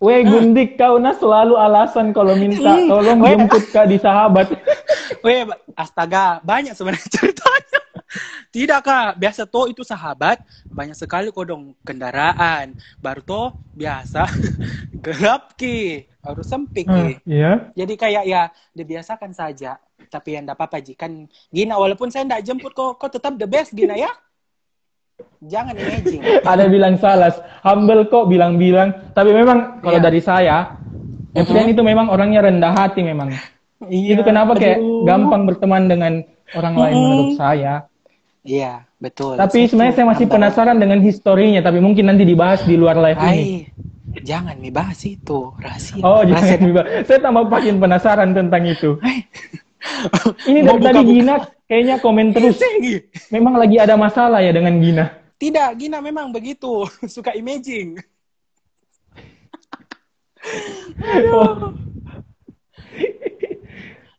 Weh 0.01 0.25
Gundik, 0.25 0.81
kau 0.81 0.97
nah 0.97 1.13
selalu 1.13 1.61
alasan 1.61 2.17
kalau 2.17 2.33
minta 2.33 2.73
tolong 2.89 3.21
jemput 3.21 3.69
kak 3.69 3.87
di 3.87 4.01
sahabat. 4.01 4.49
Weh, 5.25 5.45
astaga, 5.77 6.41
banyak 6.41 6.73
sebenarnya 6.73 7.09
ceritanya. 7.21 7.81
Tidak 8.51 8.81
kak, 8.83 9.21
biasa 9.21 9.47
toh 9.47 9.71
itu 9.71 9.85
sahabat, 9.87 10.43
banyak 10.73 10.97
sekali 10.97 11.29
kodong 11.31 11.77
kendaraan. 11.85 12.75
Baru 12.99 13.21
toh 13.23 13.49
biasa 13.77 14.25
gelap 15.05 15.55
ki, 15.61 16.10
harus 16.21 16.47
sempit 16.47 16.85
ki. 16.85 17.25
Iya. 17.25 17.73
Jadi 17.73 17.95
kayak 17.97 18.25
ya 18.29 18.43
dibiasakan 18.77 19.33
saja. 19.33 19.81
Tapi 20.11 20.37
yang 20.37 20.45
tidak 20.49 20.57
apa-apa 20.61 20.81
Ji. 20.81 20.93
Kan 20.97 21.29
Gina, 21.53 21.77
walaupun 21.77 22.09
saya 22.09 22.25
tidak 22.25 22.43
jemput 22.45 22.73
kok, 22.73 22.97
kok 22.97 23.11
tetap 23.13 23.37
the 23.37 23.49
best 23.49 23.73
Gina 23.73 23.97
ya. 23.97 24.11
Jangan 25.45 25.77
imaging. 25.77 26.21
Ada 26.45 26.65
bilang 26.69 26.97
salah, 26.97 27.33
humble 27.65 28.09
kok 28.09 28.29
bilang-bilang. 28.29 29.13
Tapi 29.13 29.31
memang 29.37 29.81
kalau 29.85 30.01
Iya. 30.01 30.05
dari 30.09 30.21
saya, 30.21 30.57
Efrian 31.37 31.71
itu 31.71 31.85
memang 31.85 32.09
orangnya 32.09 32.49
rendah 32.49 32.73
hati 32.73 33.05
memang. 33.05 33.33
Iya. 33.81 34.13
itu 34.13 34.23
kenapa 34.29 34.61
kayak 34.61 34.77
Aduh. 34.77 35.09
gampang 35.09 35.49
berteman 35.49 35.89
dengan 35.89 36.13
orang 36.53 36.75
lain 36.77 36.95
Mm-mm. 36.97 37.09
menurut 37.09 37.33
saya. 37.41 37.89
Iya, 38.45 38.85
betul. 39.01 39.41
Tapi 39.41 39.69
sebenarnya 39.69 39.95
saya 39.97 40.07
masih 40.09 40.27
penasaran 40.29 40.77
dengan 40.77 41.01
historinya, 41.01 41.61
tapi 41.65 41.81
mungkin 41.81 42.09
nanti 42.09 42.29
dibahas 42.29 42.61
di 42.65 42.77
luar 42.77 43.01
live 43.01 43.21
ini. 43.33 43.73
Jangan 44.19 44.59
dibahas 44.59 45.01
itu. 45.07 45.55
Rahasia. 45.63 46.03
Oh, 46.03 46.27
Rahasia. 46.27 46.59
jangan 46.59 46.59
dibahas. 46.67 46.91
Saya 47.07 47.19
tambah 47.23 47.45
makin 47.47 47.77
penasaran 47.79 48.31
tentang 48.35 48.63
itu. 48.67 48.99
Ini 50.51 50.61
dari 50.67 50.81
tadi. 50.83 51.01
Gina 51.07 51.35
kayaknya 51.71 51.97
komen 52.03 52.27
terus. 52.35 52.59
Tinggi. 52.59 52.99
Memang 53.31 53.55
lagi 53.57 53.79
ada 53.79 53.95
masalah 53.95 54.43
ya 54.43 54.51
dengan 54.51 54.77
Gina. 54.83 55.07
Tidak, 55.41 55.71
Gina 55.79 56.03
memang 56.03 56.35
begitu. 56.35 56.85
Suka 57.15 57.33
imaging. 57.33 57.97
Oh. 61.33 61.73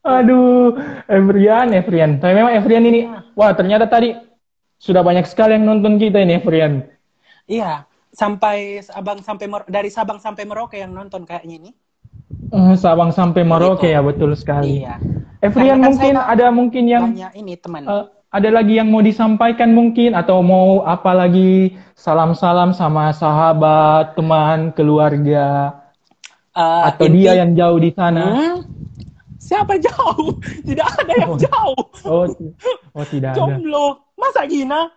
Aduh, 0.01 0.73
Evrian, 1.05 1.77
Evrian. 1.77 2.17
Tapi 2.17 2.33
memang 2.33 2.53
Evrian 2.57 2.85
ini, 2.89 3.05
wah 3.37 3.53
ternyata 3.53 3.85
tadi 3.85 4.17
sudah 4.81 5.05
banyak 5.05 5.29
sekali 5.29 5.61
yang 5.61 5.69
nonton 5.69 6.01
kita 6.01 6.17
ini 6.17 6.41
Evrian. 6.41 6.89
Iya, 7.45 7.85
sampai 8.11 8.79
Sabang 8.81 9.19
sampai 9.19 9.45
Mer- 9.47 9.67
dari 9.67 9.87
Sabang 9.87 10.19
sampai 10.19 10.43
Merauke 10.43 10.75
yang 10.75 10.91
nonton 10.91 11.23
kayaknya 11.23 11.55
ini. 11.57 11.71
Eh, 12.51 12.75
Sabang 12.75 13.09
sampai 13.09 13.41
Merauke 13.41 13.87
ya 13.87 13.99
betul 13.99 14.35
sekali. 14.35 14.83
Iya. 14.83 14.99
Evrian 15.39 15.79
Karena 15.79 15.81
kan 15.81 15.89
mungkin 15.89 16.13
ada 16.17 16.45
mungkin 16.49 16.83
yang 16.85 17.03
Banyak 17.09 17.33
ini 17.35 17.53
teman. 17.55 17.81
eh, 17.83 18.05
ada 18.29 18.49
lagi 18.49 18.73
yang 18.75 18.87
mau 18.87 18.99
disampaikan 18.99 19.71
mungkin 19.71 20.13
atau 20.13 20.39
mau 20.39 20.83
apa 20.83 21.11
lagi 21.11 21.73
salam-salam 21.93 22.71
sama 22.71 23.11
sahabat, 23.11 24.13
teman, 24.13 24.71
keluarga 24.71 25.75
Eh, 26.51 26.81
atau 26.85 27.07
inti- 27.07 27.23
dia 27.23 27.39
yang 27.39 27.55
jauh 27.55 27.79
di 27.79 27.91
sana. 27.91 28.23
Hmm? 28.27 28.57
Siapa 29.37 29.75
jauh? 29.77 30.35
Tidak 30.67 30.83
ada 30.85 31.13
yang 31.17 31.31
Oh. 31.31 31.39
jauh. 31.39 31.83
Oh, 32.05 32.23
oh 32.93 33.05
tidak 33.05 33.33
ada. 33.33 33.37
Jomblo. 33.39 34.03
Masa 34.13 34.45
gina? 34.45 34.91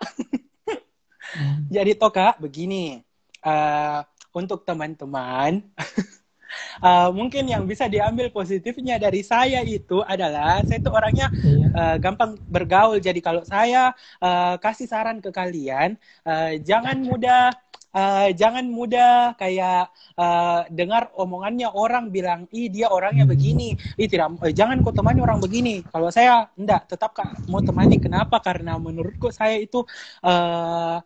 Hmm. 1.34 1.66
Jadi 1.66 1.94
toh 1.94 2.10
kak, 2.10 2.38
begini. 2.38 3.00
Eh, 3.44 4.00
untuk 4.34 4.66
teman-teman, 4.66 5.62
eh, 6.84 7.08
mungkin 7.14 7.44
yang 7.48 7.64
bisa 7.68 7.86
diambil 7.90 8.30
positifnya 8.34 8.96
dari 9.00 9.20
saya 9.26 9.60
itu 9.64 10.00
adalah 10.04 10.60
saya 10.66 10.78
itu 10.82 10.90
orangnya 10.90 11.26
eh, 11.74 11.96
gampang 12.02 12.36
bergaul. 12.48 12.98
Jadi 13.02 13.20
kalau 13.24 13.42
saya 13.46 13.92
eh, 14.22 14.54
kasih 14.62 14.86
saran 14.90 15.18
ke 15.24 15.30
kalian, 15.34 15.96
eh, 16.26 16.60
jangan 16.64 16.96
mudah 17.04 17.50
eh, 17.94 18.28
jangan 18.34 18.64
mudah 18.66 19.38
kayak 19.40 19.90
eh, 20.18 20.60
dengar 20.74 21.10
omongannya 21.14 21.68
orang 21.70 22.10
bilang, 22.14 22.40
ih 22.54 22.66
dia 22.72 22.90
orangnya 22.90 23.24
begini, 23.28 23.74
ih 24.00 24.08
tidak, 24.10 24.34
eh, 24.44 24.52
jangan 24.54 24.80
kau 24.82 24.90
temani 24.94 25.20
orang 25.22 25.38
begini. 25.42 25.82
Kalau 25.92 26.08
saya 26.10 26.48
enggak, 26.58 26.90
tetap 26.90 27.10
kak 27.16 27.30
mau 27.50 27.60
temani. 27.62 27.96
Kenapa? 28.02 28.38
Karena 28.42 28.76
menurutku 28.80 29.30
saya 29.30 29.56
itu 29.60 29.82
eh, 30.26 30.96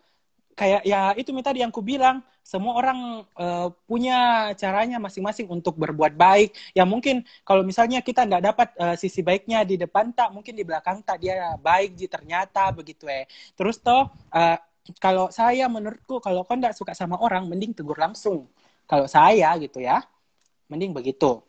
kayak 0.59 0.83
ya 0.83 1.15
itu 1.15 1.31
tadi 1.39 1.63
yang 1.63 1.71
ku 1.71 1.79
bilang 1.87 2.19
semua 2.43 2.75
orang 2.81 3.23
eh, 3.39 3.69
punya 3.87 4.51
caranya 4.59 4.99
masing-masing 4.99 5.47
untuk 5.47 5.79
berbuat 5.79 6.19
baik. 6.19 6.51
Ya 6.75 6.83
mungkin 6.83 7.23
kalau 7.47 7.63
misalnya 7.63 8.03
kita 8.03 8.27
nggak 8.27 8.43
dapat 8.43 8.69
eh, 8.75 8.97
sisi 8.99 9.23
baiknya 9.23 9.63
di 9.63 9.79
depan 9.79 10.11
tak 10.11 10.35
mungkin 10.35 10.59
di 10.59 10.67
belakang 10.67 10.99
tak 11.07 11.23
dia 11.23 11.55
baik 11.63 11.95
ji 11.95 12.11
ternyata 12.11 12.75
begitu 12.75 13.07
eh. 13.07 13.31
Terus 13.55 13.79
toh 13.79 14.11
eh, 14.35 14.59
kalau 14.99 15.31
saya 15.31 15.71
menurutku 15.71 16.19
kalau 16.19 16.43
kau 16.43 16.59
nggak 16.59 16.75
suka 16.75 16.91
sama 16.97 17.23
orang 17.23 17.47
mending 17.47 17.77
tegur 17.79 17.95
langsung. 18.01 18.51
Kalau 18.89 19.07
saya 19.07 19.55
gitu 19.63 19.79
ya 19.79 20.03
mending 20.67 20.91
begitu. 20.91 21.45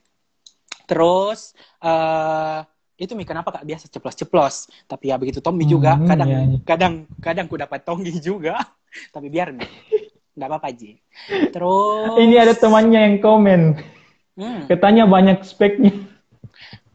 Terus 0.86 1.58
eh 1.82 2.60
itu 3.00 3.16
mi 3.16 3.24
kenapa 3.24 3.50
kak 3.50 3.64
biasa 3.64 3.88
ceplos-ceplos 3.88 4.56
tapi 4.84 5.08
ya 5.08 5.16
begitu 5.16 5.40
Tommy 5.40 5.64
juga 5.64 5.96
Hmm, 5.96 6.04
kadang 6.06 6.28
iya, 6.28 6.40
iya. 6.46 6.58
kadang 6.62 6.94
kadang 7.18 7.46
ku 7.48 7.56
dapat 7.56 7.80
tonggi 7.82 8.20
juga 8.20 8.60
tapi 9.16 9.28
biar 9.28 9.50
mi 9.50 9.64
nggak 10.36 10.48
apa-apa 10.48 10.70
ji 10.72 11.00
terus 11.50 12.16
Ini 12.16 12.36
ada 12.38 12.54
temannya 12.54 13.00
yang 13.02 13.18
komen. 13.20 13.62
hmm, 14.36 14.68
Katanya 14.68 15.04
banyak 15.04 15.44
speknya. 15.44 15.92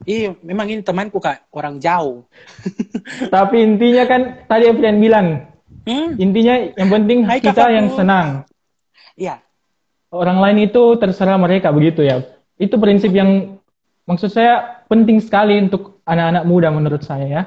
ih 0.04 0.36
memang 0.40 0.68
ini 0.68 0.80
temanku 0.80 1.16
kak 1.16 1.48
orang 1.50 1.76
jauh 1.76 2.24
Tapi 3.34 3.56
intinya 3.58 4.04
kan 4.04 4.20
tadi 4.44 4.68
Evrian 4.68 4.96
bilang, 4.96 5.48
hmm, 5.84 6.16
intinya 6.16 6.54
yang 6.72 6.90
penting 6.90 7.18
Hai, 7.24 7.40
kita 7.40 7.52
kakakku. 7.64 7.72
yang 7.72 7.86
senang. 7.92 8.28
iya 9.14 9.40
Orang 10.08 10.38
lain 10.38 10.62
itu 10.62 10.94
terserah 10.94 11.34
mereka 11.34 11.68
begitu 11.68 12.00
ya. 12.00 12.22
Itu 12.54 12.78
prinsip 12.78 13.10
yang 13.10 13.53
maksud 14.04 14.30
saya 14.30 14.84
penting 14.86 15.18
sekali 15.18 15.56
untuk 15.58 16.00
anak-anak 16.04 16.44
muda 16.44 16.68
menurut 16.68 17.00
saya 17.00 17.26
ya. 17.26 17.42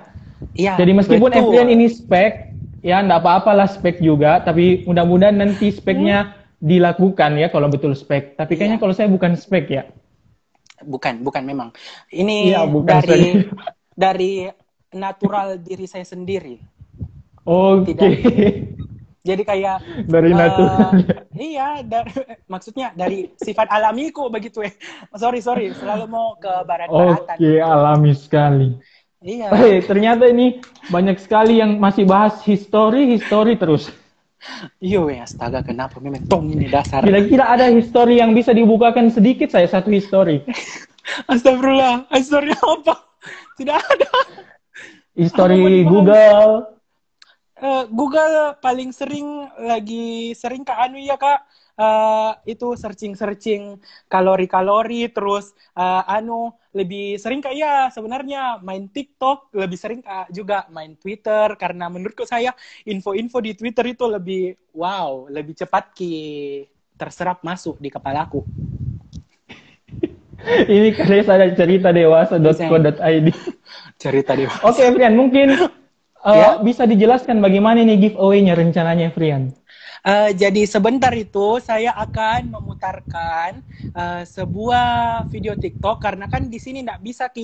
iya 0.53 0.73
Jadi 0.75 0.91
meskipun 0.93 1.29
betul. 1.29 1.49
Evrian 1.49 1.69
ini 1.69 1.85
spek, 1.87 2.53
ya 2.81 3.01
enggak 3.01 3.21
apa-apalah 3.21 3.69
spek 3.69 3.97
juga, 3.99 4.41
tapi 4.41 4.85
mudah-mudahan 4.85 5.37
nanti 5.37 5.69
speknya 5.69 6.33
dilakukan 6.57 7.37
ya 7.37 7.49
kalau 7.49 7.69
betul 7.69 7.93
spek. 7.93 8.33
Tapi 8.33 8.57
kayaknya 8.57 8.77
Iya. 8.77 8.81
kalau 8.81 8.93
saya 8.93 9.09
bukan 9.09 9.33
spek 9.33 9.65
ya. 9.69 9.83
bukan 10.77 11.25
bukan 11.25 11.41
memang 11.41 11.69
ini 12.13 12.53
Iya, 12.53 12.69
bukan 12.69 13.01
dari 13.01 13.09
serius. 13.33 13.49
dari 13.97 14.31
natural 14.93 15.57
diri 15.57 15.89
saya 15.89 16.05
sendiri 16.05 16.61
Oke. 17.41 17.97
Jadi 19.27 19.43
kayak 19.43 19.77
Dari 20.07 20.31
natural. 20.31 20.89
iya 21.51 21.83
dari 21.83 22.11
maksudnya 22.47 22.95
dari 22.95 23.27
sifat 23.35 23.67
alamiku 23.67 24.31
begitu 24.31 24.63
ya 24.63 24.71
sorry 25.13 25.43
sorry 25.43 25.75
selalu 25.75 26.07
mau 26.07 26.39
ke 26.39 26.47
barat-baratan 26.63 27.35
Oke, 27.35 27.51
alami 27.59 28.15
sekali. 28.15 28.69
iya 29.19 29.51
Eh, 29.51 29.83
ternyata 29.83 30.31
ini 30.31 30.63
banyak 30.87 31.19
sekali 31.19 31.59
yang 31.59 31.75
masih 31.75 32.07
bahas 32.07 32.39
history, 32.47 33.19
history 33.19 33.59
terus. 33.59 33.91
iyo 34.79 35.09
ya 35.11 35.25
astaga 35.25 35.59
kenapa 35.59 35.97
memang 35.99 36.23
tong 36.29 36.47
ini 36.47 36.69
dasar 36.71 37.03
Kira-kira 37.03 37.51
ada 37.51 37.67
history 37.67 38.21
yang 38.21 38.31
bisa 38.31 38.55
dibukakan 38.55 39.11
sedikit 39.11 39.51
saya 39.51 39.67
satu 39.67 39.91
history. 39.91 40.45
astagfirullah 41.31 42.07
astagfirullah 42.07 42.61
apa 42.79 42.95
tidak 43.57 43.81
ada 43.81 44.09
dibahas? 45.81 45.89
Google. 45.89 46.76
Eh, 47.57 47.83
Google 47.89 48.53
paling 48.61 48.93
sering 48.93 49.49
lagi 49.57 50.29
sering 50.37 50.61
ke 50.61 50.73
anu 50.77 51.01
ya 51.01 51.17
kak. 51.17 51.41
Eh, 51.77 52.53
itu 52.57 52.73
searching 52.73 53.13
searching 53.17 53.77
kalori 54.09 54.45
kalori 54.49 55.09
terus 55.09 55.53
eh, 55.77 56.03
anu 56.05 56.53
lebih 56.73 57.17
sering 57.17 57.41
kak 57.41 57.53
ya 57.57 57.89
sebenarnya 57.89 58.61
main 58.61 58.89
TikTok 58.89 59.53
lebih 59.57 59.77
sering 59.77 60.01
kak 60.05 60.29
juga 60.29 60.69
main 60.73 60.93
Twitter 60.97 61.53
karena 61.57 61.89
menurutku 61.89 62.25
saya 62.25 62.53
info-info 62.85 63.41
di 63.41 63.53
Twitter 63.57 63.93
itu 63.93 64.05
lebih 64.09 64.57
wow 64.77 65.29
lebih 65.29 65.53
cepat 65.57 65.93
ki 65.93 66.13
terserap 66.97 67.41
masuk 67.45 67.77
di 67.81 67.89
kepalaku 67.93 68.41
Ini 70.73 70.93
kalian 70.97 71.27
ada 71.29 71.49
cerita 71.53 71.89
dewasa.co.id. 71.93 73.27
cerita 73.97 74.31
deh 74.37 74.49
Oke, 74.65 74.83
Frian, 74.93 75.13
mungkin 75.17 75.53
uh, 76.27 76.35
Ya. 76.35 76.47
bisa 76.67 76.83
dijelaskan 76.91 77.37
bagaimana 77.45 77.79
nih 77.87 77.97
giveaway-nya 78.11 78.53
rencananya, 78.59 79.07
Frian? 79.15 79.43
Eh, 80.07 80.29
jadi 80.41 80.61
sebentar 80.73 81.11
itu 81.17 81.59
saya 81.59 81.91
akan 81.97 82.41
memutarkan 82.55 83.51
eh, 83.97 84.23
sebuah 84.35 84.85
video 85.33 85.53
TikTok 85.57 85.95
karena 86.05 86.25
kan 86.31 86.47
di 86.53 86.59
sini 86.63 86.77
nggak 86.85 87.01
bisa 87.07 87.23
ki 87.35 87.41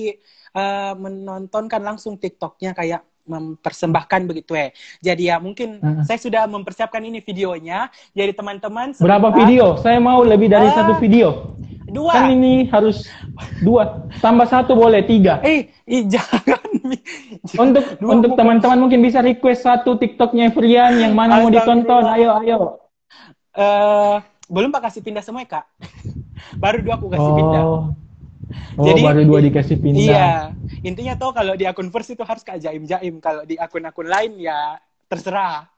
eh, 0.56 0.92
menontonkan 0.96 1.82
langsung 1.88 2.14
TikToknya 2.22 2.70
kayak 2.78 3.00
mempersembahkan 3.24 4.20
begitu 4.28 4.52
ya. 4.54 4.68
Jadi 5.00 5.22
ya 5.28 5.36
mungkin 5.40 5.80
Hmm. 5.80 6.04
saya 6.04 6.20
sudah 6.20 6.44
mempersiapkan 6.44 7.00
ini 7.00 7.20
videonya. 7.20 7.88
Jadi 8.12 8.32
teman-teman 8.32 8.92
Berapa 8.96 9.32
video? 9.32 9.76
Saya 9.80 9.98
mau 9.98 10.20
lebih 10.22 10.48
dari 10.48 10.68
Ah. 10.68 10.76
satu 10.76 11.00
video. 11.00 11.56
Dua. 11.84 12.10
Kan 12.10 12.32
ini 12.32 12.66
harus 12.68 13.06
dua, 13.60 14.08
tambah 14.18 14.48
satu 14.48 14.74
boleh 14.74 15.04
tiga. 15.04 15.38
Eh, 15.44 15.68
ih, 15.86 16.08
jangan. 16.08 16.58
Untuk 17.60 17.84
Dua 18.00 18.10
untuk 18.12 18.34
teman-teman 18.34 18.76
mungkin 18.76 19.00
bisa 19.00 19.20
request 19.20 19.64
satu 19.64 19.94
TikToknya 19.94 20.50
Frian 20.50 21.00
yang 21.00 21.12
mana 21.12 21.40
mau 21.40 21.48
ditonton. 21.48 22.02
Ayo, 22.08 22.34
ayo. 22.40 22.58
Eh, 23.54 24.16
belum 24.50 24.68
pak 24.68 24.90
kasih 24.90 25.00
pindah 25.00 25.22
semua 25.22 25.44
ya 25.44 25.60
kak. 25.60 25.64
Baru 26.62 26.82
dua 26.82 26.98
aku 26.98 27.06
kasih 27.08 27.32
pindah. 27.32 27.64
Oh, 28.74 28.86
Jadi- 28.86 29.02
baru 29.04 29.20
dua 29.26 29.40
dikasih 29.44 29.76
pindah. 29.78 30.02
Iya, 30.02 30.28
intinya 30.82 31.14
tuh 31.14 31.30
kalau 31.30 31.54
di 31.54 31.64
akun 31.64 31.88
first 31.88 32.12
itu 32.12 32.22
harus 32.26 32.42
kayak 32.42 32.62
jaim-jaim. 32.64 33.18
Kalau 33.22 33.42
di 33.46 33.54
akun-akun 33.54 34.08
lain 34.08 34.38
ya 34.40 34.78
terserah. 35.06 35.68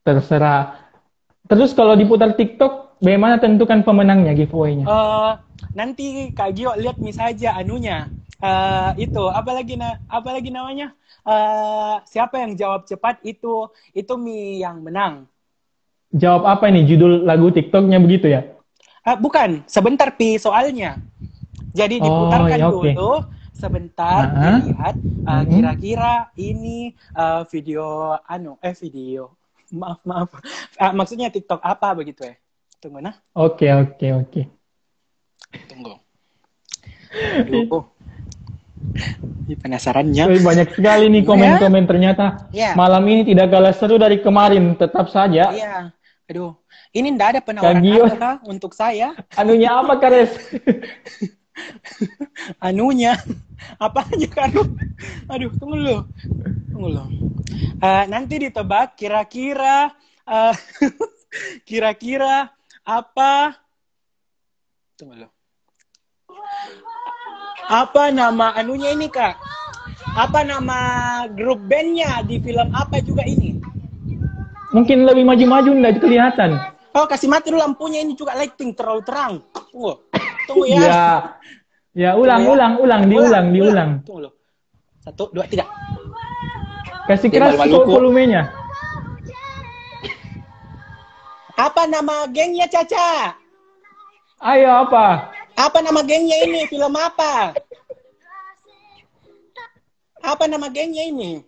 Terserah. 0.00 0.80
Terus 1.50 1.74
kalau 1.74 1.98
diputar 1.98 2.32
TikTok, 2.38 3.02
bagaimana 3.02 3.36
tentukan 3.42 3.82
pemenangnya 3.82 4.32
giveaway-nya? 4.32 4.86
Eh, 4.86 5.32
nanti 5.74 6.30
Kak 6.30 6.54
Gio 6.56 6.72
lihat 6.78 7.02
mi 7.02 7.10
saja 7.10 7.58
anunya. 7.58 8.08
Eh, 8.40 9.10
itu 9.10 9.22
apalagi 9.28 9.76
na 9.76 10.00
apalagi 10.08 10.48
namanya? 10.48 10.96
Eh, 11.26 11.94
siapa 12.08 12.40
yang 12.40 12.56
jawab 12.56 12.88
cepat 12.88 13.20
itu 13.26 13.68
itu 13.92 14.12
mi 14.16 14.62
yang 14.64 14.80
menang. 14.80 15.28
Jawab 16.10 16.48
apa 16.48 16.72
ini? 16.72 16.88
Judul 16.88 17.22
lagu 17.28 17.52
TikToknya 17.52 18.00
begitu 18.00 18.32
ya? 18.32 18.42
Eh, 19.00 19.16
bukan, 19.16 19.64
sebentar 19.64 20.12
pi 20.12 20.36
soalnya. 20.36 21.00
Jadi 21.70 21.94
Oh, 21.98 22.04
diputarkan 22.04 22.58
ya, 22.58 22.66
oke. 22.66 22.90
dulu 22.92 23.12
sebentar 23.52 24.20
dilihat 24.26 24.94
eh, 24.98 25.42
Mhm. 25.44 25.50
kira-kira 25.52 26.12
ini 26.34 26.78
eh, 27.12 27.42
video 27.46 27.84
anu 28.24 28.56
eh 28.58 28.74
video 28.74 29.36
maaf 29.70 30.00
maaf 30.02 30.30
Ah, 30.74 30.90
maksudnya 30.90 31.28
TikTok 31.28 31.60
apa 31.60 31.92
begitu 31.92 32.24
ya 32.24 32.34
tunggu 32.78 32.98
nah 32.98 33.14
Oke, 33.36 33.68
oke, 33.68 34.06
oke. 34.16 34.42
tunggu 35.68 35.94
Aduh. 37.36 37.84
Ini 39.44 39.54
penasarannya 39.58 40.24
banyak 40.40 40.68
sekali 40.72 41.10
nih 41.10 41.22
komen-komen 41.22 41.84
ternyata. 41.84 42.48
Ya. 42.48 42.72
Malam 42.72 43.02
ini 43.04 43.22
tidak 43.26 43.50
kalah 43.50 43.74
seru 43.74 43.98
dari 43.98 44.18
kemarin. 44.18 44.72
Tetap 44.74 45.10
saja. 45.10 45.50
iya 45.52 45.90
aduh 46.24 46.54
ini 46.94 47.10
ndak 47.10 47.28
ada 47.34 47.40
penawaran 47.42 47.82
apa 47.82 48.14
kah 48.14 48.36
untuk 48.46 48.70
saya 48.70 49.18
Anunya 49.34 49.74
apa, 49.74 49.98
Kares? 49.98 50.30
anunya. 52.68 53.16
Apa 53.76 54.04
aja 54.08 54.28
kan? 54.28 54.50
Aduh 55.28 55.52
tunggu 55.56 55.76
dulu. 55.76 55.98
Tunggu 56.72 56.88
dulu. 56.92 57.04
Eh, 57.80 58.04
nanti 58.08 58.34
ditebak 58.40 58.96
kira-kira 58.96 59.92
eh, 60.24 60.54
kira-kira 61.68 62.48
apa? 62.84 63.56
Tunggu 64.96 65.14
dulu. 65.16 65.28
Apa 67.70 68.10
nama 68.10 68.50
anunya 68.58 68.90
ini 68.90 69.06
kak? 69.06 69.38
Apa 70.18 70.42
nama 70.42 70.78
grup 71.30 71.62
bandnya 71.70 72.18
di 72.26 72.42
film 72.42 72.66
apa 72.74 72.98
juga 72.98 73.22
ini? 73.22 73.62
Mungkin 74.74 75.06
lebih 75.06 75.22
maju-maju 75.26 75.70
nggak 75.78 76.02
kelihatan. 76.02 76.50
oh 76.90 77.06
kasih 77.06 77.30
mati 77.30 77.54
dulu 77.54 77.62
lampunya 77.62 78.02
ini 78.02 78.18
juga 78.18 78.34
lighting 78.34 78.74
terlalu 78.74 79.02
terang. 79.06 79.32
Tunggu 79.70 80.09
tunggu 80.50 80.66
ya 80.66 80.78
Ya, 80.80 81.00
ya 81.92 82.10
ulang, 82.14 82.42
Tunggu 82.42 82.50
ya. 82.50 82.54
ulang, 82.54 82.72
ulang, 82.78 83.02
diulang, 83.06 83.46
diulang. 83.50 83.90
tunggu 84.02 84.30
satu 85.00 85.30
dua 85.30 85.46
tiga 85.46 85.64
Kasih 87.06 87.26
keras 87.26 87.58
volumenya. 87.58 88.50
apa 91.56 91.82
nama 91.84 92.24
gengnya 92.30 92.64
Caca 92.66 93.34
Ayo 94.40 94.88
apa? 94.88 95.28
Apa 95.52 95.84
nama 95.84 96.00
gengnya 96.00 96.40
ini? 96.40 96.64
Film 96.64 96.96
apa? 96.96 97.52
Apa 100.16 100.48
nama 100.48 100.72
gengnya 100.72 101.04
ini? 101.04 101.44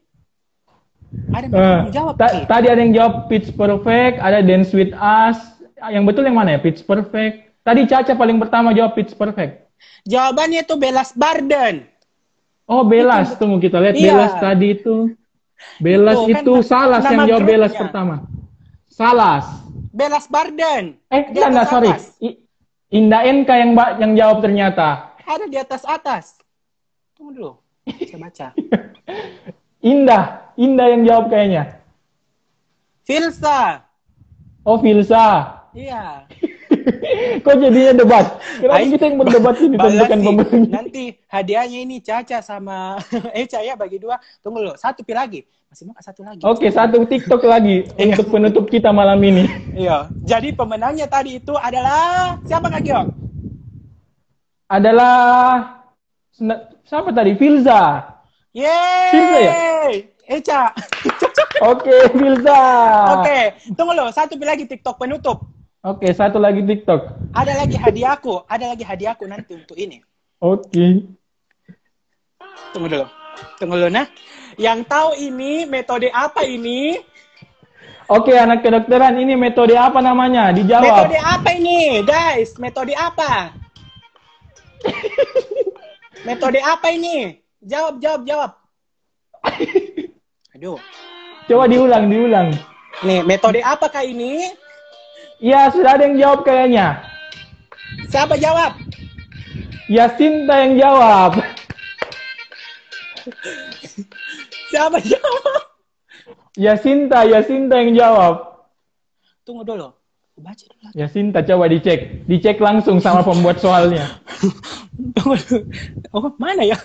Ada 1.32 1.46
Eh, 1.48 1.78
yang 1.88 1.92
jawab 1.92 2.14
ta- 2.20 2.32
nih. 2.36 2.44
tadi 2.44 2.66
ada 2.68 2.80
yang 2.80 2.92
jawab 2.92 3.12
Pitch 3.28 3.48
Perfect, 3.52 4.20
ada 4.20 4.44
Dance 4.44 4.72
with 4.72 4.92
Us. 4.92 5.40
Yang 5.88 6.04
betul 6.04 6.28
yang 6.28 6.36
mana 6.36 6.56
ya? 6.56 6.60
Pitch 6.60 6.84
Perfect. 6.84 7.51
Tadi 7.62 7.86
Caca 7.86 8.12
paling 8.12 8.38
pertama 8.38 8.74
jawab 8.74 8.92
Pitch 8.92 9.14
Perfect. 9.14 9.70
Jawabannya 10.02 10.62
itu 10.62 10.74
Belas 10.74 11.14
Barden. 11.14 11.86
Oh, 12.66 12.82
Belas. 12.82 13.38
Tunggu 13.38 13.58
kita 13.58 13.78
lihat 13.78 13.94
Iya. 13.94 14.12
Belas 14.12 14.32
tadi 14.36 14.68
itu. 14.74 14.96
Belas 15.78 16.18
Itu, 16.18 16.26
kan 16.26 16.42
itu 16.42 16.52
na- 16.52 16.66
Salas 16.66 17.02
yang 17.06 17.22
jawab 17.24 17.42
Belas 17.46 17.70
grupnya. 17.70 17.82
pertama. 17.86 18.14
Salas. 18.90 19.44
Belas 19.94 20.24
Barden. 20.26 20.84
Eh, 21.06 21.22
Di 21.30 21.38
enggak, 21.38 21.66
sorry. 21.68 21.90
I- 22.20 22.38
Indah 22.92 23.22
Enka 23.24 23.54
yang 23.56 23.70
yang 23.96 24.12
jawab 24.12 24.42
ternyata. 24.42 25.14
Ada 25.22 25.46
di 25.46 25.56
atas 25.56 25.82
atas. 25.86 26.24
Tunggu 27.14 27.30
dulu. 27.32 27.52
Saya 27.86 28.18
baca. 28.18 28.46
Indah, 29.82 30.22
Indah 30.54 30.86
yang 30.90 31.02
jawab 31.02 31.24
kayaknya. 31.30 31.78
Filsa. 33.02 33.86
Oh, 34.62 34.78
Filsa. 34.78 35.58
Iya. 35.72 36.26
Kok 37.44 37.54
jadinya 37.58 37.92
debat? 37.96 38.26
Kenapa 38.60 38.84
kita 38.86 39.04
yang 39.08 39.16
berdebat 39.18 39.56
ini 39.58 39.76
nih. 39.76 40.26
pembeli? 40.26 40.60
Nanti 40.70 41.04
hadiahnya 41.28 41.78
ini 41.82 41.96
Caca 42.00 42.38
sama 42.40 42.98
Eca 43.40 43.60
ya 43.60 43.74
bagi 43.74 43.98
dua. 43.98 44.16
Tunggu 44.40 44.62
dulu. 44.62 44.74
Satu 44.76 45.02
pil 45.02 45.16
lagi. 45.16 45.42
Masih 45.72 45.88
mau 45.88 45.96
satu 46.04 46.20
lagi. 46.20 46.42
Oke, 46.44 46.68
satu 46.68 47.00
TikTok 47.08 47.42
lagi 47.48 47.88
Iya. 47.96 48.12
untuk 48.12 48.28
penutup 48.28 48.68
kita 48.68 48.92
malam 48.92 49.16
ini. 49.24 49.48
Iya. 49.72 50.12
Jadi 50.22 50.52
pemenangnya 50.52 51.08
tadi 51.08 51.40
itu 51.40 51.56
adalah 51.56 52.36
siapa 52.44 52.68
Kak 52.68 52.82
Gio? 52.84 53.02
Adalah 54.68 55.16
siapa 56.84 57.12
tadi? 57.12 57.32
Filza. 57.36 58.04
Filza 58.52 59.38
ya? 59.40 59.52
Yeay! 59.52 59.92
Eca. 60.28 60.72
Oke, 61.60 61.92
Filza. 62.16 62.60
Oke, 63.20 63.38
tunggu 63.76 63.92
loh. 63.92 64.08
Satu 64.08 64.36
lagi 64.40 64.64
TikTok 64.64 64.96
penutup. 64.96 65.44
Oke, 65.82 66.14
satu 66.14 66.38
lagi 66.38 66.62
TikTok. 66.62 67.34
Ada 67.34 67.58
lagi 67.58 67.74
hadiahku. 67.74 68.46
Ada 68.46 68.70
lagi 68.70 68.86
hadiahku 68.86 69.26
nanti 69.26 69.58
untuk 69.58 69.74
ini. 69.74 69.98
Oke. 70.38 71.10
Tunggu 72.70 72.86
dulu. 72.86 73.06
Tunggu 73.58 73.74
dulu 73.82 73.90
nah. 73.90 74.06
Yang 74.54 74.86
tahu 74.86 75.18
ini 75.18 75.66
metode 75.66 76.06
apa 76.14 76.46
ini? 76.46 77.02
Oke, 78.06 78.30
anak 78.30 78.62
kedokteran 78.62 79.18
ini 79.18 79.34
metode 79.34 79.74
apa 79.74 79.98
namanya? 79.98 80.54
Dijawab. 80.54 80.86
Metode 80.86 81.18
apa 81.18 81.50
ini, 81.50 81.98
guys? 82.06 82.54
Metode 82.62 82.94
apa? 82.94 83.50
metode 86.30 86.62
apa 86.62 86.94
ini? 86.94 87.42
Jawab, 87.58 87.98
jawab, 87.98 88.22
jawab. 88.22 88.50
Aduh. 90.54 90.78
Coba 91.50 91.66
diulang, 91.66 92.06
diulang. 92.06 92.54
Nih, 93.02 93.26
metode 93.26 93.58
apakah 93.66 94.06
ini? 94.06 94.61
Iya, 95.42 95.74
sudah 95.74 95.98
ada 95.98 96.06
yang 96.06 96.16
jawab 96.22 96.40
kayaknya. 96.46 97.02
Siapa 98.06 98.38
jawab? 98.38 98.78
Yasinta 99.90 100.54
yang 100.62 100.78
jawab. 100.78 101.42
Siapa 104.70 105.02
jawab? 105.02 105.62
Yasinta, 106.54 107.26
Yasinta 107.26 107.74
yang 107.82 107.90
jawab. 107.98 108.34
Tunggu 109.42 109.66
dulu. 109.66 109.90
Baca 110.38 110.62
dulu. 110.62 110.94
Yasinta 110.94 111.42
coba 111.42 111.66
dicek. 111.66 112.22
Dicek 112.30 112.62
langsung 112.62 113.02
sama 113.02 113.26
pembuat 113.26 113.58
soalnya. 113.58 114.06
Oh, 116.12 116.28
mana 116.36 116.62
ya? 116.62 116.76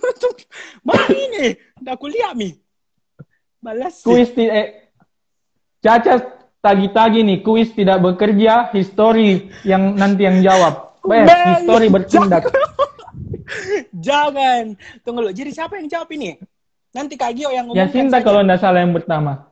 mana 0.86 1.10
ini? 1.10 1.58
Udah 1.82 1.98
aku 1.98 2.06
lihat 2.06 2.38
nih. 2.38 2.54
Balas. 3.58 4.06
Kuis 4.06 4.30
eh, 4.38 4.94
Caca 5.82 6.35
tagi-tagi 6.66 7.22
nih, 7.22 7.38
kuis 7.46 7.70
tidak 7.70 8.02
bekerja, 8.02 8.74
history 8.74 9.54
yang 9.62 9.94
nanti 9.94 10.26
yang 10.26 10.42
jawab. 10.42 10.98
Bes, 11.06 11.30
history 11.30 11.86
bertindak. 11.86 12.50
Jangan. 13.94 14.74
Tunggu 15.06 15.22
dulu. 15.22 15.30
Jadi 15.30 15.50
siapa 15.54 15.78
yang 15.78 15.86
jawab 15.86 16.10
ini? 16.10 16.34
Nanti 16.90 17.14
Kak 17.14 17.30
Gio 17.36 17.52
yang 17.54 17.70
ngomongkan 17.70 17.92
Yasinta 17.92 18.18
kalau 18.24 18.40
nggak 18.42 18.58
salah 18.58 18.80
yang 18.82 18.90
pertama. 18.96 19.46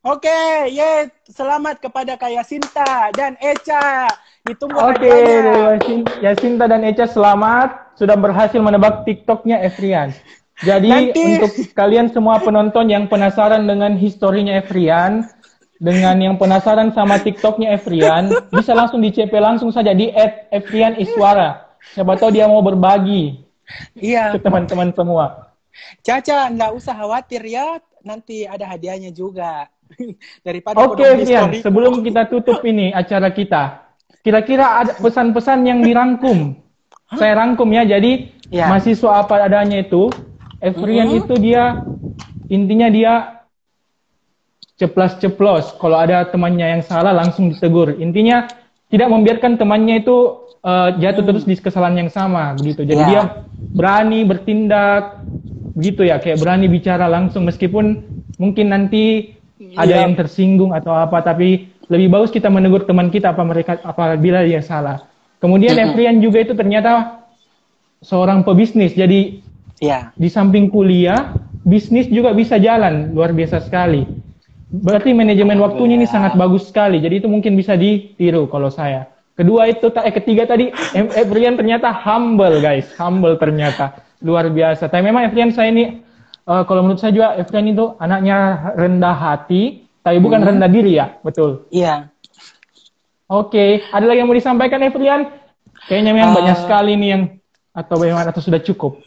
Oke, 0.00 0.70
ye, 0.72 1.12
selamat 1.28 1.82
kepada 1.82 2.16
Kak 2.16 2.32
Yasinta 2.32 3.12
dan 3.12 3.36
Eca. 3.36 4.08
Ditunggu 4.46 4.78
Oke. 4.80 5.12
Yasin- 5.12 6.08
Yasinta 6.24 6.64
dan 6.70 6.86
Eca 6.86 7.04
selamat 7.04 7.98
sudah 8.00 8.16
berhasil 8.16 8.60
menebak 8.62 9.04
TikToknya 9.04 9.60
Efrian. 9.60 10.14
Jadi 10.60 10.88
Nanti- 10.88 11.40
untuk 11.40 11.52
kalian 11.72 12.12
semua 12.12 12.40
penonton 12.40 12.88
yang 12.88 13.08
penasaran 13.08 13.64
dengan 13.64 13.96
historinya 13.96 14.56
Efrian, 14.60 15.24
dengan 15.80 16.12
yang 16.20 16.36
penasaran 16.36 16.92
sama 16.92 17.16
TikToknya 17.16 17.72
Efrian, 17.72 18.28
bisa 18.52 18.76
langsung 18.76 19.00
di 19.00 19.08
CP 19.08 19.32
langsung 19.40 19.72
saja 19.72 19.96
di 19.96 20.12
@efrianiswara. 20.52 21.72
Siapa 21.96 22.20
tahu 22.20 22.36
dia 22.36 22.44
mau 22.44 22.60
berbagi 22.60 23.40
Iya, 23.96 24.36
ke 24.36 24.44
teman-teman 24.44 24.92
semua. 24.92 25.56
Caca, 26.04 26.52
nggak 26.52 26.70
usah 26.76 26.94
khawatir 26.94 27.40
ya. 27.48 27.80
Nanti 28.04 28.44
ada 28.44 28.68
hadiahnya 28.68 29.08
juga. 29.10 29.72
Daripada 30.46 30.84
Oke, 30.84 31.02
history. 31.16 31.64
sebelum 31.64 32.04
kita 32.04 32.28
tutup 32.28 32.60
ini 32.62 32.92
acara 32.92 33.32
kita, 33.32 33.88
kira-kira 34.20 34.84
ada 34.84 34.92
pesan-pesan 35.00 35.64
yang 35.64 35.80
dirangkum. 35.80 36.60
Saya 37.16 37.40
rangkum 37.40 37.66
ya, 37.72 37.88
jadi 37.88 38.36
Ya. 38.50 38.66
mahasiswa 38.66 39.22
apa 39.22 39.46
adanya 39.46 39.78
itu, 39.80 40.10
Efrian 40.60 41.08
Mhm. 41.08 41.18
itu 41.22 41.34
dia, 41.38 41.86
intinya 42.50 42.90
dia 42.90 43.12
ceplas-ceplos. 44.80 45.76
Kalau 45.76 46.00
ada 46.00 46.24
temannya 46.24 46.80
yang 46.80 46.82
salah, 46.82 47.12
langsung 47.12 47.52
ditegur. 47.52 48.00
Intinya 48.00 48.48
tidak 48.88 49.12
membiarkan 49.12 49.60
temannya 49.60 50.00
itu 50.00 50.16
eh, 50.60 50.90
jatuh 51.00 51.24
terus 51.24 51.44
di 51.44 51.56
kesalahan 51.56 52.04
yang 52.06 52.10
sama, 52.12 52.56
begitu. 52.56 52.84
Jadi 52.84 53.02
Ya. 53.04 53.08
dia 53.08 53.22
berani 53.72 54.24
bertindak, 54.24 55.24
begitu 55.72 56.04
ya, 56.04 56.18
kayak 56.20 56.40
berani 56.40 56.66
bicara 56.68 57.06
langsung 57.06 57.44
meskipun 57.46 58.02
mungkin 58.36 58.72
nanti 58.72 59.36
ada 59.72 59.92
Iya. 59.92 60.04
yang 60.08 60.16
tersinggung 60.16 60.72
atau 60.72 60.92
apa 60.92 61.20
tapi 61.20 61.68
lebih 61.88 62.08
bagus 62.08 62.32
kita 62.32 62.48
menegur 62.48 62.84
teman 62.88 63.08
kita 63.08 63.32
apa 63.32 63.44
mereka 63.44 63.76
apabila 63.84 64.40
dia 64.44 64.60
salah. 64.60 65.04
Kemudian 65.40 65.76
Mm-mm. 65.76 65.92
Efrian 65.92 66.16
juga 66.20 66.40
itu 66.44 66.52
ternyata 66.56 67.24
seorang 68.00 68.44
pebisnis. 68.44 68.96
Jadi 68.96 69.40
Ya, 69.80 70.12
di 70.12 70.28
samping 70.28 70.68
kuliah, 70.68 71.32
bisnis 71.64 72.04
juga 72.12 72.36
bisa 72.36 72.60
jalan 72.60 73.16
luar 73.16 73.32
biasa 73.32 73.64
sekali. 73.64 74.04
Berarti 74.70 75.10
manajemen 75.10 75.58
waktunya 75.58 75.98
ini 75.98 76.06
sangat 76.06 76.38
bagus 76.38 76.70
sekali. 76.70 77.02
Jadi 77.02 77.26
itu 77.26 77.28
mungkin 77.28 77.58
bisa 77.58 77.74
ditiru 77.74 78.46
kalau 78.46 78.70
saya. 78.70 79.10
Kedua 79.34 79.66
itu 79.66 79.90
eh 79.90 80.14
ketiga 80.14 80.46
tadi 80.46 80.70
Efrian 80.94 81.58
ternyata 81.58 81.90
humble 81.90 82.62
guys, 82.62 82.86
humble 82.94 83.34
ternyata 83.34 83.98
luar 84.22 84.46
biasa. 84.46 84.86
Tapi 84.86 85.02
memang 85.02 85.26
Efrian 85.26 85.50
saya 85.50 85.74
ini 85.74 85.98
eh, 86.46 86.62
kalau 86.68 86.86
menurut 86.86 87.02
saya 87.02 87.10
juga 87.10 87.34
Efrian 87.34 87.66
itu 87.66 87.98
anaknya 87.98 88.70
rendah 88.78 89.16
hati, 89.16 89.90
tapi 90.06 90.22
bukan 90.22 90.44
rendah 90.44 90.70
diri 90.70 91.00
ya, 91.00 91.18
betul. 91.24 91.66
iya. 91.74 92.06
Oke, 93.30 93.86
ada 93.94 94.04
lagi 94.10 94.18
yang 94.22 94.26
mau 94.26 94.34
disampaikan 94.34 94.82
Efrian? 94.82 95.30
Kayaknya 95.86 96.12
memang 96.14 96.30
Ah. 96.34 96.36
banyak 96.42 96.56
sekali 96.60 96.92
nih 96.98 97.08
yang 97.14 97.22
atau 97.70 97.94
bagaimana 97.96 98.34
atau 98.34 98.42
sudah 98.42 98.58
cukup. 98.60 98.98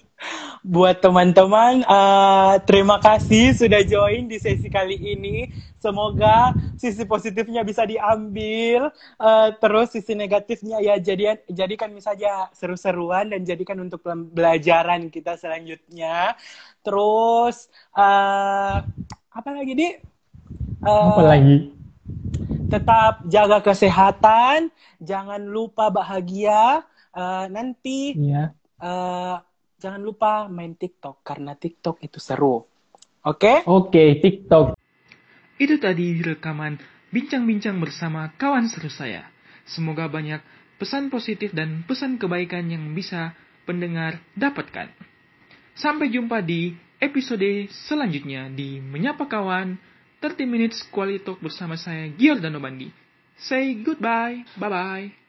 Buat 0.64 1.03
teman-teman, 1.03 1.84
uh, 1.84 2.55
terima 2.64 2.95
kasih 3.03 3.51
sudah 3.51 3.84
join 3.84 4.32
di 4.32 4.39
sesi 4.39 4.72
kali 4.72 4.95
ini. 4.95 5.51
Semoga 5.76 6.55
sisi 6.80 7.03
positifnya 7.03 7.68
bisa 7.68 7.84
diambil, 7.84 8.88
uh, 9.20 9.51
terus 9.59 9.91
sisi 9.91 10.16
negatifnya 10.16 10.80
ya 10.80 10.95
jadi 11.03 11.43
jadikan 11.51 11.91
misalnya 11.91 12.47
seru-seruan 12.55 13.36
dan 13.36 13.43
jadikan 13.43 13.76
untuk 13.84 14.07
pembelajaran 14.07 15.11
kita 15.11 15.36
selanjutnya. 15.36 16.39
Terus 16.80 17.68
uh, 17.99 18.88
apa 19.36 19.49
lagi 19.51 19.74
di? 19.76 19.89
Uh, 20.80 21.11
apa 21.11 21.24
lagi? 21.28 21.57
Tetap 22.72 23.28
jaga 23.28 23.59
kesehatan, 23.59 24.72
jangan 25.03 25.43
lupa 25.43 25.91
bahagia. 25.91 26.88
Uh, 27.11 27.51
nanti. 27.51 28.16
Yeah. 28.16 28.55
Uh, 28.80 29.43
jangan 29.84 29.99
lupa 29.99 30.47
main 30.47 30.79
TikTok 30.79 31.19
karena 31.27 31.59
TikTok 31.59 31.99
itu 31.99 32.23
seru. 32.23 32.63
Oke? 33.27 33.36
Okay? 33.43 33.57
Oke, 33.67 33.91
okay, 33.91 34.09
TikTok. 34.23 34.79
Itu 35.59 35.75
tadi 35.84 36.15
rekaman 36.23 36.79
bincang-bincang 37.11 37.84
bersama 37.84 38.31
kawan 38.39 38.71
seru 38.71 38.88
saya. 38.88 39.27
Semoga 39.67 40.07
banyak 40.07 40.39
pesan 40.79 41.11
positif 41.11 41.51
dan 41.51 41.84
pesan 41.84 42.15
kebaikan 42.15 42.71
yang 42.71 42.95
bisa 42.95 43.36
pendengar 43.67 44.23
dapatkan. 44.39 44.88
Sampai 45.75 46.07
jumpa 46.11 46.39
di 46.39 46.75
episode 47.03 47.67
selanjutnya 47.88 48.47
di 48.47 48.79
Menyapa 48.79 49.27
Kawan 49.27 49.75
30 50.23 50.47
Minutes 50.47 50.88
Quality 50.88 51.27
Talk 51.27 51.39
bersama 51.43 51.75
saya 51.75 52.07
Giordano 52.15 52.63
Bandi. 52.63 52.88
Say 53.36 53.75
goodbye. 53.84 54.47
Bye-bye. 54.55 55.22